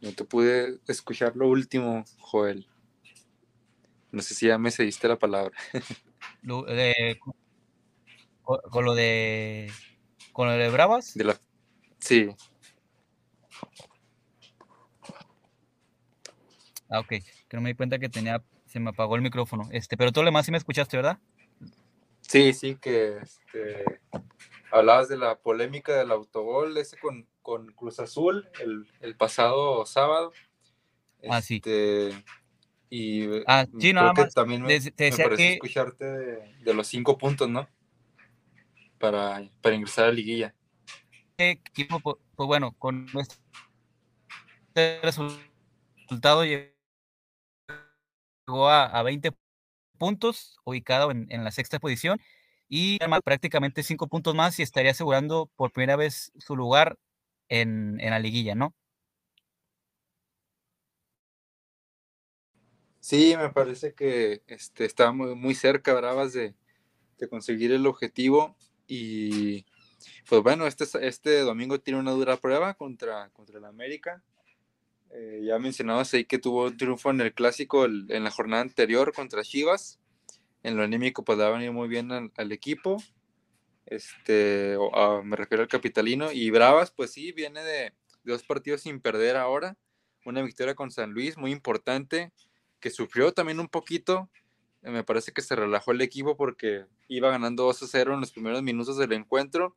No 0.00 0.12
te 0.12 0.24
pude 0.24 0.80
escuchar 0.86 1.36
lo 1.36 1.48
último, 1.48 2.04
Joel. 2.18 2.66
No 4.10 4.22
sé 4.22 4.34
si 4.34 4.46
ya 4.46 4.58
me 4.58 4.70
cediste 4.70 5.08
la 5.08 5.18
palabra. 5.18 5.56
Lo, 6.42 6.62
de, 6.64 7.18
con, 8.42 8.58
con, 8.70 8.84
lo 8.84 8.94
de. 8.94 9.70
Con 10.32 10.48
lo 10.48 10.54
de 10.54 10.68
Bravas. 10.70 11.14
De 11.14 11.24
la, 11.24 11.38
sí. 11.98 12.28
Ah, 16.88 17.00
ok. 17.00 17.08
Que 17.08 17.24
no 17.52 17.60
me 17.60 17.70
di 17.70 17.74
cuenta 17.74 17.98
que 17.98 18.08
tenía. 18.08 18.42
Se 18.66 18.80
me 18.80 18.90
apagó 18.90 19.16
el 19.16 19.22
micrófono. 19.22 19.68
Este, 19.70 19.96
pero 19.96 20.12
todo 20.12 20.24
lo 20.24 20.28
demás 20.28 20.46
sí 20.46 20.52
me 20.52 20.58
escuchaste, 20.58 20.96
¿verdad? 20.96 21.18
Sí, 22.22 22.52
sí, 22.52 22.76
que 22.76 23.18
este, 23.18 24.00
hablabas 24.70 25.08
de 25.08 25.16
la 25.16 25.38
polémica 25.38 25.96
del 25.96 26.10
autogol 26.10 26.76
ese 26.76 26.98
con, 26.98 27.26
con 27.42 27.72
Cruz 27.72 28.00
Azul 28.00 28.48
el, 28.60 28.86
el 29.00 29.16
pasado 29.16 29.84
sábado. 29.86 30.32
Ah, 31.28 31.38
este, 31.38 32.12
sí. 32.12 32.24
Y 32.90 33.28
ah, 33.46 33.66
sí, 33.78 33.92
nada 33.92 34.12
más. 34.12 34.34
también 34.34 34.62
me, 34.62 34.80
te 34.80 35.10
me 35.12 35.36
que... 35.36 35.52
escucharte 35.54 36.04
de, 36.04 36.54
de, 36.56 36.74
los 36.74 36.88
cinco 36.88 37.16
puntos, 37.16 37.48
¿no? 37.48 37.68
Para, 38.98 39.48
para 39.60 39.76
ingresar 39.76 40.06
a 40.06 40.08
la 40.08 40.14
liguilla. 40.14 40.54
Equipo, 41.38 42.00
pues, 42.00 42.16
pues 42.34 42.46
bueno, 42.48 42.72
con 42.78 43.06
este 44.74 45.00
resultado 45.02 46.44
llegó 46.44 46.68
a, 48.68 48.86
a 48.86 49.02
20 49.04 49.30
puntos, 49.96 50.58
ubicado 50.64 51.12
en, 51.12 51.28
en 51.30 51.44
la 51.44 51.52
sexta 51.52 51.78
posición, 51.78 52.20
y 52.70 52.98
prácticamente 53.24 53.82
cinco 53.82 54.06
puntos 54.06 54.34
más 54.34 54.58
y 54.58 54.62
estaría 54.62 54.92
asegurando 54.92 55.50
por 55.56 55.72
primera 55.72 55.96
vez 55.96 56.32
su 56.38 56.56
lugar 56.56 56.96
en, 57.48 57.98
en 58.00 58.10
la 58.10 58.20
liguilla, 58.20 58.54
¿no? 58.54 58.74
Sí, 63.00 63.34
me 63.36 63.50
parece 63.50 63.92
que 63.94 64.42
este, 64.46 64.84
está 64.84 65.10
muy, 65.10 65.34
muy 65.34 65.54
cerca 65.54 65.94
Bravas 65.94 66.32
de, 66.32 66.54
de, 67.18 67.28
conseguir 67.28 67.72
el 67.72 67.86
objetivo 67.86 68.56
y 68.86 69.64
pues 70.28 70.42
bueno, 70.42 70.66
este, 70.66 70.84
este 71.06 71.40
domingo 71.40 71.80
tiene 71.80 71.98
una 71.98 72.12
dura 72.12 72.36
prueba 72.36 72.74
contra, 72.74 73.30
contra 73.30 73.58
el 73.58 73.64
América. 73.64 74.22
Eh, 75.10 75.42
ya 75.44 75.58
mencionabas 75.58 76.14
ahí 76.14 76.24
que 76.24 76.38
tuvo 76.38 76.66
un 76.66 76.76
triunfo 76.76 77.10
en 77.10 77.20
el 77.20 77.34
clásico 77.34 77.84
en 77.86 78.22
la 78.22 78.30
jornada 78.30 78.62
anterior 78.62 79.12
contra 79.12 79.42
Chivas. 79.42 79.98
En 80.62 80.76
lo 80.76 80.82
anímico 80.82 81.24
pues 81.24 81.38
va 81.38 81.46
a 81.46 81.50
venir 81.50 81.72
muy 81.72 81.88
bien 81.88 82.10
al, 82.12 82.52
equipo. 82.52 83.02
Este, 83.86 84.76
a, 84.92 85.22
me 85.22 85.36
refiero 85.36 85.62
al 85.62 85.68
capitalino. 85.68 86.32
Y 86.32 86.50
Bravas 86.50 86.90
pues 86.90 87.12
sí, 87.12 87.32
viene 87.32 87.62
de, 87.62 87.92
dos 88.24 88.42
partidos 88.44 88.82
sin 88.82 89.00
perder 89.00 89.36
ahora. 89.36 89.76
Una 90.24 90.42
victoria 90.42 90.74
con 90.74 90.90
San 90.90 91.12
Luis 91.12 91.36
muy 91.36 91.50
importante 91.52 92.32
que 92.78 92.90
sufrió 92.90 93.32
también 93.32 93.60
un 93.60 93.68
poquito. 93.68 94.28
Me 94.82 95.04
parece 95.04 95.32
que 95.32 95.42
se 95.42 95.56
relajó 95.56 95.92
el 95.92 96.00
equipo 96.00 96.36
porque 96.36 96.86
iba 97.08 97.30
ganando 97.30 97.64
2 97.64 97.82
a 97.82 97.86
0 97.86 98.14
en 98.14 98.20
los 98.20 98.32
primeros 98.32 98.62
minutos 98.62 98.96
del 98.96 99.12
encuentro. 99.12 99.76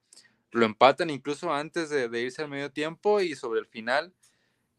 Lo 0.52 0.66
empatan 0.66 1.10
incluso 1.10 1.54
antes 1.54 1.90
de, 1.90 2.10
de 2.10 2.22
irse 2.22 2.42
al 2.42 2.50
medio 2.50 2.72
tiempo 2.72 3.20
y 3.20 3.36
sobre 3.36 3.60
el 3.60 3.66
final, 3.66 4.14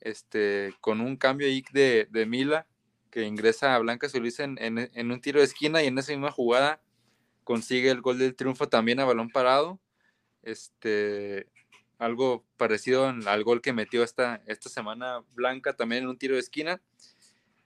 este, 0.00 0.74
con 0.80 1.00
un 1.00 1.16
cambio 1.16 1.46
ahí 1.46 1.64
de, 1.72 2.06
de 2.10 2.26
Mila, 2.26 2.66
que 3.14 3.22
ingresa 3.22 3.76
a 3.76 3.78
Blanca 3.78 4.08
Solís 4.08 4.40
en, 4.40 4.58
en, 4.60 4.90
en, 4.92 5.12
un 5.12 5.20
tiro 5.20 5.38
de 5.38 5.44
esquina 5.44 5.80
y 5.80 5.86
en 5.86 5.96
esa 5.96 6.10
misma 6.10 6.32
jugada 6.32 6.82
consigue 7.44 7.88
el 7.90 8.00
gol 8.00 8.18
del 8.18 8.34
triunfo 8.34 8.68
también 8.68 8.98
a 8.98 9.04
balón 9.04 9.30
parado. 9.30 9.78
Este, 10.42 11.46
algo 11.98 12.44
parecido 12.56 13.06
al 13.06 13.44
gol 13.44 13.62
que 13.62 13.72
metió 13.72 14.02
esta, 14.02 14.42
esta 14.46 14.68
semana 14.68 15.22
Blanca 15.32 15.76
también 15.76 16.02
en 16.02 16.08
un 16.08 16.18
tiro 16.18 16.34
de 16.34 16.40
esquina. 16.40 16.82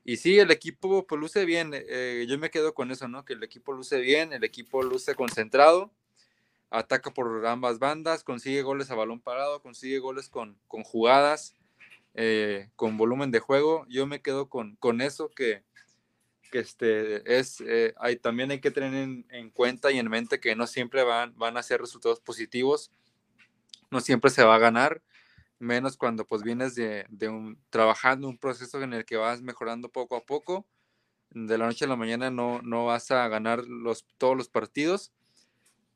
Y 0.05 0.18
sí, 0.18 0.38
el 0.38 0.51
equipo 0.51 1.07
pues 1.07 1.18
luce 1.18 1.46
bien, 1.46 1.70
eh, 1.72 2.26
yo 2.28 2.38
me 2.38 2.51
quedo 2.51 2.74
con 2.74 2.90
eso, 2.90 3.09
¿no? 3.09 3.24
Que 3.24 3.32
el 3.32 3.42
equipo 3.42 3.72
luce 3.72 4.01
bien, 4.01 4.34
el 4.34 4.44
equipo 4.44 4.82
luce 4.82 5.14
concentrado, 5.14 5.90
ataca 6.68 7.11
por 7.11 7.46
ambas 7.46 7.78
bandas, 7.78 8.22
consigue 8.22 8.61
goles 8.61 8.90
a 8.90 8.96
balón 8.96 9.20
parado, 9.20 9.62
consigue 9.62 9.99
goles 9.99 10.28
con, 10.28 10.59
con 10.68 10.82
jugadas, 10.82 11.55
eh, 12.20 12.68
con 12.74 12.96
volumen 12.96 13.30
de 13.30 13.38
juego. 13.38 13.86
Yo 13.88 14.08
me 14.08 14.20
quedo 14.20 14.48
con, 14.48 14.74
con 14.76 15.00
eso 15.00 15.30
que, 15.30 15.62
que 16.50 16.58
este, 16.58 17.38
es, 17.38 17.60
eh, 17.60 17.94
hay, 17.96 18.16
también 18.16 18.50
hay 18.50 18.60
que 18.60 18.72
tener 18.72 18.92
en, 18.92 19.24
en, 19.30 19.50
cuenta 19.50 19.92
y 19.92 20.00
en 20.00 20.10
mente 20.10 20.40
que 20.40 20.56
no 20.56 20.66
siempre 20.66 21.04
van, 21.04 21.38
van 21.38 21.56
a 21.56 21.62
ser 21.62 21.80
resultados 21.80 22.18
positivos, 22.18 22.90
no 23.92 24.00
siempre 24.00 24.32
se 24.32 24.42
va 24.42 24.56
a 24.56 24.58
ganar, 24.58 25.00
menos 25.60 25.96
cuando 25.96 26.26
pues 26.26 26.42
vienes 26.42 26.74
de, 26.74 27.06
de 27.08 27.28
un, 27.28 27.56
trabajando 27.70 28.28
un 28.28 28.36
proceso 28.36 28.82
en 28.82 28.94
el 28.94 29.04
que 29.04 29.16
vas 29.16 29.40
mejorando 29.40 29.88
poco 29.88 30.16
a 30.16 30.24
poco. 30.24 30.66
De 31.30 31.56
la 31.56 31.66
noche 31.66 31.84
a 31.84 31.88
la 31.88 31.94
mañana 31.94 32.32
no, 32.32 32.62
no 32.62 32.86
vas 32.86 33.12
a 33.12 33.28
ganar 33.28 33.64
los, 33.64 34.04
todos 34.18 34.36
los 34.36 34.48
partidos. 34.48 35.12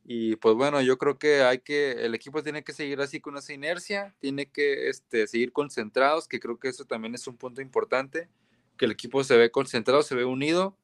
Y 0.05 0.37
pues 0.37 0.57
bueno, 0.57 0.81
yo 0.83 0.99
creo 0.99 1.19
que 1.19 1.43
hay 1.43 1.61
que, 1.61 1.93
el 1.93 2.15
equipo 2.15 2.43
tiene 2.43 2.65
que 2.65 2.73
seguir 2.73 3.01
así 3.01 3.21
con 3.21 3.37
esa 3.37 3.53
inercia, 3.53 4.15
tiene 4.19 4.47
que 4.47 4.89
este, 4.89 5.27
seguir 5.27 5.53
concentrados, 5.53 6.27
que 6.27 6.41
creo 6.41 6.59
que 6.59 6.69
eso 6.69 6.85
también 6.85 7.15
es 7.15 7.27
un 7.27 7.37
punto 7.37 7.61
importante 7.61 8.29
que 8.77 8.87
el 8.87 8.91
equipo 8.91 9.23
se 9.23 9.37
ve 9.37 9.51
concentrado, 9.51 10.03
se 10.03 10.15
ve 10.15 10.25
unido 10.25 10.77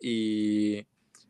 y 0.00 0.86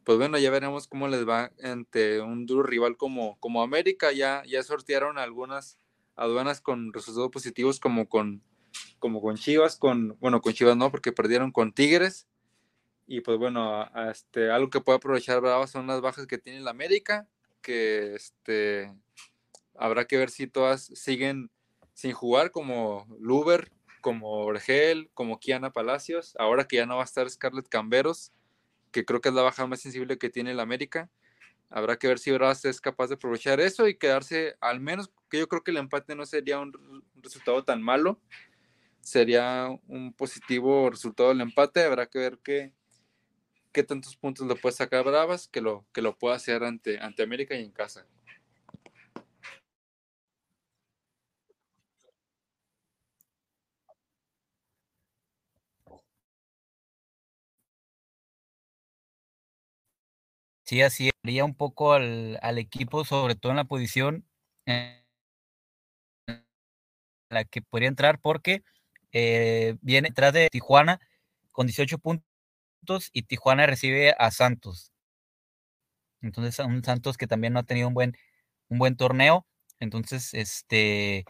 pues 0.07 0.19
bueno, 0.19 0.39
ya 0.39 0.51
veremos 0.51 0.87
cómo 0.87 1.09
les 1.09 1.29
va 1.29 1.51
ante 1.63 2.21
un 2.21 2.47
duro 2.47 2.63
rival 2.63 2.97
como, 2.97 3.39
como 3.41 3.63
América. 3.63 4.13
Ya, 4.13 4.45
ya 4.47 4.63
sortearon 4.63 5.19
algunas 5.19 5.79
aduanas 6.15 6.61
con 6.61 6.93
resultados 6.93 7.33
positivos 7.33 7.81
como 7.81 8.09
con, 8.09 8.41
como 9.01 9.21
con 9.21 9.35
Chivas, 9.37 9.77
con, 9.77 10.17
bueno, 10.21 10.41
con 10.41 10.53
Chivas 10.53 10.77
no, 10.77 10.93
porque 10.93 11.11
perdieron 11.11 11.51
con 11.51 11.73
Tigres. 11.73 12.29
Y 13.07 13.21
pues 13.21 13.39
bueno, 13.39 13.89
este, 14.11 14.51
algo 14.51 14.69
que 14.69 14.81
puede 14.81 14.97
aprovechar 14.97 15.41
Brava 15.41 15.67
son 15.67 15.87
las 15.87 16.01
bajas 16.01 16.27
que 16.27 16.39
tiene 16.39 16.61
la 16.61 16.71
América, 16.71 17.29
que 17.63 18.15
este, 18.15 18.93
habrá 19.75 20.07
que 20.07 20.17
ver 20.17 20.31
si 20.31 20.47
todas 20.47 20.87
siguen 20.95 21.51
sin 21.95 22.13
jugar, 22.13 22.51
como 22.51 23.07
Luber, 23.21 23.71
como 24.01 24.45
Orgel, 24.45 25.11
como 25.15 25.39
Kiana 25.39 25.73
Palacios, 25.73 26.35
ahora 26.39 26.67
que 26.67 26.77
ya 26.77 26.87
no 26.87 26.97
va 26.97 27.03
a 27.03 27.07
estar 27.07 27.29
Scarlett 27.31 27.69
Camberos, 27.69 28.33
que 28.91 29.05
creo 29.05 29.21
que 29.21 29.31
es 29.31 29.35
la 29.35 29.43
baja 29.43 29.67
más 29.67 29.81
sensible 29.81 30.19
que 30.19 30.31
tiene 30.31 30.53
el 30.53 30.61
América. 30.61 31.11
Habrá 31.71 31.97
que 31.99 32.07
ver 32.07 32.19
si 32.19 32.31
Bravas 32.31 32.65
es 32.65 32.81
capaz 32.81 33.09
de 33.09 33.15
aprovechar 33.15 33.61
eso 33.61 33.89
y 33.89 33.97
quedarse, 33.97 34.57
al 34.61 34.81
menos 34.81 35.11
que 35.29 35.39
yo 35.39 35.49
creo 35.49 35.65
que 35.65 35.73
el 35.73 35.79
empate 35.79 36.15
no 36.15 36.25
sería 36.25 36.61
un, 36.61 36.73
resultado 37.17 37.65
tan 37.65 37.83
malo, 37.83 38.21
sería 39.01 39.69
un 39.89 40.13
positivo 40.13 40.91
resultado 40.91 41.31
del 41.31 41.41
empate. 41.41 41.83
Habrá 41.83 42.07
que 42.07 42.19
ver 42.19 42.39
qué, 42.43 42.73
qué 43.77 43.83
tantos 43.85 44.17
puntos 44.17 44.47
le 44.47 44.57
puede 44.57 44.75
sacar 44.75 45.05
Bravas 45.05 45.49
que 45.49 45.61
lo, 45.61 45.85
que 45.93 46.01
lo 46.01 46.17
pueda 46.17 46.35
hacer 46.35 46.65
ante, 46.65 46.99
ante 46.99 47.23
América 47.23 47.55
y 47.55 47.63
en 47.63 47.73
casa. 47.73 48.07
Sí, 60.65 60.81
así 60.81 61.11
haría 61.23 61.45
un 61.45 61.55
poco 61.55 61.93
al, 61.93 62.39
al, 62.41 62.57
equipo, 62.59 63.05
sobre 63.05 63.35
todo 63.35 63.53
en 63.53 63.57
la 63.57 63.65
posición 63.65 64.25
en 64.65 65.05
la 67.29 67.45
que 67.45 67.61
podría 67.61 67.89
entrar, 67.89 68.21
porque 68.23 68.63
eh, 69.13 69.77
viene 69.83 70.09
detrás 70.09 70.33
de 70.33 70.49
Tijuana 70.51 70.99
con 71.53 71.67
18 71.67 71.99
puntos 71.99 72.36
y 73.13 73.23
Tijuana 73.23 73.67
recibe 73.67 74.15
a 74.19 74.31
Santos. 74.31 74.93
Entonces, 76.23 76.59
un 76.61 76.83
Santos 76.85 77.17
que 77.17 77.27
también 77.27 77.53
no 77.53 77.61
ha 77.61 77.65
tenido 77.65 77.89
un 77.89 77.95
buen, 77.95 78.17
un 78.69 78.79
buen 78.79 78.97
torneo. 78.97 79.47
Entonces, 79.81 80.35
este. 80.35 81.25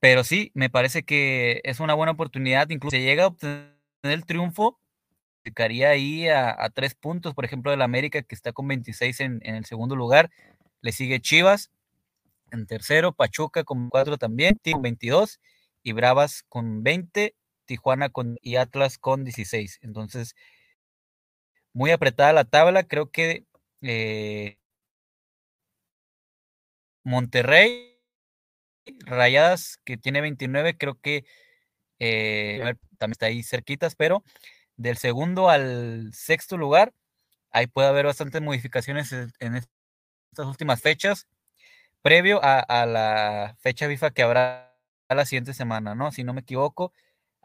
Pero 0.00 0.24
sí, 0.24 0.52
me 0.54 0.70
parece 0.70 1.02
que 1.02 1.60
es 1.64 1.80
una 1.80 1.94
buena 1.94 2.12
oportunidad. 2.12 2.70
Incluso 2.70 2.96
si 2.96 3.02
llega 3.02 3.24
a 3.24 3.28
obtener 3.28 3.74
el 4.02 4.24
triunfo, 4.24 4.78
Ficaría 5.44 5.88
ahí 5.90 6.28
a, 6.28 6.68
tres 6.74 6.94
puntos, 6.94 7.34
por 7.34 7.44
ejemplo, 7.46 7.70
del 7.70 7.80
América, 7.80 8.20
que 8.22 8.34
está 8.34 8.52
con 8.52 8.68
26 8.68 9.20
en, 9.20 9.40
en, 9.42 9.54
el 9.54 9.64
segundo 9.64 9.96
lugar. 9.96 10.30
Le 10.82 10.92
sigue 10.92 11.20
Chivas 11.20 11.70
en 12.50 12.66
tercero, 12.66 13.12
Pachuca 13.12 13.64
con 13.64 13.88
cuatro 13.88 14.18
también, 14.18 14.58
con 14.70 14.82
22 14.82 15.40
y 15.82 15.92
Bravas 15.92 16.44
con 16.48 16.82
20, 16.82 17.34
Tijuana 17.68 18.10
con, 18.10 18.38
y 18.42 18.56
Atlas 18.56 18.98
con 18.98 19.24
16. 19.24 19.78
Entonces, 19.82 20.34
muy 21.72 21.90
apretada 21.90 22.32
la 22.32 22.44
tabla. 22.44 22.84
Creo 22.84 23.10
que 23.10 23.44
eh, 23.82 24.58
Monterrey, 27.04 27.98
Rayadas, 29.06 29.78
que 29.84 29.96
tiene 29.96 30.20
29, 30.20 30.76
creo 30.78 30.98
que 31.00 31.24
eh, 32.00 32.60
también 32.98 33.12
está 33.12 33.26
ahí 33.26 33.42
cerquitas, 33.42 33.96
pero 33.96 34.24
del 34.76 34.98
segundo 34.98 35.50
al 35.50 36.10
sexto 36.14 36.56
lugar, 36.58 36.94
ahí 37.50 37.66
puede 37.68 37.88
haber 37.88 38.06
bastantes 38.06 38.42
modificaciones 38.42 39.12
en 39.12 39.56
estas 39.56 40.46
últimas 40.46 40.82
fechas, 40.82 41.26
previo 42.02 42.40
a, 42.44 42.60
a 42.60 42.86
la 42.86 43.56
fecha 43.60 43.88
FIFA 43.88 44.12
que 44.12 44.22
habrá 44.22 44.76
la 45.10 45.26
siguiente 45.26 45.54
semana, 45.54 45.94
¿no? 45.94 46.12
Si 46.12 46.24
no 46.24 46.34
me 46.34 46.42
equivoco, 46.42 46.92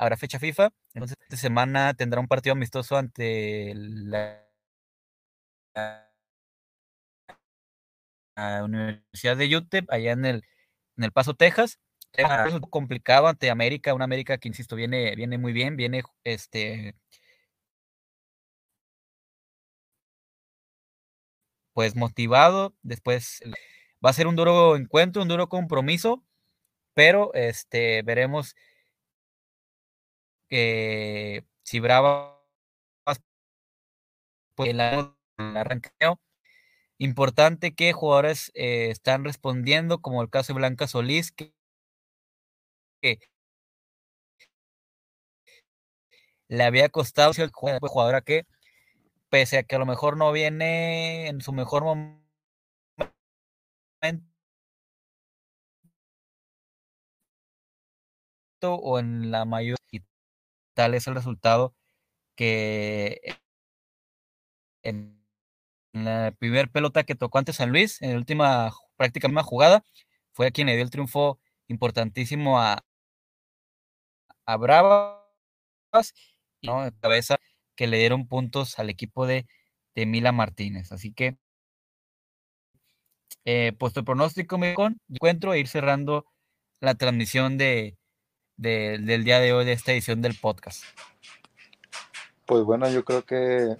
habrá 0.03 0.17
fecha 0.17 0.39
FIFA. 0.39 0.71
Entonces, 0.93 1.17
esta 1.21 1.37
semana 1.37 1.93
tendrá 1.93 2.19
un 2.19 2.27
partido 2.27 2.53
amistoso 2.53 2.97
ante 2.97 3.73
la, 3.75 4.45
la 8.35 8.63
Universidad 8.63 9.37
de 9.37 9.55
UTEP, 9.55 9.91
allá 9.91 10.11
en 10.11 10.25
el, 10.25 10.43
en 10.97 11.03
el 11.03 11.11
Paso, 11.11 11.33
Texas. 11.33 11.79
Es 12.13 12.53
un 12.53 12.59
poco 12.59 12.69
complicado 12.69 13.27
ante 13.27 13.49
América, 13.49 13.93
una 13.93 14.05
América 14.05 14.37
que, 14.37 14.47
insisto, 14.47 14.75
viene, 14.75 15.15
viene 15.15 15.37
muy 15.39 15.51
bien, 15.51 15.75
viene 15.77 16.03
este, 16.23 16.95
pues 21.73 21.95
motivado. 21.95 22.75
Después 22.83 23.41
va 24.05 24.09
a 24.11 24.13
ser 24.13 24.27
un 24.27 24.35
duro 24.35 24.75
encuentro, 24.75 25.21
un 25.23 25.27
duro 25.27 25.49
compromiso, 25.49 26.23
pero 26.93 27.33
este 27.33 28.03
veremos 28.03 28.55
que 30.49 31.45
si 31.63 31.79
Brava 31.79 32.41
pues 34.55 34.69
el 34.69 34.79
arranqueo 34.79 36.19
importante 36.97 37.73
que 37.75 37.93
jugadores 37.93 38.51
eh, 38.55 38.89
están 38.91 39.25
respondiendo 39.25 39.99
como 40.01 40.21
el 40.21 40.29
caso 40.29 40.53
de 40.53 40.59
Blanca 40.59 40.87
Solís 40.87 41.31
que, 41.31 41.53
le 46.47 46.63
había 46.63 46.89
costado 46.89 47.33
ser 47.33 47.51
jugadora 47.51 48.21
que 48.21 48.45
pese 49.29 49.57
a 49.59 49.63
que 49.63 49.75
a 49.75 49.79
lo 49.79 49.85
mejor 49.85 50.17
no 50.17 50.31
viene 50.31 51.27
en 51.27 51.41
su 51.41 51.53
mejor 51.53 51.83
momento 51.83 52.23
o 58.61 58.99
en 58.99 59.31
la 59.31 59.45
mayor 59.45 59.77
y 59.91 60.01
tal 60.73 60.93
es 60.95 61.07
el 61.07 61.15
resultado 61.15 61.75
que 62.35 63.21
en 64.83 65.19
la 65.93 66.33
primera 66.39 66.67
pelota 66.67 67.03
que 67.03 67.15
tocó 67.15 67.39
ante 67.39 67.53
San 67.53 67.71
Luis, 67.71 68.01
en 68.01 68.11
la 68.13 68.17
última 68.17 68.71
prácticamente 68.97 69.43
jugada, 69.43 69.83
fue 70.33 70.51
quien 70.51 70.67
le 70.67 70.75
dio 70.75 70.83
el 70.83 70.91
triunfo 70.91 71.39
importantísimo 71.67 72.59
a, 72.61 72.83
a 74.45 74.57
Bravas 74.57 75.23
¿no? 76.61 76.89
cabeza 77.01 77.37
que 77.75 77.87
le 77.87 77.97
dieron 77.99 78.27
puntos 78.27 78.79
al 78.79 78.89
equipo 78.89 79.25
de, 79.27 79.45
de 79.95 80.05
Mila 80.05 80.31
Martínez. 80.31 80.91
Así 80.91 81.13
que, 81.13 81.37
eh, 83.45 83.73
puesto 83.77 83.99
el 84.01 84.05
pronóstico, 84.05 84.57
me 84.57 84.75
encuentro 85.09 85.51
a 85.51 85.57
ir 85.57 85.67
cerrando 85.67 86.25
la 86.79 86.95
transmisión 86.95 87.57
de, 87.57 87.97
de, 88.57 88.99
del 88.99 89.23
día 89.23 89.39
de 89.39 89.53
hoy 89.53 89.65
de 89.65 89.73
esta 89.73 89.91
edición 89.91 90.21
del 90.21 90.35
podcast. 90.39 90.83
Pues 92.45 92.63
bueno, 92.63 92.89
yo 92.89 93.03
creo 93.05 93.23
que 93.23 93.75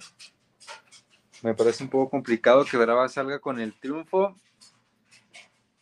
me 1.42 1.54
parece 1.54 1.84
un 1.84 1.90
poco 1.90 2.10
complicado 2.10 2.64
que 2.64 2.76
Brava 2.76 3.08
salga 3.08 3.38
con 3.38 3.60
el 3.60 3.78
triunfo. 3.78 4.34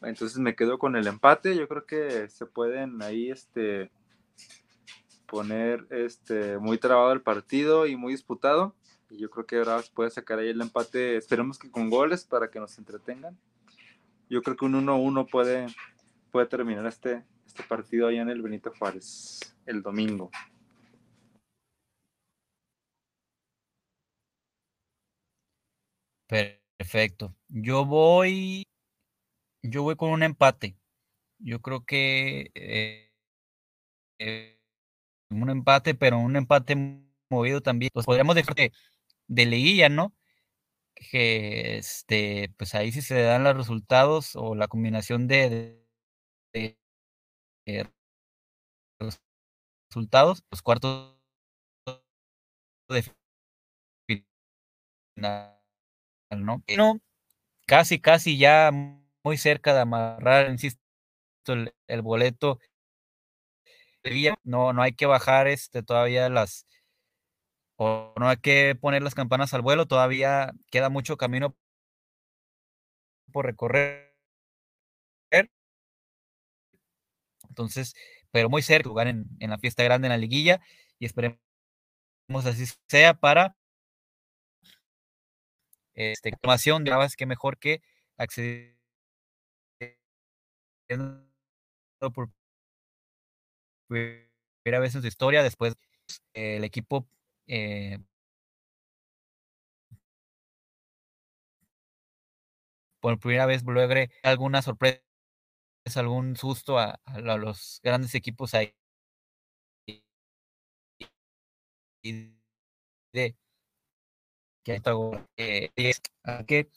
Entonces 0.03 0.38
me 0.38 0.57
quedo 0.57 0.78
con 0.78 0.97
el 0.97 1.07
empate. 1.07 1.57
Yo 1.57 1.68
creo 1.68 1.86
que 1.86 2.28
se 2.28 2.47
pueden 2.47 3.01
ahí 3.03 3.30
este, 3.30 3.90
poner 5.32 5.86
este, 5.90 6.59
muy 6.59 6.76
trabado 6.78 7.12
el 7.12 7.22
partido 7.22 7.86
y 7.86 7.97
muy 7.97 8.12
disputado. 8.12 8.74
Y 9.09 9.18
yo 9.18 9.30
creo 9.30 9.47
que 9.47 9.61
Bravas 9.61 9.88
puede 9.88 10.11
sacar 10.11 10.38
ahí 10.38 10.49
el 10.49 10.61
empate, 10.61 11.16
esperemos 11.16 11.59
que 11.59 11.70
con 11.70 11.88
goles 11.88 12.24
para 12.24 12.51
que 12.51 12.61
nos 12.61 12.76
entretengan. 12.78 13.38
yo 14.28 14.43
creo 14.43 14.57
que 14.57 14.64
un 14.64 14.74
1-1 14.74 15.30
puede, 15.30 15.66
puede 16.30 16.47
terminar 16.47 16.86
este, 16.86 17.24
este 17.47 17.62
partido 17.64 18.09
allá 18.09 18.22
en 18.22 18.30
el 18.30 18.43
Benito 18.43 18.72
Juárez 18.78 19.40
el 19.66 19.82
domingo. 19.82 20.30
Perfecto. 26.28 27.34
Yo 27.49 27.84
voy, 27.84 28.64
yo 29.62 29.82
voy 29.82 29.97
con 29.97 30.11
un 30.11 30.22
empate. 30.22 30.76
Yo 31.38 31.61
creo 31.62 31.84
que 31.84 32.51
eh, 32.55 33.12
eh, 34.18 34.59
un 35.30 35.51
empate, 35.51 35.95
pero 35.95 36.18
un 36.20 36.36
empate 36.36 36.76
movido 37.30 37.61
también. 37.62 37.90
Pues 37.95 38.07
podríamos 38.07 38.34
decir 38.36 38.55
de, 38.55 38.72
de 39.28 39.47
liguilla, 39.47 39.88
¿no? 39.88 40.14
Que 40.95 41.78
este, 41.78 42.53
pues 42.59 42.74
ahí 42.74 42.93
sí 42.93 43.03
se 43.03 43.22
dan 43.22 43.45
los 43.45 43.57
resultados 43.57 44.36
o 44.36 44.55
la 44.57 44.68
combinación 44.68 45.28
de, 45.28 45.84
resultados, 49.90 50.42
los 50.50 50.62
cuartos 50.62 51.16
de 52.88 53.02
final, 55.16 55.58
¿no? 56.38 56.62
Casi, 57.66 58.00
casi 58.00 58.38
ya 58.38 58.70
muy 59.24 59.36
cerca 59.38 59.74
de 59.74 59.80
amarrar, 59.80 60.50
insisto, 60.50 60.80
el, 61.48 61.74
el 61.88 62.02
boleto. 62.02 62.58
No, 64.44 64.72
no 64.72 64.82
hay 64.82 64.92
que 64.94 65.06
bajar 65.06 65.46
este 65.48 65.82
todavía 65.82 66.28
las 66.28 66.66
o 67.78 68.14
no 68.18 68.28
hay 68.28 68.36
que 68.36 68.74
poner 68.80 69.02
las 69.02 69.14
campanas 69.14 69.54
al 69.54 69.62
vuelo, 69.62 69.86
todavía 69.86 70.52
queda 70.70 70.88
mucho 70.90 71.16
camino 71.16 71.56
por 73.32 73.46
recorrer. 73.46 74.11
Entonces, 77.53 77.94
pero 78.30 78.48
muy 78.48 78.62
cerca, 78.62 78.88
jugar 78.88 79.09
en, 79.09 79.26
la 79.40 79.59
fiesta 79.59 79.82
grande 79.84 80.07
en 80.07 80.12
la 80.12 80.16
liguilla 80.16 80.61
y 80.98 81.05
esperemos 81.05 81.38
así 82.46 82.64
sea 82.88 83.12
para 83.12 83.57
este, 85.94 86.30
información 86.30 86.84
de 86.84 86.92
que 87.16 87.26
mejor 87.26 87.59
que 87.59 87.82
acceder 88.16 88.78
por 92.14 92.30
primera 93.88 94.80
vez 94.80 94.94
en 94.94 95.03
su 95.03 95.09
historia, 95.09 95.42
después 95.42 95.74
el 96.32 96.64
equipo 96.64 97.07
eh, 97.46 97.98
por 103.00 103.18
primera 103.18 103.44
vez 103.44 103.62
logre 103.64 104.11
alguna 104.22 104.62
sorpresa, 104.62 105.03
algún 105.97 106.37
susto 106.37 106.78
a, 106.78 107.01
los 107.39 107.80
grandes 107.83 108.14
equipos 108.14 108.55
ahí. 108.55 108.74
Y 112.05 112.33
de 113.12 113.37
que, 114.64 114.80
eh, 115.37 115.70
que 116.47 116.70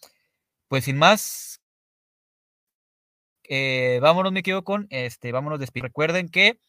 pues 0.67 0.85
sin 0.85 0.97
más 0.97 1.61
eh, 3.47 3.99
vámonos, 4.01 4.31
me 4.31 4.43
quedo 4.43 4.63
con 4.63 4.87
este, 4.89 5.31
vámonos 5.31 5.59
despidiendo. 5.59 5.87
Recuerden 5.87 6.29
que 6.29 6.59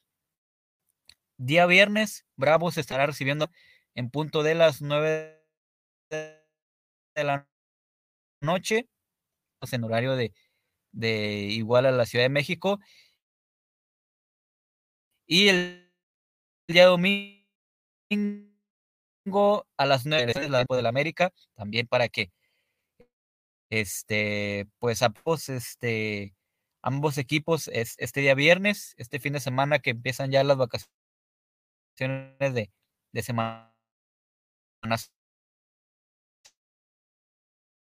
día 1.38 1.66
viernes, 1.66 2.26
Bravos 2.36 2.78
estará 2.78 3.06
recibiendo 3.06 3.50
en 3.94 4.10
punto 4.10 4.42
de 4.42 4.54
las 4.54 4.82
9 4.82 5.42
de 6.10 7.24
la 7.24 7.48
noche, 8.40 8.88
en 9.72 9.84
horario 9.84 10.16
de, 10.16 10.32
de 10.96 11.42
igual 11.50 11.86
a 11.86 11.92
la 11.92 12.06
Ciudad 12.06 12.24
de 12.24 12.30
México. 12.30 12.80
Y 15.26 15.48
el 15.48 15.92
día 16.68 16.86
domingo 16.86 17.46
a 19.76 19.86
las 19.86 20.06
9 20.06 20.32
de 20.34 20.82
la 20.82 20.88
América, 20.88 21.32
también 21.54 21.86
para 21.86 22.08
que 22.08 22.30
este, 23.70 24.66
pues 24.78 25.02
ambos, 25.02 25.48
este, 25.48 26.34
ambos 26.82 27.18
equipos 27.18 27.68
es 27.68 27.94
este 27.98 28.20
día 28.20 28.34
viernes, 28.34 28.94
este 28.98 29.20
fin 29.20 29.32
de 29.34 29.40
semana 29.40 29.78
que 29.80 29.90
empiezan 29.90 30.30
ya 30.30 30.44
las 30.44 30.56
vacaciones 30.56 30.88
de, 31.98 32.70
de 33.12 33.22
semana 33.22 33.72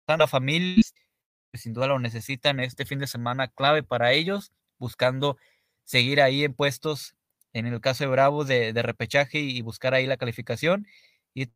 la 0.07 0.29
familia 0.29 0.83
sin 1.55 1.73
duda 1.75 1.87
lo 1.87 1.99
necesitan 1.99 2.61
este 2.61 2.87
fin 2.87 2.99
de 2.99 3.07
semana 3.07 3.49
clave 3.49 3.83
para 3.83 4.13
ellos, 4.13 4.53
buscando 4.79 5.37
seguir 5.85 6.21
ahí 6.21 6.45
en 6.45 6.55
puestos, 6.55 7.15
en 7.53 7.67
el 7.67 7.81
caso 7.81 8.05
de 8.05 8.11
Bravos, 8.11 8.49
de, 8.49 8.73
repechaje 8.83 9.41
y 9.41 9.61
buscar 9.63 9.95
ahí 9.95 10.07
la 10.07 10.17
calificación. 10.17 10.87
Y 11.35 11.51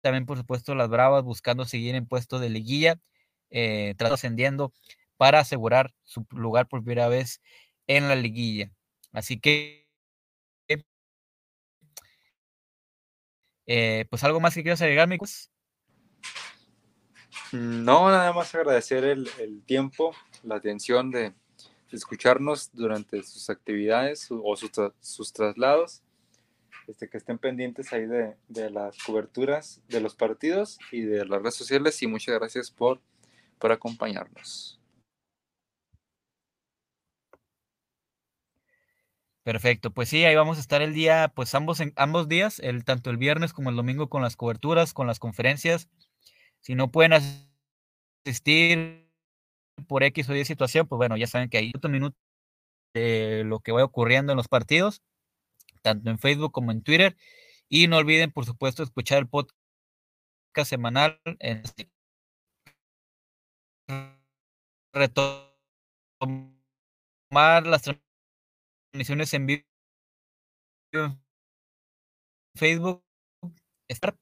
también, 0.00 0.26
por 0.26 0.38
supuesto, 0.38 0.74
las 0.74 0.88
Bravas 0.88 1.24
buscando 1.24 1.64
seguir 1.64 1.94
en 1.94 2.06
puestos 2.06 2.40
de 2.40 2.50
liguilla, 2.50 2.98
eh, 3.50 3.94
ascendiendo 3.98 4.72
para 5.16 5.40
asegurar 5.40 5.94
su 6.04 6.26
lugar 6.30 6.68
por 6.68 6.82
primera 6.84 7.08
vez 7.08 7.40
en 7.86 8.08
la 8.08 8.16
liguilla. 8.16 8.70
Así 9.12 9.40
que 9.40 9.86
Eh, 13.66 14.06
pues 14.10 14.22
algo 14.24 14.40
más 14.40 14.54
que 14.54 14.62
quieras 14.62 14.80
agregar, 14.82 15.08
Micos. 15.08 15.50
No, 17.56 18.10
nada 18.10 18.32
más 18.34 18.54
agradecer 18.54 19.04
el, 19.04 19.62
tiempo, 19.64 20.14
la 20.42 20.56
atención 20.56 21.10
de, 21.10 21.32
escucharnos 21.90 22.70
durante 22.74 23.22
sus 23.22 23.48
actividades 23.48 24.28
o 24.30 24.54
sus, 24.56 25.32
traslados. 25.32 26.02
Este, 26.86 27.08
que 27.08 27.16
estén 27.16 27.38
pendientes 27.38 27.92
ahí 27.92 28.06
de, 28.06 28.36
de, 28.46 28.70
las 28.70 28.96
coberturas 29.02 29.80
de 29.88 30.00
los 30.00 30.14
partidos 30.14 30.78
y 30.92 31.00
de 31.00 31.24
las 31.24 31.42
redes 31.42 31.56
sociales 31.56 32.00
y 32.02 32.06
muchas 32.06 32.38
gracias 32.38 32.70
por, 32.70 33.00
por 33.58 33.72
acompañarnos. 33.72 34.78
Perfecto, 39.42 39.92
pues 39.92 40.08
sí, 40.08 40.24
ahí 40.24 40.34
vamos 40.34 40.58
a 40.58 40.60
estar 40.60 40.82
el 40.82 40.92
día, 40.92 41.32
pues 41.34 41.54
ambos, 41.54 41.78
en, 41.78 41.92
ambos 41.94 42.26
días, 42.26 42.58
el, 42.58 42.84
tanto 42.84 43.10
el 43.10 43.16
viernes 43.16 43.52
como 43.52 43.70
el 43.70 43.76
domingo 43.76 44.08
con 44.08 44.20
las 44.20 44.34
coberturas, 44.34 44.92
con 44.92 45.06
las 45.06 45.20
conferencias. 45.20 45.88
Si 46.66 46.74
no 46.74 46.90
pueden 46.90 47.12
asistir 48.24 49.08
por 49.86 50.02
X 50.02 50.28
o 50.28 50.34
Y 50.34 50.44
situación, 50.44 50.88
pues 50.88 50.96
bueno, 50.96 51.16
ya 51.16 51.28
saben 51.28 51.48
que 51.48 51.58
hay 51.58 51.70
otro 51.72 51.88
minuto 51.88 52.18
de 52.92 53.44
lo 53.44 53.60
que 53.60 53.70
va 53.70 53.84
ocurriendo 53.84 54.32
en 54.32 54.36
los 54.36 54.48
partidos, 54.48 55.00
tanto 55.82 56.10
en 56.10 56.18
Facebook 56.18 56.50
como 56.50 56.72
en 56.72 56.82
Twitter. 56.82 57.16
Y 57.68 57.86
no 57.86 57.98
olviden, 57.98 58.32
por 58.32 58.46
supuesto, 58.46 58.82
escuchar 58.82 59.18
el 59.18 59.28
podcast 59.28 59.54
semanal 60.64 61.20
en 61.38 61.62
retomar 64.92 65.54
las 67.64 67.82
transmisiones 68.92 69.32
en 69.34 69.46
vivo 69.46 69.62
en 70.94 71.16
Facebook, 72.56 73.04
estar 73.88 74.18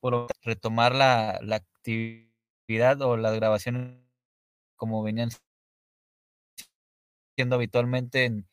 por 0.00 0.26
retomar 0.42 0.94
la, 0.94 1.38
la 1.42 1.56
actividad 1.56 3.00
o 3.02 3.16
las 3.16 3.34
grabaciones 3.34 3.98
como 4.76 5.02
venían 5.02 5.30
siendo 7.36 7.56
habitualmente 7.56 8.24
en, 8.24 8.48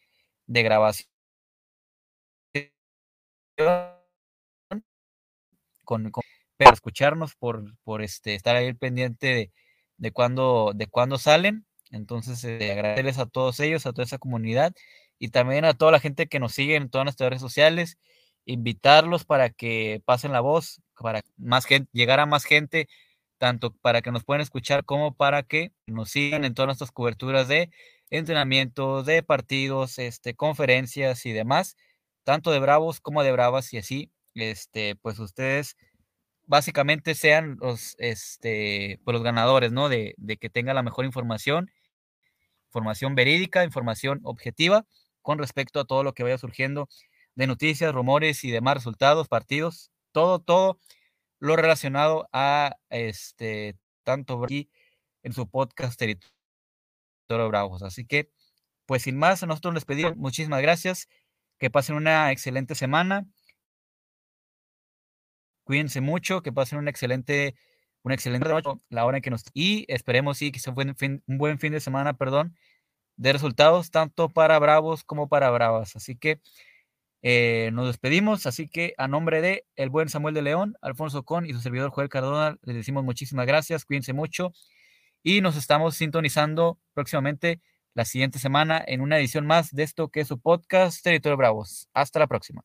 de 0.47 0.63
grabación 0.63 1.09
con, 5.83 6.11
con 6.11 6.23
escucharnos 6.59 7.35
por, 7.35 7.77
por 7.83 8.01
este 8.01 8.35
estar 8.35 8.55
ahí 8.55 8.73
pendiente 8.73 9.27
de, 9.27 9.51
de 9.97 10.11
cuándo 10.11 10.71
de 10.75 10.87
cuándo 10.87 11.17
salen. 11.17 11.65
Entonces, 11.91 12.43
eh, 12.43 12.71
agradecerles 12.71 13.19
a 13.19 13.25
todos 13.27 13.59
ellos, 13.59 13.85
a 13.85 13.93
toda 13.93 14.05
esa 14.05 14.17
comunidad 14.17 14.73
y 15.19 15.29
también 15.29 15.65
a 15.65 15.73
toda 15.75 15.91
la 15.91 15.99
gente 15.99 16.27
que 16.27 16.39
nos 16.39 16.53
sigue 16.53 16.75
en 16.75 16.89
todas 16.89 17.05
nuestras 17.05 17.29
redes 17.29 17.41
sociales, 17.41 17.97
invitarlos 18.45 19.25
para 19.25 19.49
que 19.51 20.01
pasen 20.05 20.31
la 20.31 20.41
voz, 20.41 20.81
para 20.99 21.21
más 21.37 21.65
gente, 21.65 21.89
llegar 21.93 22.19
a 22.19 22.25
más 22.25 22.45
gente, 22.45 22.87
tanto 23.37 23.73
para 23.75 24.01
que 24.01 24.11
nos 24.11 24.23
puedan 24.23 24.41
escuchar 24.41 24.85
como 24.85 25.15
para 25.15 25.43
que 25.43 25.71
nos 25.87 26.09
sigan 26.11 26.45
en 26.45 26.53
todas 26.53 26.67
nuestras 26.67 26.91
coberturas 26.91 27.47
de 27.47 27.71
entrenamientos, 28.09 29.05
de 29.05 29.23
partidos, 29.23 29.99
este, 29.99 30.35
conferencias 30.35 31.25
y 31.25 31.31
demás, 31.33 31.75
tanto 32.23 32.51
de 32.51 32.59
bravos 32.59 32.99
como 33.01 33.23
de 33.23 33.31
bravas 33.31 33.73
y 33.73 33.77
así, 33.77 34.11
este, 34.35 34.95
pues 34.95 35.19
ustedes 35.19 35.77
básicamente 36.45 37.15
sean 37.15 37.57
los, 37.61 37.95
este, 37.99 38.99
pues 39.05 39.13
los 39.13 39.23
ganadores, 39.23 39.71
¿no? 39.71 39.89
De, 39.89 40.15
de 40.17 40.37
que 40.37 40.49
tengan 40.49 40.75
la 40.75 40.83
mejor 40.83 41.05
información 41.05 41.71
información 42.67 43.15
verídica, 43.15 43.63
información 43.63 44.19
objetiva 44.23 44.85
con 45.21 45.37
respecto 45.39 45.79
a 45.79 45.85
todo 45.85 46.03
lo 46.03 46.13
que 46.13 46.23
vaya 46.23 46.37
surgiendo 46.37 46.89
de 47.35 47.47
noticias, 47.47 47.93
rumores 47.93 48.43
y 48.43 48.51
demás 48.51 48.75
resultados, 48.75 49.27
partidos, 49.27 49.91
todo, 50.13 50.39
todo 50.39 50.79
lo 51.39 51.57
relacionado 51.57 52.29
a 52.31 52.77
este 52.89 53.77
tanto 54.03 54.41
aquí 54.45 54.69
en 55.23 55.33
su 55.33 55.49
podcast 55.49 55.99
Territorio 55.99 56.31
Bravos. 57.49 57.83
Así 57.83 58.05
que, 58.05 58.31
pues 58.85 59.03
sin 59.03 59.17
más, 59.17 59.43
nosotros 59.45 59.73
les 59.73 59.85
pedimos 59.85 60.15
muchísimas 60.15 60.61
gracias, 60.61 61.09
que 61.59 61.69
pasen 61.69 61.95
una 61.97 62.31
excelente 62.31 62.75
semana. 62.75 63.25
Cuídense 65.65 66.01
mucho, 66.01 66.41
que 66.41 66.51
pasen 66.51 66.79
una 66.79 66.89
excelente, 66.89 67.55
una 68.03 68.15
excelente 68.15 68.49
la 68.89 69.05
hora 69.05 69.17
en 69.17 69.23
que 69.23 69.29
nos 69.29 69.43
y 69.53 69.85
esperemos 69.87 70.37
sí 70.37 70.51
que 70.51 70.59
sea 70.59 70.73
un 70.75 71.21
un 71.27 71.37
buen 71.37 71.59
fin 71.59 71.71
de 71.73 71.79
semana, 71.79 72.13
perdón, 72.13 72.55
de 73.15 73.33
resultados 73.33 73.91
tanto 73.91 74.29
para 74.29 74.59
Bravos 74.59 75.03
como 75.03 75.29
para 75.29 75.49
Bravas. 75.51 75.95
Así 75.95 76.15
que 76.15 76.41
eh, 77.23 77.71
nos 77.73 77.87
despedimos, 77.87 78.45
así 78.45 78.67
que 78.67 78.93
a 78.97 79.07
nombre 79.07 79.41
de 79.41 79.65
el 79.77 79.89
buen 79.89 80.09
Samuel 80.09 80.35
de 80.35 80.41
León, 80.41 80.75
Alfonso 80.81 81.23
Con 81.23 81.45
y 81.45 81.53
su 81.53 81.61
servidor 81.61 81.89
Joel 81.89 82.09
Cardona, 82.09 82.57
les 82.63 82.75
decimos 82.75 83.03
muchísimas 83.03 83.47
gracias, 83.47 83.85
cuídense 83.85 84.13
mucho 84.13 84.51
y 85.23 85.41
nos 85.41 85.55
estamos 85.55 85.95
sintonizando 85.95 86.79
próximamente 86.93 87.61
la 87.93 88.05
siguiente 88.05 88.39
semana 88.39 88.83
en 88.85 89.01
una 89.01 89.17
edición 89.19 89.47
más 89.47 89.71
de 89.71 89.83
esto 89.83 90.09
que 90.09 90.21
es 90.21 90.27
su 90.27 90.39
podcast 90.39 91.03
Territorio 91.03 91.37
Bravos. 91.37 91.87
Hasta 91.93 92.19
la 92.19 92.27
próxima. 92.27 92.63